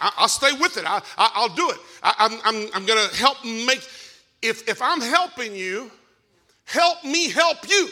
I, 0.00 0.22
will 0.22 0.28
stay 0.28 0.52
with 0.58 0.76
it. 0.78 0.84
I, 0.86 1.02
will 1.36 1.54
do 1.54 1.70
it. 1.70 1.78
I, 2.02 2.14
I'm, 2.18 2.32
I'm, 2.44 2.70
I'm 2.74 2.86
going 2.86 3.08
to 3.08 3.16
help 3.16 3.44
make, 3.44 3.86
if, 4.42 4.68
if 4.68 4.82
I'm 4.82 5.00
helping 5.00 5.54
you, 5.54 5.90
help 6.64 7.02
me 7.04 7.30
help 7.30 7.68
you. 7.68 7.88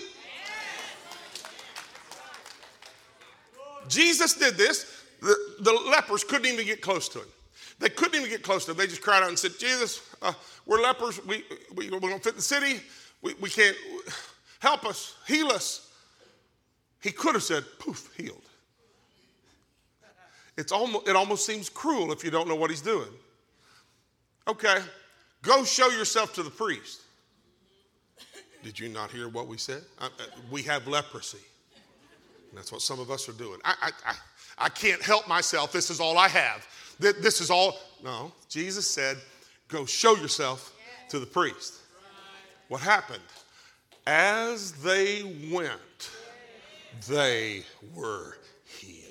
Jesus 3.89 4.35
did 4.35 4.55
this. 4.55 5.05
The, 5.21 5.37
the 5.61 5.73
lepers 5.73 6.25
couldn't 6.25 6.47
even 6.47 6.65
get 6.65 6.81
close 6.81 7.09
to 7.11 7.21
him. 7.21 7.29
They 7.79 7.89
couldn't 7.89 8.17
even 8.17 8.29
get 8.29 8.43
close 8.43 8.65
to 8.67 8.73
him. 8.73 8.77
They 8.77 8.87
just 8.87 9.03
cried 9.03 9.23
out 9.23 9.29
and 9.29 9.39
said, 9.39 9.53
Jesus, 9.59 10.01
uh, 10.23 10.33
we're 10.67 10.81
lepers. 10.81 11.25
We, 11.27 11.45
we, 11.75 11.91
we 11.91 11.99
don't 11.99 12.23
fit 12.23 12.37
the 12.37 12.43
city. 12.43 12.81
We, 13.23 13.35
we 13.35 13.51
can't 13.51 13.77
help 14.61 14.85
us, 14.85 15.17
heal 15.27 15.49
us. 15.49 15.91
He 17.03 17.11
could 17.11 17.35
have 17.35 17.43
said, 17.43 17.65
poof, 17.79 18.11
healed. 18.17 18.43
It's 20.57 20.73
almost, 20.73 21.09
it 21.09 21.17
almost 21.17 21.47
seems 21.47 21.69
cruel 21.69 22.13
if 22.13 22.23
you 22.23 22.31
don't 22.31 22.47
know 22.47 22.57
what 22.57 22.71
he's 22.71 22.83
doing. 22.83 23.09
Okay, 24.47 24.79
go 25.43 25.65
show 25.65 25.89
yourself 25.89 26.35
to 26.35 26.43
the 26.43 26.51
priest. 26.51 27.03
Did 28.63 28.79
you 28.79 28.89
not 28.89 29.11
hear 29.11 29.29
what 29.29 29.47
we 29.47 29.57
said? 29.57 29.83
I, 29.99 30.07
I, 30.07 30.07
uh, 30.07 30.27
we 30.51 30.63
have 30.65 30.87
leprosy. 30.87 31.39
And 32.51 32.59
that's 32.59 32.73
what 32.73 32.83
some 32.83 33.01
of 33.01 33.11
us 33.11 33.29
are 33.29 33.33
doing. 33.33 33.59
I, 33.65 33.91
I, 34.07 34.15
I, 34.59 34.69
can't 34.69 35.01
help 35.01 35.29
myself. 35.29 35.73
This 35.73 35.89
is 35.89 36.01
all 36.01 36.19
I 36.19 36.29
have. 36.29 36.67
This 36.99 37.41
is 37.41 37.51
all. 37.51 37.79
No, 38.05 38.33
Jesus 38.49 38.87
said, 38.87 39.17
go 39.69 39.87
show 39.87 40.17
yourself 40.17 40.75
to 41.09 41.19
the 41.19 41.27
priest. 41.27 41.75
What 42.69 42.81
happened? 42.81 43.23
As 44.07 44.73
they 44.73 45.23
went, 45.51 46.11
they 47.09 47.65
were 47.95 48.37
healed. 48.65 49.11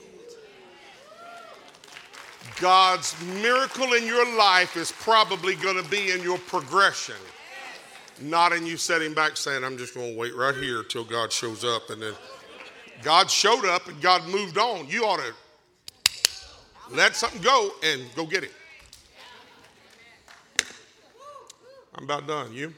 God's 2.60 3.16
miracle 3.42 3.94
in 3.94 4.06
your 4.06 4.38
life 4.38 4.78
is 4.78 4.92
probably 4.92 5.56
going 5.56 5.82
to 5.82 5.90
be 5.90 6.12
in 6.12 6.22
your 6.22 6.38
progression, 6.38 7.16
not 8.22 8.54
in 8.54 8.66
you 8.66 8.78
sitting 8.78 9.14
back 9.14 9.38
saying, 9.38 9.64
I'm 9.64 9.78
just 9.78 9.94
going 9.94 10.14
to 10.14 10.20
wait 10.20 10.36
right 10.36 10.56
here 10.56 10.84
till 10.84 11.04
God 11.04 11.32
shows 11.32 11.64
up. 11.64 11.90
And 11.90 12.02
then 12.02 12.14
God 13.02 13.30
showed 13.30 13.66
up 13.66 13.88
and 13.88 14.02
God 14.02 14.28
moved 14.28 14.58
on. 14.58 14.88
You 14.88 15.06
ought 15.06 15.20
to 15.20 15.34
let 16.92 17.16
something 17.16 17.42
go 17.42 17.72
and 17.84 18.04
go 18.16 18.26
get 18.26 18.44
it. 18.44 18.52
I'm 21.96 22.06
about 22.06 22.28
done. 22.28 22.54
You? 22.54 22.74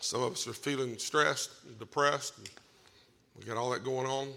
Some 0.00 0.22
of 0.22 0.32
us 0.32 0.46
are 0.46 0.52
feeling 0.52 0.98
stressed 0.98 1.50
and 1.66 1.78
depressed. 1.78 2.36
And 2.38 2.48
we 3.38 3.44
got 3.44 3.56
all 3.56 3.70
that 3.70 3.84
going 3.84 4.06
on. 4.06 4.28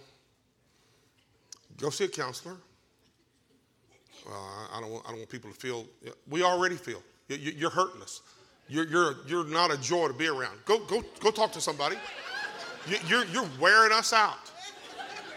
Go 1.77 1.89
see 1.89 2.05
a 2.05 2.07
counselor. 2.07 2.57
Uh, 4.27 4.31
I, 4.73 4.79
don't 4.81 4.91
want, 4.91 5.05
I 5.05 5.09
don't 5.09 5.19
want 5.19 5.29
people 5.29 5.49
to 5.51 5.55
feel, 5.55 5.85
we 6.27 6.43
already 6.43 6.75
feel. 6.75 7.01
You're 7.29 7.69
hurting 7.69 8.01
us. 8.01 8.21
You're, 8.67 8.87
you're, 8.87 9.15
you're 9.27 9.45
not 9.45 9.71
a 9.71 9.77
joy 9.77 10.07
to 10.07 10.13
be 10.13 10.27
around. 10.27 10.57
Go, 10.65 10.79
go, 10.79 11.03
go 11.19 11.31
talk 11.31 11.51
to 11.53 11.61
somebody. 11.61 11.97
You're, 13.07 13.25
you're 13.25 13.47
wearing 13.59 13.91
us 13.91 14.11
out. 14.11 14.51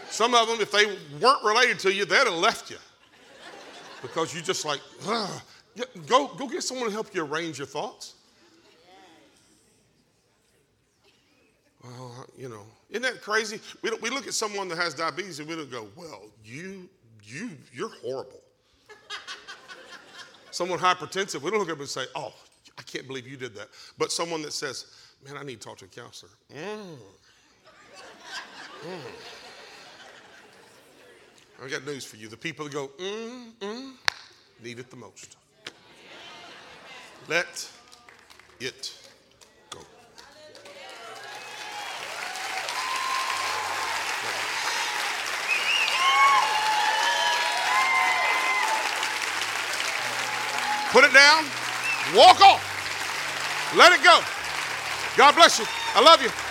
Some 0.08 0.34
of 0.34 0.48
them, 0.48 0.60
if 0.60 0.72
they 0.72 0.86
weren't 1.20 1.44
related 1.44 1.78
to 1.80 1.92
you, 1.92 2.04
they'd 2.04 2.16
have 2.16 2.32
left 2.32 2.70
you 2.70 2.78
because 4.02 4.34
you're 4.34 4.42
just 4.42 4.64
like, 4.64 4.80
Ugh. 5.06 5.42
go, 6.06 6.28
go 6.28 6.48
get 6.48 6.62
someone 6.62 6.86
to 6.86 6.92
help 6.92 7.14
you 7.14 7.24
arrange 7.24 7.58
your 7.58 7.66
thoughts. 7.66 8.14
Well, 11.84 12.26
you 12.36 12.48
know, 12.48 12.66
isn't 12.90 13.02
that 13.02 13.22
crazy? 13.22 13.60
We, 13.82 13.90
we 14.02 14.10
look 14.10 14.26
at 14.26 14.34
someone 14.34 14.68
that 14.68 14.78
has 14.78 14.94
diabetes 14.94 15.38
and 15.38 15.48
we 15.48 15.56
don't 15.56 15.70
go, 15.70 15.88
well, 15.96 16.22
you, 16.44 16.88
you, 17.22 17.50
you're 17.72 17.92
horrible. 18.02 18.40
someone 20.50 20.78
hypertensive, 20.78 21.40
we 21.42 21.50
don't 21.50 21.60
look 21.60 21.68
at 21.68 21.72
them 21.72 21.80
and 21.80 21.88
say, 21.88 22.04
oh, 22.14 22.34
I 22.78 22.82
can't 22.82 23.06
believe 23.06 23.28
you 23.28 23.36
did 23.36 23.54
that. 23.54 23.68
But 23.96 24.10
someone 24.10 24.42
that 24.42 24.52
says, 24.52 24.86
man, 25.24 25.36
I 25.36 25.44
need 25.44 25.60
to 25.60 25.68
talk 25.68 25.78
to 25.78 25.84
a 25.84 25.88
counselor. 25.88 26.32
Mm. 26.52 26.96
Mm. 28.82 28.98
I 31.62 31.68
got 31.68 31.84
news 31.84 32.04
for 32.04 32.16
you. 32.16 32.28
The 32.28 32.36
people 32.36 32.64
that 32.64 32.72
go, 32.72 32.88
mm, 32.98 33.52
mm, 33.60 33.92
need 34.62 34.78
it 34.78 34.90
the 34.90 34.96
most. 34.96 35.36
Let 37.28 37.70
it 38.58 38.99
Put 50.92 51.04
it 51.04 51.12
down, 51.12 51.44
walk 52.16 52.40
off, 52.40 52.62
let 53.76 53.92
it 53.92 54.02
go. 54.02 54.18
God 55.16 55.36
bless 55.36 55.58
you. 55.58 55.64
I 55.94 56.02
love 56.02 56.20
you. 56.22 56.49